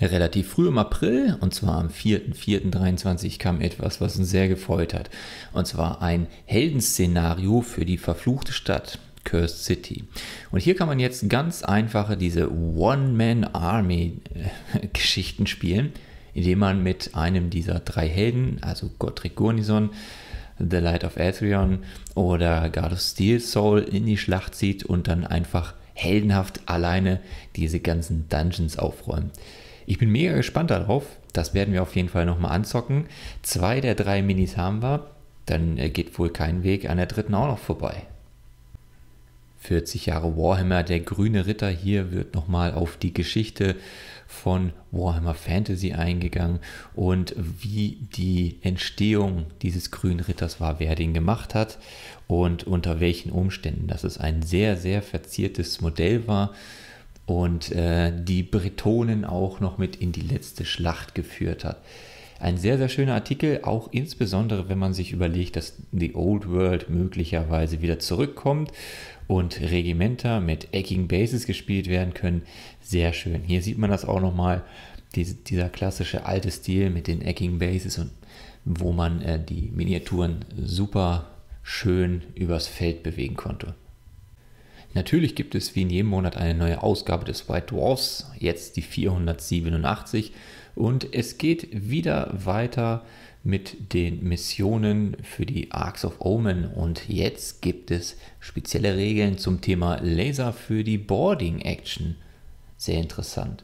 Relativ 0.00 0.48
früh 0.48 0.66
im 0.66 0.78
April, 0.78 1.38
und 1.40 1.54
zwar 1.54 1.78
am 1.78 1.86
4.4.23, 1.86 3.38
kam 3.38 3.60
etwas, 3.60 4.00
was 4.00 4.16
uns 4.16 4.28
sehr 4.28 4.48
gefreut 4.48 4.94
hat. 4.94 5.10
Und 5.52 5.68
zwar 5.68 6.02
ein 6.02 6.26
Heldenszenario 6.44 7.60
für 7.60 7.84
die 7.84 7.96
verfluchte 7.96 8.52
Stadt. 8.52 8.98
Cursed 9.22 9.64
City. 9.64 10.02
Und 10.50 10.58
hier 10.58 10.74
kann 10.74 10.88
man 10.88 10.98
jetzt 10.98 11.28
ganz 11.28 11.62
einfache 11.62 12.16
diese 12.16 12.50
One-Man-Army-Geschichten 12.50 15.46
spielen, 15.46 15.92
indem 16.36 16.58
man 16.58 16.82
mit 16.82 17.14
einem 17.14 17.48
dieser 17.48 17.80
drei 17.80 18.06
Helden, 18.06 18.58
also 18.60 18.90
Godric 18.98 19.36
Gurnison, 19.36 19.90
The 20.58 20.76
Light 20.76 21.02
of 21.02 21.16
Aetherion 21.16 21.78
oder 22.14 22.68
God 22.68 22.92
of 22.92 23.00
Steel 23.00 23.40
Soul 23.40 23.80
in 23.80 24.04
die 24.04 24.18
Schlacht 24.18 24.54
zieht 24.54 24.84
und 24.84 25.08
dann 25.08 25.26
einfach 25.26 25.72
heldenhaft 25.94 26.60
alleine 26.66 27.20
diese 27.56 27.80
ganzen 27.80 28.28
Dungeons 28.28 28.78
aufräumt. 28.78 29.32
Ich 29.86 29.98
bin 29.98 30.10
mega 30.10 30.34
gespannt 30.34 30.70
darauf. 30.70 31.06
Das 31.32 31.54
werden 31.54 31.72
wir 31.72 31.82
auf 31.82 31.96
jeden 31.96 32.10
Fall 32.10 32.26
nochmal 32.26 32.52
anzocken. 32.52 33.06
Zwei 33.40 33.80
der 33.80 33.94
drei 33.94 34.20
Minis 34.20 34.58
haben 34.58 34.82
wir. 34.82 35.06
Dann 35.46 35.76
geht 35.76 36.18
wohl 36.18 36.28
kein 36.28 36.64
Weg 36.64 36.90
an 36.90 36.98
der 36.98 37.06
dritten 37.06 37.34
auch 37.34 37.46
noch 37.46 37.58
vorbei. 37.58 38.02
40 39.60 40.06
Jahre 40.06 40.36
Warhammer, 40.36 40.82
der 40.82 41.00
grüne 41.00 41.46
Ritter. 41.46 41.68
Hier 41.68 42.12
wird 42.12 42.34
nochmal 42.34 42.74
auf 42.74 42.98
die 42.98 43.14
Geschichte 43.14 43.76
von 44.26 44.72
Warhammer 44.90 45.34
Fantasy 45.34 45.92
eingegangen 45.92 46.60
und 46.94 47.34
wie 47.36 47.98
die 48.16 48.58
Entstehung 48.62 49.46
dieses 49.62 49.90
grünen 49.90 50.20
Ritters 50.20 50.60
war, 50.60 50.80
wer 50.80 50.94
den 50.94 51.14
gemacht 51.14 51.54
hat 51.54 51.78
und 52.26 52.64
unter 52.64 53.00
welchen 53.00 53.30
Umständen. 53.30 53.86
Dass 53.86 54.04
es 54.04 54.18
ein 54.18 54.42
sehr, 54.42 54.76
sehr 54.76 55.02
verziertes 55.02 55.80
Modell 55.80 56.26
war 56.26 56.52
und 57.26 57.72
äh, 57.72 58.12
die 58.14 58.42
Bretonen 58.42 59.24
auch 59.24 59.60
noch 59.60 59.78
mit 59.78 59.96
in 59.96 60.12
die 60.12 60.22
letzte 60.22 60.64
Schlacht 60.64 61.14
geführt 61.14 61.64
hat. 61.64 61.78
Ein 62.38 62.58
sehr, 62.58 62.76
sehr 62.76 62.90
schöner 62.90 63.14
Artikel, 63.14 63.60
auch 63.62 63.88
insbesondere 63.92 64.68
wenn 64.68 64.78
man 64.78 64.92
sich 64.92 65.12
überlegt, 65.12 65.56
dass 65.56 65.74
The 65.92 66.14
Old 66.14 66.50
World 66.50 66.90
möglicherweise 66.90 67.80
wieder 67.80 67.98
zurückkommt 67.98 68.72
und 69.26 69.60
Regimenter 69.60 70.40
mit 70.40 70.72
eckigen 70.72 71.08
Bases 71.08 71.46
gespielt 71.46 71.88
werden 71.88 72.14
können. 72.14 72.42
Sehr 72.80 73.12
schön. 73.12 73.42
Hier 73.42 73.62
sieht 73.62 73.78
man 73.78 73.90
das 73.90 74.04
auch 74.04 74.20
nochmal, 74.20 74.62
diese, 75.14 75.34
dieser 75.34 75.68
klassische 75.68 76.26
alte 76.26 76.50
Stil 76.50 76.90
mit 76.90 77.06
den 77.06 77.22
eckigen 77.22 77.58
Bases 77.58 77.98
und 77.98 78.10
wo 78.64 78.92
man 78.92 79.22
äh, 79.22 79.42
die 79.42 79.70
Miniaturen 79.74 80.44
super 80.56 81.30
schön 81.62 82.22
übers 82.34 82.66
Feld 82.66 83.02
bewegen 83.02 83.36
konnte. 83.36 83.74
Natürlich 84.94 85.34
gibt 85.34 85.54
es 85.54 85.74
wie 85.74 85.82
in 85.82 85.90
jedem 85.90 86.08
Monat 86.08 86.36
eine 86.36 86.54
neue 86.54 86.82
Ausgabe 86.82 87.24
des 87.24 87.48
White 87.48 87.74
Dwarfs, 87.74 88.30
jetzt 88.38 88.76
die 88.76 88.82
487 88.82 90.32
und 90.74 91.12
es 91.14 91.38
geht 91.38 91.68
wieder 91.72 92.32
weiter 92.32 93.04
mit 93.46 93.94
den 93.94 94.24
Missionen 94.24 95.16
für 95.22 95.46
die 95.46 95.70
Arcs 95.70 96.04
of 96.04 96.20
Omen. 96.20 96.66
Und 96.66 97.08
jetzt 97.08 97.62
gibt 97.62 97.92
es 97.92 98.16
spezielle 98.40 98.96
Regeln 98.96 99.38
zum 99.38 99.60
Thema 99.60 100.00
Laser 100.02 100.52
für 100.52 100.82
die 100.82 100.98
Boarding 100.98 101.60
Action. 101.60 102.16
Sehr 102.76 102.98
interessant. 102.98 103.62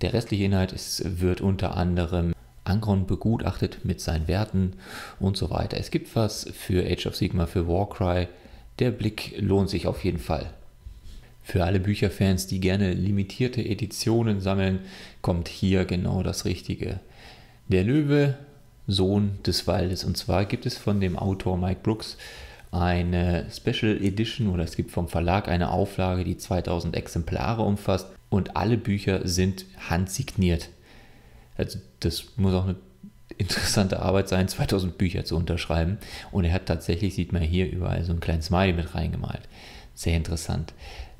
Der 0.00 0.14
restliche 0.14 0.44
Inhalt 0.44 0.72
ist, 0.72 1.20
wird 1.20 1.42
unter 1.42 1.76
anderem 1.76 2.32
Angron 2.64 3.06
begutachtet 3.06 3.84
mit 3.84 4.00
seinen 4.00 4.26
Werten 4.26 4.72
und 5.18 5.36
so 5.36 5.50
weiter. 5.50 5.76
Es 5.76 5.90
gibt 5.90 6.16
was 6.16 6.48
für 6.54 6.90
Age 6.90 7.06
of 7.06 7.14
Sigma, 7.14 7.44
für 7.44 7.68
Warcry. 7.68 8.26
Der 8.78 8.90
Blick 8.90 9.34
lohnt 9.38 9.68
sich 9.68 9.86
auf 9.86 10.02
jeden 10.02 10.18
Fall. 10.18 10.50
Für 11.42 11.64
alle 11.64 11.80
Bücherfans, 11.80 12.46
die 12.46 12.60
gerne 12.60 12.94
limitierte 12.94 13.60
Editionen 13.60 14.40
sammeln, 14.40 14.80
kommt 15.20 15.48
hier 15.48 15.84
genau 15.84 16.22
das 16.22 16.46
Richtige. 16.46 17.00
Der 17.68 17.84
Löwe 17.84 18.38
Sohn 18.86 19.38
des 19.46 19.66
Waldes. 19.66 20.04
Und 20.04 20.16
zwar 20.16 20.44
gibt 20.44 20.66
es 20.66 20.78
von 20.78 21.00
dem 21.00 21.18
Autor 21.18 21.56
Mike 21.56 21.80
Brooks 21.82 22.16
eine 22.72 23.46
Special 23.50 23.96
Edition 24.00 24.48
oder 24.48 24.62
es 24.62 24.76
gibt 24.76 24.90
vom 24.90 25.08
Verlag 25.08 25.48
eine 25.48 25.70
Auflage, 25.70 26.24
die 26.24 26.36
2000 26.36 26.96
Exemplare 26.96 27.62
umfasst 27.62 28.08
und 28.28 28.56
alle 28.56 28.76
Bücher 28.76 29.26
sind 29.26 29.64
handsigniert. 29.88 30.68
Also 31.56 31.78
das 32.00 32.24
muss 32.36 32.54
auch 32.54 32.64
eine 32.64 32.76
interessante 33.38 34.00
Arbeit 34.00 34.28
sein, 34.28 34.48
2000 34.48 34.98
Bücher 34.98 35.24
zu 35.24 35.36
unterschreiben. 35.36 35.98
Und 36.30 36.44
er 36.44 36.52
hat 36.52 36.66
tatsächlich, 36.66 37.14
sieht 37.14 37.32
man 37.32 37.42
hier 37.42 37.70
überall 37.70 38.04
so 38.04 38.12
einen 38.12 38.20
kleinen 38.20 38.42
Smiley 38.42 38.72
mit 38.72 38.94
reingemalt. 38.94 39.42
Sehr 39.94 40.16
interessant. 40.16 40.72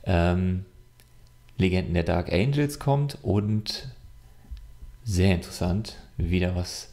Ähm, 0.05 0.65
Legenden 1.57 1.95
der 1.95 2.05
Dark 2.05 2.33
Angels 2.33 2.79
kommt 2.79 3.19
und 3.23 3.89
sehr 5.05 5.35
interessant, 5.35 5.97
wieder 6.17 6.55
was 6.55 6.93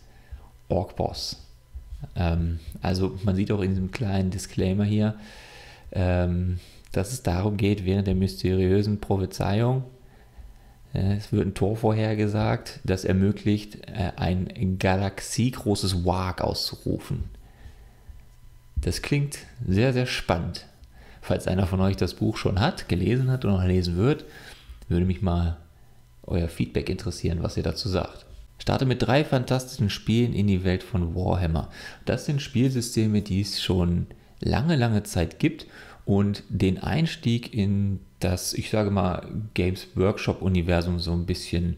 Orc 0.70 0.96
Boss. 0.96 1.38
Ähm, 2.16 2.60
also 2.82 3.18
man 3.24 3.36
sieht 3.36 3.52
auch 3.52 3.62
in 3.62 3.72
diesem 3.72 3.92
kleinen 3.92 4.32
Disclaimer 4.32 4.84
hier, 4.84 5.16
ähm, 5.92 6.60
dass 6.92 7.12
es 7.12 7.24
darum 7.24 7.58
geht, 7.58 7.86
während 7.86 8.08
der 8.08 8.16
mysteriösen 8.16 9.00
Prophezeiung, 9.00 9.84
äh, 10.94 11.16
es 11.18 11.32
wird 11.32 11.48
ein 11.48 11.54
Tor 11.54 11.78
vorhergesagt, 11.78 12.80
das 12.84 13.06
ermöglicht, 13.06 13.88
äh, 13.88 14.12
ein 14.16 14.78
galaxiegroßes 14.80 16.06
Wag 16.06 16.42
auszurufen. 16.42 17.26
Das 18.76 19.02
klingt 19.02 19.40
sehr, 19.68 19.94
sehr 19.94 20.06
spannend. 20.06 20.66
Falls 21.22 21.48
einer 21.48 21.68
von 21.68 21.82
euch 21.82 21.98
das 21.98 22.14
Buch 22.14 22.38
schon 22.38 22.60
hat, 22.60 22.88
gelesen 22.88 23.30
hat 23.30 23.44
und 23.44 23.52
noch 23.52 23.64
lesen 23.64 23.98
wird, 23.98 24.24
würde 24.88 25.06
mich 25.06 25.22
mal 25.22 25.58
euer 26.24 26.48
Feedback 26.48 26.90
interessieren, 26.90 27.40
was 27.42 27.58
ihr 27.58 27.64
dazu 27.64 27.90
sagt. 27.90 28.27
Starte 28.60 28.86
mit 28.86 29.02
drei 29.02 29.24
fantastischen 29.24 29.90
Spielen 29.90 30.34
in 30.34 30.48
die 30.48 30.64
Welt 30.64 30.84
von 30.84 31.16
Warhammer. 31.16 31.70
Das 32.06 32.26
sind 32.26 32.42
Spielsysteme, 32.42 33.22
die 33.22 33.42
es 33.42 33.62
schon 33.62 34.08
lange, 34.40 34.76
lange 34.76 35.04
Zeit 35.04 35.40
gibt 35.40 35.68
und 36.06 36.44
den 36.50 36.80
Einstieg 36.80 37.54
in 37.54 38.00
das, 38.20 38.54
ich 38.54 38.70
sage 38.70 38.92
mal, 38.92 39.28
Games 39.54 39.88
Workshop-Universum 39.96 41.00
so 41.00 41.12
ein 41.12 41.26
bisschen 41.26 41.78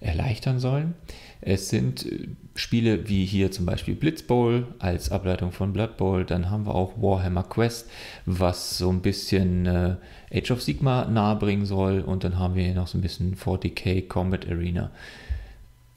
erleichtern 0.00 0.58
sollen. 0.58 0.94
Es 1.40 1.70
sind 1.70 2.06
äh, 2.06 2.28
Spiele 2.54 3.08
wie 3.08 3.24
hier 3.24 3.50
zum 3.50 3.66
Beispiel 3.66 3.94
Blitzbowl 3.94 4.66
als 4.78 5.10
Ableitung 5.10 5.50
von 5.50 5.72
Blood 5.72 5.96
Bowl. 5.96 6.24
Dann 6.24 6.50
haben 6.50 6.66
wir 6.66 6.74
auch 6.74 6.92
Warhammer 7.00 7.42
Quest, 7.42 7.90
was 8.26 8.78
so 8.78 8.90
ein 8.90 9.00
bisschen 9.00 9.66
äh, 9.66 9.96
Age 10.32 10.50
of 10.52 10.62
Sigma 10.62 11.06
nahebringen 11.06 11.66
soll. 11.66 12.00
Und 12.00 12.24
dann 12.24 12.38
haben 12.38 12.54
wir 12.54 12.64
hier 12.64 12.74
noch 12.74 12.86
so 12.86 12.98
ein 12.98 13.02
bisschen 13.02 13.36
40k 13.36 14.06
Combat 14.06 14.46
Arena. 14.46 14.90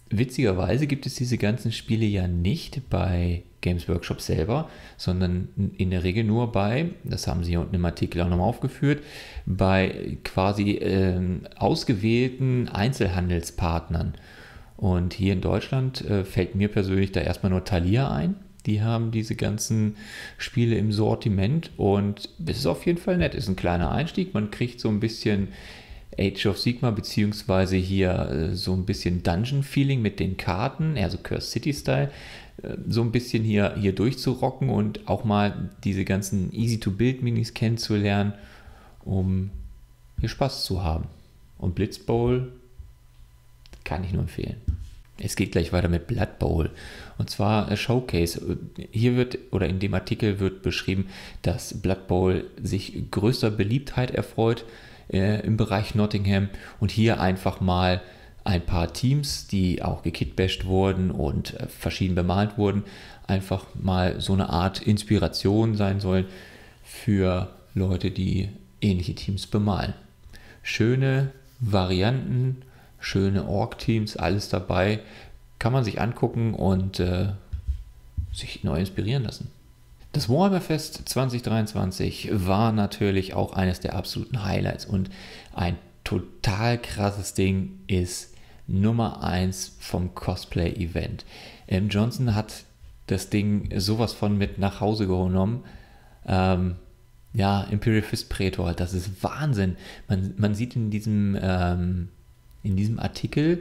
Witzigerweise 0.10 0.88
gibt 0.88 1.06
es 1.06 1.16
diese 1.16 1.38
ganzen 1.38 1.72
Spiele 1.72 2.06
ja 2.06 2.28
nicht 2.28 2.90
bei 2.90 3.44
Games 3.62 3.90
Workshop 3.90 4.22
selber, 4.22 4.70
sondern 4.96 5.50
in 5.78 5.90
der 5.90 6.04
Regel 6.04 6.24
nur 6.24 6.52
bei, 6.52 6.92
das 7.04 7.28
haben 7.28 7.44
sie 7.44 7.52
hier 7.52 7.62
unten 7.62 7.76
im 7.76 7.86
Artikel 7.86 8.22
auch 8.22 8.30
nochmal 8.30 8.48
aufgeführt, 8.48 9.04
bei 9.46 10.18
quasi 10.24 10.76
äh, 10.76 11.20
ausgewählten 11.58 12.70
Einzelhandelspartnern. 12.70 14.14
Und 14.78 15.14
hier 15.14 15.34
in 15.34 15.42
Deutschland 15.42 16.02
äh, 16.06 16.24
fällt 16.24 16.56
mir 16.56 16.70
persönlich 16.70 17.12
da 17.12 17.20
erstmal 17.20 17.52
nur 17.52 17.66
Thalia 17.66 18.12
ein. 18.12 18.36
Die 18.68 18.82
haben 18.82 19.12
diese 19.12 19.36
ganzen 19.36 19.96
Spiele 20.38 20.76
im 20.76 20.92
Sortiment 20.92 21.72
und 21.78 22.30
es 22.46 22.58
ist 22.58 22.68
auf 22.68 22.86
jeden 22.86 23.00
Fall 23.00 23.18
nett. 23.18 23.34
Ist 23.34 23.48
ein 23.48 23.56
kleiner 23.56 23.92
Einstieg. 23.92 24.34
Man 24.34 24.52
kriegt 24.52 24.80
so 24.80 24.90
ein 24.90 25.00
bisschen 25.00 25.48
Age 26.18 26.48
of 26.48 26.58
Sigma, 26.58 26.92
beziehungsweise 26.92 27.76
hier 27.76 28.30
äh, 28.30 28.56
so 28.56 28.74
ein 28.74 28.86
bisschen 28.86 29.24
Dungeon-Feeling 29.24 30.02
mit 30.02 30.20
den 30.20 30.38
Karten, 30.38 30.98
also 30.98 31.18
Curse 31.18 31.48
City-Style, 31.52 32.12
äh, 32.64 32.78
so 32.88 33.02
ein 33.02 33.12
bisschen 33.12 33.44
hier, 33.44 33.76
hier 33.80 33.94
durchzurocken 33.94 34.70
und 34.70 35.08
auch 35.08 35.24
mal 35.24 35.70
diese 35.84 36.06
ganzen 36.06 36.54
Easy-to-Build-Minis 36.54 37.54
kennenzulernen, 37.54 38.34
um 39.06 39.52
hier 40.20 40.30
Spaß 40.30 40.66
zu 40.66 40.84
haben. 40.84 41.06
Und 41.58 41.76
Blitz 41.76 42.00
Bowl 42.00 42.52
kann 43.84 44.04
ich 44.04 44.12
nur 44.12 44.24
empfehlen. 44.24 44.58
Es 45.20 45.36
geht 45.36 45.52
gleich 45.52 45.74
weiter 45.74 45.88
mit 45.88 46.08
Blood 46.08 46.38
Bowl. 46.38 46.70
Und 47.18 47.30
zwar 47.30 47.76
Showcase. 47.76 48.58
Hier 48.92 49.16
wird, 49.16 49.40
oder 49.52 49.68
in 49.68 49.80
dem 49.80 49.94
Artikel 49.96 50.40
wird 50.40 50.62
beschrieben, 50.62 51.08
dass 51.42 51.82
Blood 51.82 52.08
Bowl 52.08 52.46
sich 52.62 53.10
größter 53.10 53.50
Beliebtheit 53.50 54.12
erfreut 54.12 54.64
äh, 55.12 55.42
im 55.46 55.58
Bereich 55.58 55.96
Nottingham 55.96 56.50
und 56.80 56.92
hier 56.92 57.20
einfach 57.20 57.62
mal 57.62 58.02
ein 58.44 58.62
paar 58.66 58.94
Teams, 58.94 59.48
die 59.48 59.84
auch 59.84 60.04
gekitbasht 60.04 60.66
wurden 60.66 61.12
und 61.12 61.54
äh, 61.60 61.68
verschieden 61.68 62.16
bemalt 62.16 62.58
wurden, 62.58 62.84
einfach 63.28 63.66
mal 63.76 64.22
so 64.22 64.34
eine 64.34 64.50
Art 64.50 64.82
Inspiration 64.82 65.76
sein 65.76 66.00
sollen 66.00 66.26
für 66.84 67.50
Leute, 67.74 68.10
die 68.12 68.50
ähnliche 68.82 69.16
Teams 69.16 69.48
bemalen. 69.48 69.94
Schöne 70.64 71.32
Varianten, 71.60 72.62
schöne 73.00 73.48
Org-Teams, 73.48 74.18
alles 74.18 74.50
dabei. 74.50 75.00
Kann 75.60 75.74
man 75.74 75.84
sich 75.84 76.00
angucken 76.00 76.54
und 76.54 77.00
äh, 77.00 77.30
sich 78.32 78.64
neu 78.64 78.80
inspirieren 78.80 79.24
lassen. 79.24 79.50
Das 80.18 80.30
Warhammer 80.30 80.62
Fest 80.62 81.04
2023 81.06 82.30
war 82.34 82.72
natürlich 82.72 83.36
auch 83.36 83.54
eines 83.54 83.82
der 83.82 83.94
absoluten 83.94 84.44
Highlights 84.44 84.88
und 84.88 85.12
ein 85.54 85.78
total 86.04 86.82
krasses 86.82 87.36
Ding 87.36 87.82
ist 87.86 88.34
Nummer 88.66 89.24
1 89.24 89.76
vom 89.78 90.16
Cosplay-Event. 90.16 91.24
M. 91.68 91.90
Johnson 91.90 92.34
hat 92.34 92.64
das 93.06 93.30
Ding 93.30 93.70
sowas 93.80 94.14
von 94.14 94.40
mit 94.40 94.58
nach 94.58 94.82
Hause 94.82 95.06
genommen. 95.06 95.64
Ähm, 96.26 96.78
ja, 97.34 97.62
Imperial 97.66 98.02
Fist 98.02 98.28
Praetor, 98.28 98.74
das 98.74 98.96
ist 98.96 99.24
Wahnsinn. 99.24 99.76
Man, 100.08 100.34
man 100.38 100.56
sieht 100.56 100.76
in 100.76 100.90
diesem, 100.90 101.38
ähm, 101.40 102.10
in 102.64 102.76
diesem 102.76 102.98
Artikel, 102.98 103.60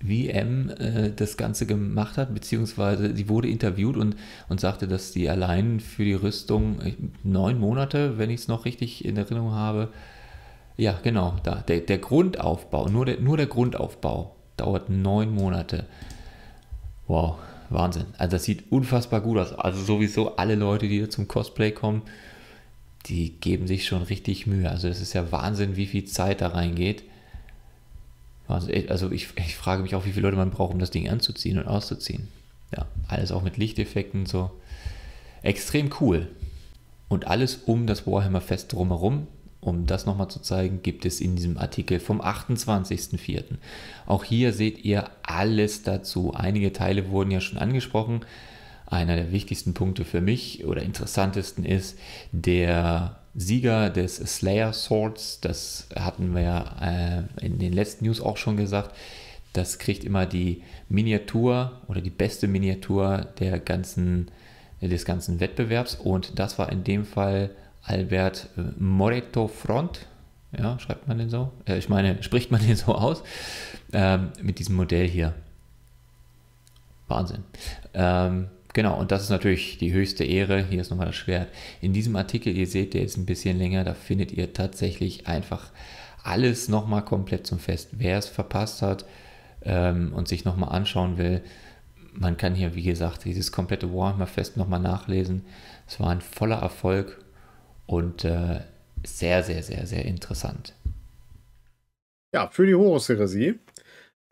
wie 0.00 0.28
M 0.28 0.70
äh, 0.78 1.10
das 1.10 1.36
Ganze 1.36 1.66
gemacht 1.66 2.18
hat, 2.18 2.34
beziehungsweise 2.34 3.14
sie 3.14 3.28
wurde 3.28 3.48
interviewt 3.48 3.96
und, 3.96 4.16
und 4.48 4.60
sagte, 4.60 4.86
dass 4.86 5.12
die 5.12 5.28
allein 5.28 5.80
für 5.80 6.04
die 6.04 6.14
Rüstung 6.14 6.78
neun 7.24 7.58
Monate, 7.58 8.18
wenn 8.18 8.30
ich 8.30 8.40
es 8.40 8.48
noch 8.48 8.64
richtig 8.64 9.04
in 9.04 9.16
Erinnerung 9.16 9.52
habe, 9.52 9.88
ja, 10.76 10.98
genau, 11.02 11.36
da, 11.42 11.56
der, 11.56 11.80
der 11.80 11.98
Grundaufbau, 11.98 12.88
nur 12.88 13.04
der, 13.04 13.20
nur 13.20 13.36
der 13.36 13.46
Grundaufbau 13.46 14.34
dauert 14.56 14.88
neun 14.88 15.34
Monate. 15.34 15.84
Wow, 17.06 17.36
Wahnsinn. 17.68 18.06
Also 18.18 18.36
das 18.36 18.44
sieht 18.44 18.70
unfassbar 18.70 19.20
gut 19.20 19.38
aus. 19.38 19.52
Also 19.52 19.82
sowieso 19.82 20.36
alle 20.36 20.54
Leute, 20.54 20.88
die 20.88 21.08
zum 21.08 21.28
Cosplay 21.28 21.70
kommen, 21.70 22.02
die 23.06 23.40
geben 23.40 23.66
sich 23.66 23.86
schon 23.86 24.02
richtig 24.02 24.46
Mühe. 24.46 24.70
Also 24.70 24.88
es 24.88 25.00
ist 25.00 25.12
ja 25.12 25.30
Wahnsinn, 25.32 25.76
wie 25.76 25.86
viel 25.86 26.04
Zeit 26.04 26.40
da 26.40 26.48
reingeht. 26.48 27.04
Also 28.50 29.10
ich, 29.10 29.28
ich 29.36 29.56
frage 29.56 29.82
mich 29.82 29.94
auch, 29.94 30.04
wie 30.06 30.12
viele 30.12 30.26
Leute 30.26 30.36
man 30.36 30.50
braucht, 30.50 30.72
um 30.72 30.78
das 30.78 30.90
Ding 30.90 31.08
anzuziehen 31.08 31.58
und 31.58 31.66
auszuziehen. 31.66 32.28
Ja, 32.76 32.86
alles 33.08 33.32
auch 33.32 33.42
mit 33.42 33.56
Lichteffekten 33.56 34.26
so. 34.26 34.50
Extrem 35.42 35.90
cool. 36.00 36.28
Und 37.08 37.26
alles 37.26 37.56
um 37.66 37.86
das 37.86 38.06
Warhammer 38.06 38.40
Fest 38.40 38.72
drumherum. 38.72 39.26
Um 39.60 39.84
das 39.84 40.06
nochmal 40.06 40.28
zu 40.28 40.40
zeigen, 40.40 40.80
gibt 40.82 41.04
es 41.04 41.20
in 41.20 41.36
diesem 41.36 41.58
Artikel 41.58 42.00
vom 42.00 42.22
28.04. 42.22 43.44
Auch 44.06 44.24
hier 44.24 44.54
seht 44.54 44.84
ihr 44.84 45.10
alles 45.22 45.82
dazu. 45.82 46.32
Einige 46.32 46.72
Teile 46.72 47.10
wurden 47.10 47.30
ja 47.30 47.40
schon 47.40 47.58
angesprochen. 47.58 48.24
Einer 48.86 49.16
der 49.16 49.32
wichtigsten 49.32 49.74
Punkte 49.74 50.04
für 50.04 50.22
mich 50.22 50.64
oder 50.64 50.82
interessantesten 50.82 51.64
ist 51.64 51.98
der 52.32 53.19
Sieger 53.34 53.90
des 53.90 54.16
Slayer 54.16 54.72
Swords. 54.72 55.40
Das 55.40 55.88
hatten 55.94 56.34
wir 56.34 56.42
ja 56.42 56.64
äh, 56.80 57.44
in 57.44 57.58
den 57.58 57.72
letzten 57.72 58.04
News 58.04 58.20
auch 58.20 58.36
schon 58.36 58.56
gesagt. 58.56 58.94
Das 59.52 59.78
kriegt 59.78 60.04
immer 60.04 60.26
die 60.26 60.62
Miniatur 60.88 61.80
oder 61.88 62.00
die 62.00 62.10
beste 62.10 62.46
Miniatur 62.48 63.26
der 63.38 63.58
ganzen, 63.58 64.30
des 64.80 65.04
ganzen 65.04 65.40
Wettbewerbs. 65.40 65.96
Und 65.96 66.38
das 66.38 66.58
war 66.58 66.70
in 66.70 66.84
dem 66.84 67.04
Fall 67.04 67.50
Albert 67.82 68.48
äh, 68.56 68.62
Moreto 68.78 69.48
Front. 69.48 70.06
Ja, 70.56 70.78
schreibt 70.78 71.06
man 71.06 71.18
den 71.18 71.30
so? 71.30 71.52
Äh, 71.66 71.78
ich 71.78 71.88
meine, 71.88 72.22
spricht 72.22 72.50
man 72.50 72.60
den 72.60 72.76
so 72.76 72.94
aus? 72.94 73.22
Ähm, 73.92 74.30
mit 74.42 74.58
diesem 74.58 74.76
Modell 74.76 75.08
hier. 75.08 75.34
Wahnsinn. 77.08 77.42
Ähm, 77.92 78.48
genau, 78.72 78.98
und 78.98 79.10
das 79.10 79.22
ist 79.22 79.30
natürlich 79.30 79.78
die 79.78 79.92
höchste 79.92 80.24
Ehre. 80.24 80.64
Hier 80.64 80.80
ist 80.80 80.90
nochmal 80.90 81.06
das 81.06 81.16
Schwert. 81.16 81.48
In 81.80 81.92
diesem 81.92 82.16
Artikel, 82.16 82.56
ihr 82.56 82.66
seht, 82.66 82.94
der 82.94 83.02
ist 83.02 83.16
ein 83.16 83.26
bisschen 83.26 83.58
länger, 83.58 83.84
da 83.84 83.94
findet 83.94 84.32
ihr 84.32 84.52
tatsächlich 84.52 85.26
einfach 85.26 85.70
alles 86.22 86.68
nochmal 86.68 87.04
komplett 87.04 87.46
zum 87.46 87.58
Fest. 87.58 87.90
Wer 87.92 88.18
es 88.18 88.26
verpasst 88.26 88.82
hat 88.82 89.04
ähm, 89.62 90.12
und 90.12 90.28
sich 90.28 90.44
nochmal 90.44 90.74
anschauen 90.74 91.18
will, 91.18 91.42
man 92.12 92.36
kann 92.36 92.54
hier, 92.54 92.74
wie 92.74 92.82
gesagt, 92.82 93.24
dieses 93.24 93.52
komplette 93.52 93.92
Warhammer 93.94 94.26
Fest 94.26 94.56
nochmal 94.56 94.80
nachlesen. 94.80 95.44
Es 95.86 96.00
war 96.00 96.10
ein 96.10 96.20
voller 96.20 96.58
Erfolg 96.58 97.22
und 97.86 98.24
äh, 98.24 98.60
sehr, 99.04 99.42
sehr, 99.42 99.62
sehr, 99.62 99.86
sehr 99.86 100.04
interessant. 100.04 100.74
Ja, 102.34 102.48
für 102.48 102.66
die 102.66 102.74
Horus-Heresie 102.74 103.58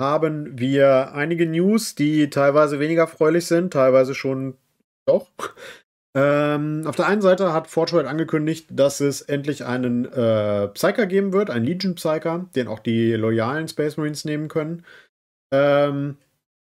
haben 0.00 0.58
wir 0.58 1.12
einige 1.14 1.46
News, 1.46 1.94
die 1.94 2.30
teilweise 2.30 2.78
weniger 2.80 3.02
erfreulich 3.02 3.46
sind, 3.46 3.72
teilweise 3.72 4.14
schon 4.14 4.56
doch. 5.06 5.30
Ähm, 6.16 6.84
auf 6.86 6.96
der 6.96 7.06
einen 7.06 7.20
Seite 7.20 7.52
hat 7.52 7.68
Fortune 7.68 8.08
angekündigt, 8.08 8.66
dass 8.72 9.00
es 9.00 9.20
endlich 9.20 9.66
einen 9.66 10.06
äh, 10.06 10.66
Psyker 10.68 11.06
geben 11.06 11.34
wird, 11.34 11.50
einen 11.50 11.66
Legion 11.66 11.94
Psyker, 11.94 12.48
den 12.56 12.66
auch 12.66 12.80
die 12.80 13.12
loyalen 13.12 13.68
Space 13.68 13.98
Marines 13.98 14.24
nehmen 14.24 14.48
können. 14.48 14.84
Ähm, 15.52 16.16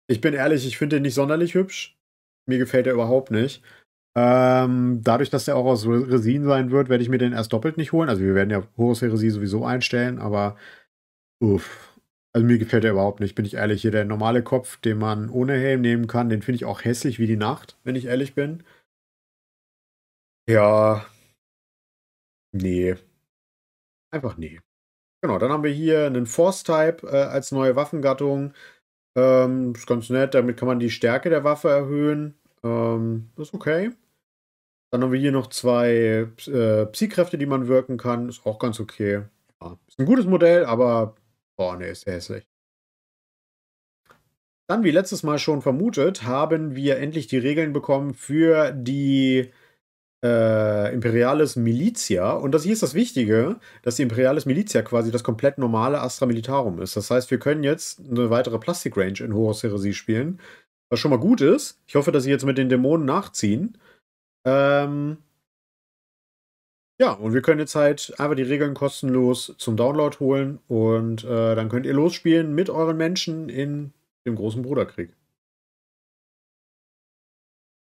ich 0.07 0.21
bin 0.21 0.33
ehrlich, 0.33 0.65
ich 0.65 0.77
finde 0.77 0.95
den 0.95 1.03
nicht 1.03 1.15
sonderlich 1.15 1.53
hübsch. 1.53 1.97
Mir 2.47 2.57
gefällt 2.57 2.87
er 2.87 2.93
überhaupt 2.93 3.29
nicht. 3.29 3.61
Ähm, 4.17 5.01
dadurch, 5.03 5.29
dass 5.29 5.45
der 5.45 5.57
auch 5.57 5.65
aus 5.65 5.85
Resin 5.85 6.45
sein 6.45 6.71
wird, 6.71 6.87
werde 6.89 7.03
ich 7.03 7.09
mir 7.09 7.17
den 7.17 7.33
erst 7.33 7.51
doppelt 7.51 7.75
nicht 7.77 7.91
holen. 7.91 8.09
Also 8.09 8.23
wir 8.23 8.35
werden 8.35 8.49
ja 8.49 8.63
Horus 8.77 9.01
Heresie 9.01 9.29
sowieso 9.29 9.65
einstellen, 9.65 10.19
aber 10.19 10.55
uff. 11.39 11.94
Also 12.35 12.45
mir 12.45 12.57
gefällt 12.57 12.83
er 12.83 12.91
überhaupt 12.91 13.21
nicht, 13.21 13.33
bin 13.33 13.45
ich 13.45 13.53
ehrlich. 13.53 13.81
Hier 13.81 13.91
der 13.91 14.03
normale 14.03 14.43
Kopf, 14.43 14.75
den 14.81 14.97
man 14.97 15.29
ohne 15.29 15.53
Helm 15.53 15.79
nehmen 15.79 16.05
kann, 16.05 16.27
den 16.27 16.41
finde 16.41 16.57
ich 16.57 16.65
auch 16.65 16.83
hässlich 16.83 17.17
wie 17.17 17.27
die 17.27 17.37
Nacht, 17.37 17.77
wenn 17.85 17.95
ich 17.95 18.07
ehrlich 18.07 18.35
bin. 18.35 18.61
Ja. 20.49 21.05
Nee. 22.51 22.97
Einfach 24.11 24.35
nee. 24.35 24.59
Genau, 25.21 25.39
dann 25.39 25.49
haben 25.49 25.63
wir 25.63 25.71
hier 25.71 26.07
einen 26.07 26.25
Force-Type 26.25 27.07
äh, 27.07 27.23
als 27.23 27.53
neue 27.53 27.77
Waffengattung. 27.77 28.53
Ähm, 29.17 29.71
ist 29.73 29.87
ganz 29.87 30.09
nett, 30.09 30.33
damit 30.33 30.57
kann 30.57 30.67
man 30.67 30.79
die 30.79 30.89
Stärke 30.89 31.29
der 31.29 31.45
Waffe 31.45 31.69
erhöhen. 31.69 32.35
Ähm, 32.65 33.29
ist 33.37 33.53
okay. 33.53 33.91
Dann 34.91 35.03
haben 35.03 35.13
wir 35.13 35.19
hier 35.21 35.31
noch 35.31 35.47
zwei 35.47 36.27
äh, 36.47 36.85
Psy-Kräfte, 36.85 37.37
die 37.37 37.45
man 37.45 37.69
wirken 37.69 37.95
kann. 37.95 38.27
Ist 38.27 38.45
auch 38.45 38.59
ganz 38.59 38.81
okay. 38.81 39.23
Ja, 39.61 39.79
ist 39.87 39.97
ein 39.99 40.05
gutes 40.05 40.25
Modell, 40.25 40.65
aber 40.65 41.15
boah, 41.57 41.77
ne, 41.77 41.87
ist 41.87 42.05
hässlich. 42.05 42.45
Dann, 44.67 44.83
wie 44.83 44.91
letztes 44.91 45.21
Mal 45.21 45.37
schon 45.37 45.61
vermutet, 45.61 46.23
haben 46.23 46.75
wir 46.75 46.97
endlich 46.97 47.27
die 47.27 47.37
Regeln 47.37 47.71
bekommen 47.71 48.15
für 48.15 48.71
die 48.71 49.51
äh, 50.23 50.91
Imperialis 50.93 51.55
Militia. 51.55 52.31
Und 52.31 52.51
das 52.51 52.63
hier 52.63 52.73
ist 52.73 52.81
das 52.81 52.95
Wichtige, 52.95 53.59
dass 53.83 53.97
die 53.97 54.01
Imperialis 54.01 54.47
Militia 54.47 54.81
quasi 54.81 55.11
das 55.11 55.23
komplett 55.23 55.59
normale 55.59 56.01
Astra 56.01 56.25
Militarum 56.25 56.81
ist. 56.81 56.95
Das 56.95 57.11
heißt, 57.11 57.29
wir 57.29 57.37
können 57.37 57.63
jetzt 57.63 57.99
eine 57.99 58.31
weitere 58.31 58.57
Plastik-Range 58.57 59.19
in 59.19 59.35
Horus 59.35 59.61
Heresie 59.61 59.93
spielen. 59.93 60.39
Was 60.89 60.99
schon 60.99 61.11
mal 61.11 61.19
gut 61.19 61.41
ist. 61.41 61.79
Ich 61.85 61.95
hoffe, 61.95 62.11
dass 62.11 62.23
sie 62.23 62.31
jetzt 62.31 62.45
mit 62.45 62.57
den 62.57 62.69
Dämonen 62.69 63.05
nachziehen. 63.05 63.77
Ähm 64.45 65.17
ja, 66.99 67.11
und 67.11 67.33
wir 67.33 67.41
können 67.41 67.59
jetzt 67.59 67.75
halt 67.75 68.13
einfach 68.19 68.35
die 68.35 68.43
Regeln 68.43 68.73
kostenlos 68.73 69.53
zum 69.57 69.75
Download 69.75 70.17
holen 70.19 70.59
und 70.67 71.23
äh, 71.23 71.55
dann 71.55 71.69
könnt 71.69 71.85
ihr 71.85 71.93
losspielen 71.93 72.55
mit 72.55 72.69
euren 72.69 72.97
Menschen 72.97 73.49
in 73.49 73.93
dem 74.25 74.35
großen 74.35 74.61
Bruderkrieg. 74.61 75.11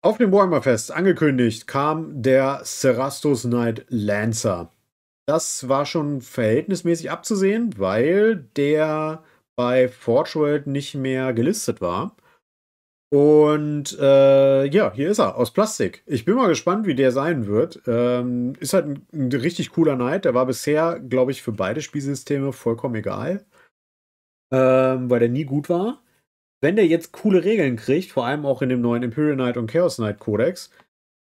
Auf 0.03 0.17
dem 0.17 0.31
Warhammer 0.31 0.61
Fest 0.63 0.91
angekündigt 0.91 1.67
kam 1.67 2.23
der 2.23 2.61
Cerastus 2.63 3.43
Knight 3.43 3.85
Lancer. 3.89 4.71
Das 5.27 5.69
war 5.69 5.85
schon 5.85 6.21
verhältnismäßig 6.21 7.11
abzusehen, 7.11 7.77
weil 7.77 8.47
der 8.55 9.23
bei 9.55 9.87
Forge 9.87 10.31
World 10.35 10.67
nicht 10.67 10.95
mehr 10.95 11.33
gelistet 11.33 11.81
war. 11.81 12.15
Und 13.13 13.97
äh, 13.99 14.65
ja, 14.67 14.93
hier 14.93 15.09
ist 15.09 15.19
er, 15.19 15.35
aus 15.35 15.51
Plastik. 15.51 16.01
Ich 16.05 16.23
bin 16.23 16.35
mal 16.35 16.47
gespannt, 16.47 16.85
wie 16.87 16.95
der 16.95 17.11
sein 17.11 17.45
wird. 17.45 17.81
Ähm, 17.85 18.53
ist 18.59 18.73
halt 18.73 18.85
ein, 18.85 19.05
ein, 19.11 19.31
richtig 19.31 19.71
cooler 19.71 19.95
Knight. 19.95 20.25
Der 20.25 20.33
war 20.33 20.45
bisher, 20.45 20.99
glaube 20.99 21.31
ich, 21.31 21.41
für 21.41 21.51
beide 21.51 21.81
Spielsysteme 21.81 22.53
vollkommen 22.53 22.95
egal. 22.95 23.45
Ähm, 24.53 25.09
weil 25.09 25.19
der 25.19 25.29
nie 25.29 25.45
gut 25.45 25.69
war 25.69 26.01
wenn 26.61 26.75
der 26.75 26.85
jetzt 26.87 27.11
coole 27.11 27.43
Regeln 27.43 27.75
kriegt, 27.75 28.11
vor 28.11 28.25
allem 28.25 28.45
auch 28.45 28.61
in 28.61 28.69
dem 28.69 28.81
neuen 28.81 29.03
Imperial 29.03 29.35
Knight 29.35 29.57
und 29.57 29.69
Chaos 29.69 29.97
Knight 29.97 30.19
Codex, 30.19 30.69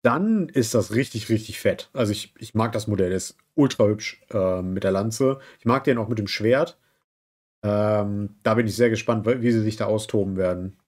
dann 0.02 0.48
ist 0.48 0.74
das 0.74 0.94
richtig, 0.94 1.28
richtig 1.28 1.60
fett. 1.60 1.90
Also 1.92 2.12
ich, 2.12 2.34
ich 2.38 2.54
mag 2.54 2.72
das 2.72 2.86
Modell, 2.86 3.08
der 3.08 3.18
ist 3.18 3.36
ultra 3.54 3.86
hübsch 3.86 4.22
äh, 4.30 4.62
mit 4.62 4.84
der 4.84 4.92
Lanze. 4.92 5.38
Ich 5.58 5.66
mag 5.66 5.84
den 5.84 5.98
auch 5.98 6.08
mit 6.08 6.18
dem 6.18 6.28
Schwert. 6.28 6.78
Ähm, 7.62 8.36
da 8.42 8.54
bin 8.54 8.66
ich 8.66 8.76
sehr 8.76 8.90
gespannt, 8.90 9.26
wie 9.26 9.52
sie 9.52 9.60
sich 9.60 9.76
da 9.76 9.86
austoben 9.86 10.36
werden. 10.36 10.78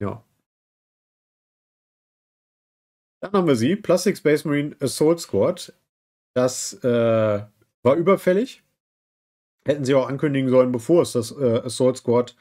Ja. 0.00 0.24
Dann 3.22 3.32
haben 3.32 3.48
wir 3.48 3.56
sie, 3.56 3.76
Plastic 3.76 4.16
Space 4.16 4.44
Marine 4.44 4.76
Assault 4.80 5.20
Squad. 5.20 5.72
Das 6.34 6.74
äh, 6.84 7.46
war 7.82 7.96
überfällig. 7.96 8.62
Hätten 9.66 9.84
sie 9.84 9.94
auch 9.94 10.08
ankündigen 10.08 10.50
sollen, 10.50 10.70
bevor 10.70 11.02
es 11.02 11.12
das 11.12 11.32
äh, 11.32 11.60
Assault 11.64 11.96
Squad 11.96 12.36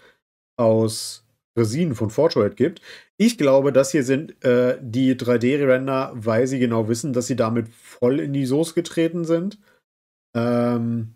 aus 0.57 1.25
Resinen 1.57 1.95
von 1.95 2.09
Fortroid 2.09 2.57
gibt. 2.57 2.81
Ich 3.17 3.37
glaube, 3.37 3.71
das 3.71 3.91
hier 3.91 4.03
sind 4.03 4.43
äh, 4.43 4.77
die 4.81 5.15
3D-Render, 5.15 6.11
weil 6.13 6.47
sie 6.47 6.59
genau 6.59 6.89
wissen, 6.89 7.13
dass 7.13 7.27
sie 7.27 7.37
damit 7.37 7.69
voll 7.69 8.19
in 8.19 8.33
die 8.33 8.45
Soße 8.45 8.73
getreten 8.73 9.23
sind. 9.23 9.57
Ähm, 10.35 11.15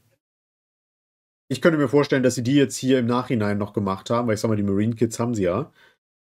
ich 1.51 1.61
könnte 1.61 1.77
mir 1.77 1.89
vorstellen, 1.89 2.23
dass 2.23 2.35
sie 2.35 2.43
die 2.43 2.55
jetzt 2.55 2.77
hier 2.77 2.99
im 2.99 3.07
Nachhinein 3.07 3.57
noch 3.57 3.73
gemacht 3.73 4.09
haben, 4.09 4.27
weil 4.27 4.35
ich 4.35 4.39
sag 4.39 4.49
mal, 4.49 4.55
die 4.55 4.63
Marine 4.63 4.95
Kids 4.95 5.19
haben 5.19 5.35
sie 5.35 5.43
ja. 5.43 5.71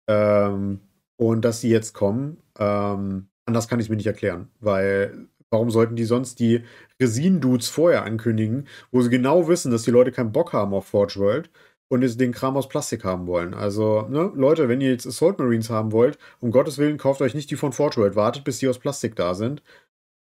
Ähm, 0.08 0.82
und 1.18 1.46
dass 1.46 1.62
sie 1.62 1.70
jetzt 1.70 1.94
kommen, 1.94 2.38
ähm, 2.58 3.28
anders 3.46 3.68
kann 3.68 3.80
ich 3.80 3.86
es 3.86 3.90
mir 3.90 3.98
nicht 3.98 4.08
erklären, 4.08 4.50
weil 4.60 5.28
warum 5.52 5.70
sollten 5.70 5.96
die 5.96 6.06
sonst 6.06 6.40
die 6.40 6.64
Resin-Dudes 7.00 7.68
vorher 7.68 8.04
ankündigen, 8.04 8.68
wo 8.92 9.02
sie 9.02 9.10
genau 9.10 9.48
wissen, 9.48 9.72
dass 9.72 9.84
die 9.84 9.92
Leute 9.92 10.12
keinen 10.12 10.32
Bock 10.32 10.54
haben 10.54 10.74
auf 10.74 10.88
Forge 10.88 11.20
World 11.20 11.52
und 11.90 12.04
jetzt 12.04 12.20
den 12.20 12.32
Kram 12.32 12.56
aus 12.56 12.70
Plastik 12.70 13.04
haben 13.04 13.28
wollen. 13.28 13.54
Also, 13.54 14.08
ne, 14.10 14.32
Leute, 14.34 14.70
wenn 14.70 14.82
ihr 14.82 14.92
jetzt 14.92 15.06
Assault 15.06 15.38
Marines 15.40 15.70
haben 15.70 15.92
wollt, 15.92 16.18
um 16.40 16.52
Gottes 16.52 16.78
Willen 16.78 16.98
kauft 16.98 17.22
euch 17.22 17.34
nicht 17.34 17.52
die 17.52 17.58
von 17.58 17.74
Forge 17.74 17.98
World, 17.98 18.16
wartet, 18.16 18.46
bis 18.46 18.60
die 18.60 18.70
aus 18.70 18.80
Plastik 18.80 19.16
da 19.16 19.36
sind. 19.36 19.62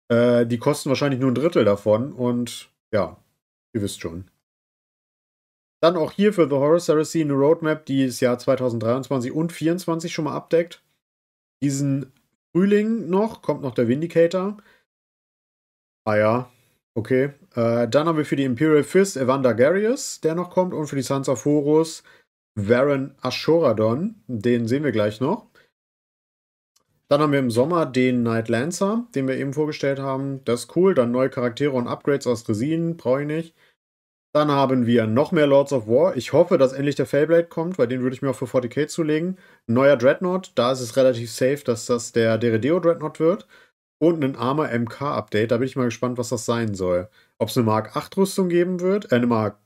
Äh, 0.09 0.47
die 0.47 0.59
kosten 0.59 0.91
wahrscheinlich 0.91 1.21
nur 1.21 1.31
ein 1.33 1.35
Drittel 1.35 1.65
davon 1.65 2.13
und 2.13 2.71
ja, 2.93 3.17
ihr 3.75 3.83
wisst 3.83 4.01
schon. 4.01 4.31
Dann 5.83 5.97
auch 5.97 6.13
hier 6.13 6.33
für 6.33 6.49
The 6.49 6.57
Horus 6.57 6.89
Heresy 6.89 7.21
eine 7.21 7.35
Roadmap, 7.35 7.85
die 7.87 8.07
das 8.07 8.21
Jahr 8.21 8.39
2023 8.39 9.33
und 9.33 9.51
2024 9.51 10.13
schon 10.13 10.25
mal 10.25 10.35
abdeckt. 10.35 10.83
Diesen 11.63 12.13
Frühling 12.53 13.09
noch 13.09 13.43
kommt 13.43 13.63
noch 13.63 13.75
der 13.75 13.89
Vindicator. 13.89 14.57
Ah 16.07 16.17
ja, 16.17 16.51
okay. 16.95 17.33
Äh, 17.55 17.89
dann 17.89 18.07
haben 18.07 18.17
wir 18.17 18.25
für 18.25 18.37
die 18.37 18.45
Imperial 18.45 18.85
Fist 18.85 19.17
Evander 19.17 19.55
Garius, 19.55 20.21
der 20.21 20.35
noch 20.35 20.51
kommt, 20.51 20.73
und 20.73 20.87
für 20.87 20.97
die 20.97 21.03
Sons 21.03 21.29
of 21.29 21.45
Horus 21.45 22.03
Varen 22.55 23.15
Ashoradon. 23.21 24.23
Den 24.27 24.67
sehen 24.67 24.85
wir 24.85 24.93
gleich 24.93 25.21
noch. 25.21 25.47
Dann 27.09 27.21
haben 27.21 27.33
wir 27.33 27.39
im 27.39 27.51
Sommer 27.51 27.87
den 27.87 28.23
Night 28.23 28.49
Lancer, 28.49 29.07
den 29.15 29.29
wir 29.29 29.37
eben 29.37 29.53
vorgestellt 29.53 29.99
haben. 29.99 30.43
Das 30.45 30.65
ist 30.65 30.77
cool. 30.77 30.95
Dann 30.95 31.13
neue 31.13 31.31
Charaktere 31.31 31.73
und 31.73 31.87
Upgrades 31.87 32.27
aus 32.27 32.49
Resin, 32.49 32.97
brauche 32.97 33.21
ich 33.21 33.27
nicht. 33.27 33.55
Dann 34.37 34.51
haben 34.51 34.85
wir 34.85 35.07
noch 35.07 35.33
mehr 35.33 35.47
Lords 35.47 35.73
of 35.73 35.89
War. 35.89 36.15
Ich 36.15 36.35
hoffe, 36.35 36.59
dass 36.59 36.75
endlich 36.75 36.95
der 36.95 37.07
Fellblade 37.07 37.47
kommt, 37.47 37.79
weil 37.79 37.89
den 37.89 38.03
würde 38.03 38.15
ich 38.15 38.21
mir 38.21 38.29
auch 38.29 38.35
für 38.35 38.45
40k 38.45 38.87
zulegen. 38.87 39.39
neuer 39.67 39.97
Dreadnought, 39.97 40.53
da 40.57 40.73
ist 40.73 40.81
es 40.81 40.95
relativ 40.99 41.33
safe, 41.33 41.65
dass 41.65 41.87
das 41.87 42.13
der 42.13 42.37
Deredeo 42.37 42.79
Dreadnought 42.79 43.19
wird. 43.19 43.49
Und 43.99 44.23
ein 44.23 44.37
Armor 44.37 44.69
MK 44.69 45.01
Update, 45.01 45.53
da 45.53 45.57
bin 45.57 45.67
ich 45.67 45.75
mal 45.75 45.87
gespannt, 45.87 46.19
was 46.19 46.29
das 46.29 46.45
sein 46.45 46.75
soll. 46.75 47.09
Ob 47.39 47.49
es 47.49 47.57
eine 47.57 47.65
Mark 47.65 47.97
8 47.97 48.15
Rüstung 48.19 48.51
geben 48.51 48.81
wird, 48.81 49.11
äh, 49.11 49.15
eine 49.17 49.27
Mark, 49.27 49.59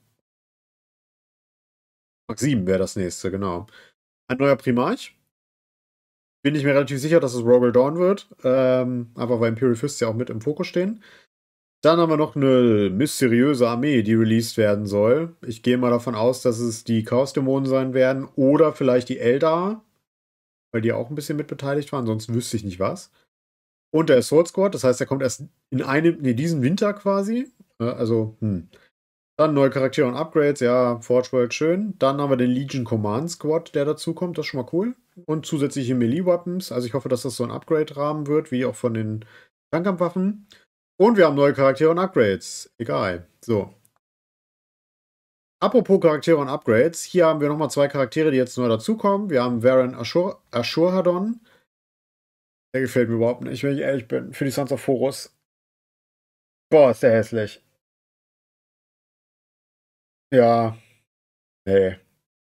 Mark 2.29 2.39
7 2.39 2.65
wäre 2.69 2.79
das 2.79 2.95
nächste, 2.95 3.33
genau. 3.33 3.67
Ein 4.29 4.39
neuer 4.39 4.55
Primarch. 4.55 5.17
Bin 6.45 6.55
ich 6.55 6.63
mir 6.63 6.75
relativ 6.75 7.01
sicher, 7.01 7.19
dass 7.19 7.35
es 7.35 7.43
Rogal 7.43 7.73
Dawn 7.73 7.99
wird. 7.99 8.29
Ähm, 8.45 9.11
einfach 9.17 9.41
weil 9.41 9.49
Imperial 9.49 9.75
Fists 9.75 9.99
ja 9.99 10.07
auch 10.07 10.15
mit 10.15 10.31
im 10.31 10.41
Fokus 10.41 10.69
stehen. 10.69 11.03
Dann 11.83 11.99
haben 11.99 12.11
wir 12.11 12.19
noch 12.19 12.37
eine 12.37 12.91
mysteriöse 12.91 13.67
Armee, 13.67 14.03
die 14.03 14.15
released 14.15 14.59
werden 14.59 14.87
soll. 14.87 15.35
Ich 15.47 15.63
gehe 15.63 15.79
mal 15.79 15.91
davon 15.91 16.15
aus, 16.15 16.43
dass 16.43 16.59
es 16.59 16.85
die 16.85 17.05
Chaos-Dämonen 17.05 17.67
sein 17.67 17.95
werden 17.95 18.29
oder 18.37 18.75
vielleicht 18.75 19.09
die 19.09 19.19
Eldar, 19.19 19.83
weil 20.73 20.83
die 20.83 20.93
auch 20.93 21.09
ein 21.09 21.15
bisschen 21.15 21.39
mitbeteiligt 21.39 21.91
waren, 21.93 22.07
sonst 22.07 22.33
wüsste 22.33 22.59
ich 22.59 22.65
nicht 22.65 22.81
was. 22.81 23.11
Und 23.93 24.09
der 24.09 24.19
Assault 24.19 24.49
Squad, 24.49 24.75
das 24.75 24.85
heißt, 24.85 25.01
der 25.01 25.07
kommt 25.07 25.23
erst 25.23 25.45
in 25.71 25.83
einem, 25.83 26.19
nee, 26.21 26.35
diesen 26.35 26.63
Winter 26.63 26.93
quasi. 26.93 27.51
Also, 27.79 28.37
hm. 28.41 28.69
Dann 29.39 29.55
neue 29.55 29.71
Charaktere 29.71 30.07
und 30.07 30.17
Upgrades, 30.17 30.61
ja, 30.61 31.01
Forge 31.01 31.33
World 31.33 31.55
schön. 31.55 31.95
Dann 31.99 32.21
haben 32.21 32.29
wir 32.29 32.37
den 32.37 32.51
Legion 32.51 32.85
Command 32.85 33.31
Squad, 33.31 33.75
der 33.75 33.87
dazu 33.87 34.13
kommt, 34.13 34.37
das 34.37 34.45
ist 34.45 34.51
schon 34.51 34.61
mal 34.61 34.69
cool. 34.75 34.95
Und 35.25 35.47
zusätzliche 35.47 35.95
Melee-Weapons, 35.95 36.73
also 36.73 36.87
ich 36.87 36.93
hoffe, 36.93 37.09
dass 37.09 37.23
das 37.23 37.37
so 37.37 37.45
ein 37.45 37.51
Upgrade-Rahmen 37.51 38.27
wird, 38.27 38.53
wie 38.53 38.67
auch 38.67 38.75
von 38.75 38.93
den 38.93 39.25
Fernkampfwaffen. 39.73 40.47
Und 41.01 41.17
wir 41.17 41.25
haben 41.25 41.35
neue 41.35 41.55
Charaktere 41.55 41.89
und 41.89 41.99
Upgrades. 41.99 42.71
Egal. 42.77 43.27
So. 43.41 43.75
Apropos 45.59 45.99
Charaktere 45.99 46.37
und 46.37 46.51
Upgrades, 46.51 47.03
hier 47.05 47.25
haben 47.25 47.41
wir 47.41 47.49
nochmal 47.49 47.71
zwei 47.71 47.89
Charaktere, 47.89 48.31
die 48.31 48.37
jetzt 48.37 48.59
neu 48.59 48.69
dazukommen. 48.69 49.31
Wir 49.31 49.43
haben 49.43 49.63
Varen 49.63 49.95
Ashur. 49.95 50.43
Der 52.75 52.83
gefällt 52.83 53.09
mir 53.09 53.15
überhaupt 53.17 53.41
nicht, 53.41 53.63
wenn 53.63 53.77
ich 53.77 53.81
ehrlich 53.81 54.09
bin. 54.09 54.35
Für 54.35 54.45
die 54.45 54.51
Sons 54.51 54.73
of 54.73 54.87
Horus. 54.87 55.35
Boah, 56.71 56.91
ist 56.91 57.03
der 57.03 57.13
hässlich. 57.13 57.63
Ja. 60.31 60.77
Nee. 61.67 61.97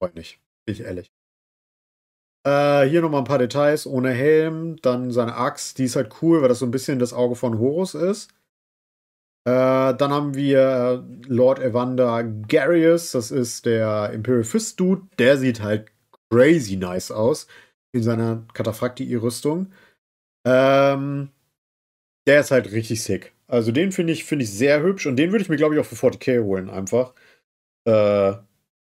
Freut 0.00 0.16
nicht. 0.16 0.40
Bin 0.66 0.74
ich 0.74 0.80
ehrlich. 0.80 1.12
Äh, 2.44 2.84
hier 2.88 3.02
nochmal 3.02 3.20
ein 3.20 3.26
paar 3.26 3.38
Details 3.38 3.86
ohne 3.86 4.10
Helm. 4.10 4.76
Dann 4.82 5.10
seine 5.12 5.36
Axt, 5.36 5.78
die 5.78 5.84
ist 5.84 5.96
halt 5.96 6.22
cool, 6.22 6.42
weil 6.42 6.48
das 6.48 6.58
so 6.58 6.66
ein 6.66 6.70
bisschen 6.70 6.98
das 6.98 7.12
Auge 7.12 7.36
von 7.36 7.58
Horus 7.58 7.94
ist. 7.94 8.30
Äh, 9.44 9.94
dann 9.94 10.12
haben 10.12 10.34
wir 10.34 11.04
Lord 11.26 11.58
Evander 11.58 12.22
Garius, 12.22 13.10
das 13.10 13.32
ist 13.32 13.66
der 13.66 14.10
Imperial 14.12 14.44
Fist 14.44 14.78
Dude. 14.78 15.02
Der 15.18 15.36
sieht 15.36 15.60
halt 15.60 15.90
crazy 16.30 16.76
nice 16.76 17.10
aus 17.10 17.48
in 17.92 18.02
seiner 18.02 18.46
Kataphractii-Rüstung. 18.54 19.72
Ähm, 20.46 21.30
der 22.26 22.40
ist 22.40 22.50
halt 22.52 22.70
richtig 22.72 23.02
sick. 23.02 23.32
Also 23.48 23.72
den 23.72 23.92
finde 23.92 24.12
ich, 24.12 24.24
find 24.24 24.42
ich 24.42 24.50
sehr 24.50 24.82
hübsch 24.82 25.06
und 25.06 25.16
den 25.16 25.32
würde 25.32 25.42
ich 25.42 25.48
mir, 25.48 25.56
glaube 25.56 25.74
ich, 25.74 25.80
auch 25.80 25.84
für 25.84 25.96
40k 25.96 26.42
holen, 26.42 26.70
einfach. 26.70 27.12
Äh, 27.84 28.34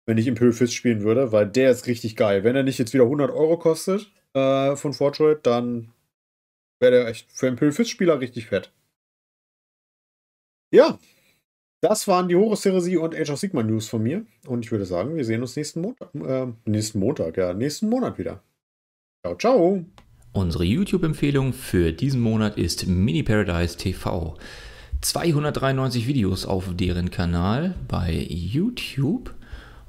wenn 0.07 0.19
ich 0.19 0.27
Imperial 0.29 0.53
Fist 0.53 0.75
spielen 0.75 1.03
würde, 1.03 1.33
weil 1.33 1.47
der 1.47 1.71
ist 1.71 1.87
richtig 1.87 2.17
geil. 2.17 2.45
Wenn 2.45 2.57
er 2.57 2.63
nicht 2.63 2.79
jetzt 2.79 2.95
wieder 2.95 3.05
100 3.05 3.31
Euro 3.31 3.59
kostet 3.59 4.11
äh, 4.35 4.77
von 4.77 4.93
Fortschritt, 4.93 5.45
dann 5.45 5.93
wäre 6.81 6.93
der 6.93 7.09
echt 7.09 7.31
für 7.33 7.49
Imperial 7.49 7.73
Fist 7.73 7.91
Spieler 7.91 8.21
richtig 8.21 8.47
fett. 8.47 8.73
Ja, 10.73 10.99
das 11.81 12.09
waren 12.09 12.29
die 12.29 12.37
Horus 12.37 12.65
Heresie 12.65 12.97
und 12.97 13.15
Age 13.15 13.31
of 13.31 13.39
Sigma 13.39 13.63
News 13.63 13.89
von 13.89 14.03
mir. 14.03 14.25
Und 14.47 14.65
ich 14.65 14.71
würde 14.71 14.87
sagen, 14.87 15.17
wir 15.17 15.25
sehen 15.25 15.43
uns 15.43 15.57
nächsten 15.57 15.81
Montag, 15.81 16.15
äh, 16.15 16.47
nächsten 16.65 16.99
Montag, 16.99 17.37
ja, 17.37 17.53
nächsten 17.53 17.89
Monat 17.89 18.19
wieder. 18.19 18.43
Ciao, 19.25 19.37
ciao. 19.37 19.85
Unsere 20.33 20.65
YouTube-Empfehlung 20.65 21.53
für 21.53 21.93
diesen 21.93 22.21
Monat 22.21 22.59
ist 22.59 22.87
Mini 22.87 23.23
Paradise 23.23 23.77
TV. 23.77 24.37
293 25.01 26.07
Videos 26.07 26.47
auf 26.47 26.69
deren 26.75 27.11
Kanal 27.11 27.75
bei 27.89 28.13
YouTube. 28.29 29.35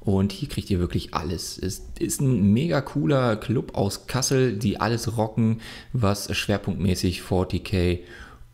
Und 0.00 0.32
hier 0.32 0.48
kriegt 0.48 0.70
ihr 0.70 0.78
wirklich 0.78 1.14
alles. 1.14 1.58
Es 1.58 1.82
ist 1.98 2.20
ein 2.20 2.52
mega 2.52 2.80
cooler 2.80 3.36
Club 3.36 3.74
aus 3.74 4.06
Kassel, 4.06 4.56
die 4.56 4.80
alles 4.80 5.16
rocken, 5.16 5.60
was 5.92 6.34
schwerpunktmäßig 6.34 7.22
40k 7.22 8.00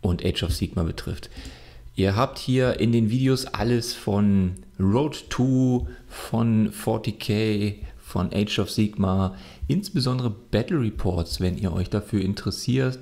und 0.00 0.24
Age 0.24 0.42
of 0.42 0.54
Sigma 0.54 0.82
betrifft. 0.82 1.30
Ihr 1.96 2.16
habt 2.16 2.38
hier 2.38 2.80
in 2.80 2.92
den 2.92 3.08
Videos 3.10 3.46
alles 3.46 3.94
von 3.94 4.54
Road 4.80 5.26
2, 5.30 5.86
von 6.08 6.72
40k, 6.72 7.76
von 7.98 8.30
Age 8.32 8.58
of 8.58 8.70
Sigma, 8.70 9.36
insbesondere 9.68 10.30
Battle 10.30 10.80
Reports, 10.80 11.40
wenn 11.40 11.56
ihr 11.56 11.72
euch 11.72 11.90
dafür 11.90 12.20
interessiert, 12.20 12.98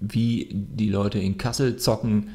wie 0.00 0.48
die 0.52 0.90
Leute 0.90 1.18
in 1.18 1.38
Kassel 1.38 1.76
zocken, 1.76 2.30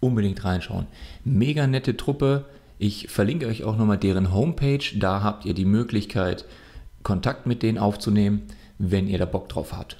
unbedingt 0.00 0.44
reinschauen. 0.44 0.86
Mega 1.24 1.66
nette 1.66 1.96
Truppe 1.96 2.44
ich 2.78 3.08
verlinke 3.08 3.46
euch 3.46 3.64
auch 3.64 3.76
nochmal 3.76 3.98
deren 3.98 4.32
Homepage. 4.32 4.84
Da 4.96 5.22
habt 5.22 5.44
ihr 5.44 5.54
die 5.54 5.64
Möglichkeit, 5.64 6.44
Kontakt 7.02 7.46
mit 7.46 7.62
denen 7.62 7.78
aufzunehmen, 7.78 8.42
wenn 8.78 9.08
ihr 9.08 9.18
da 9.18 9.26
Bock 9.26 9.48
drauf 9.48 9.72
habt. 9.72 9.96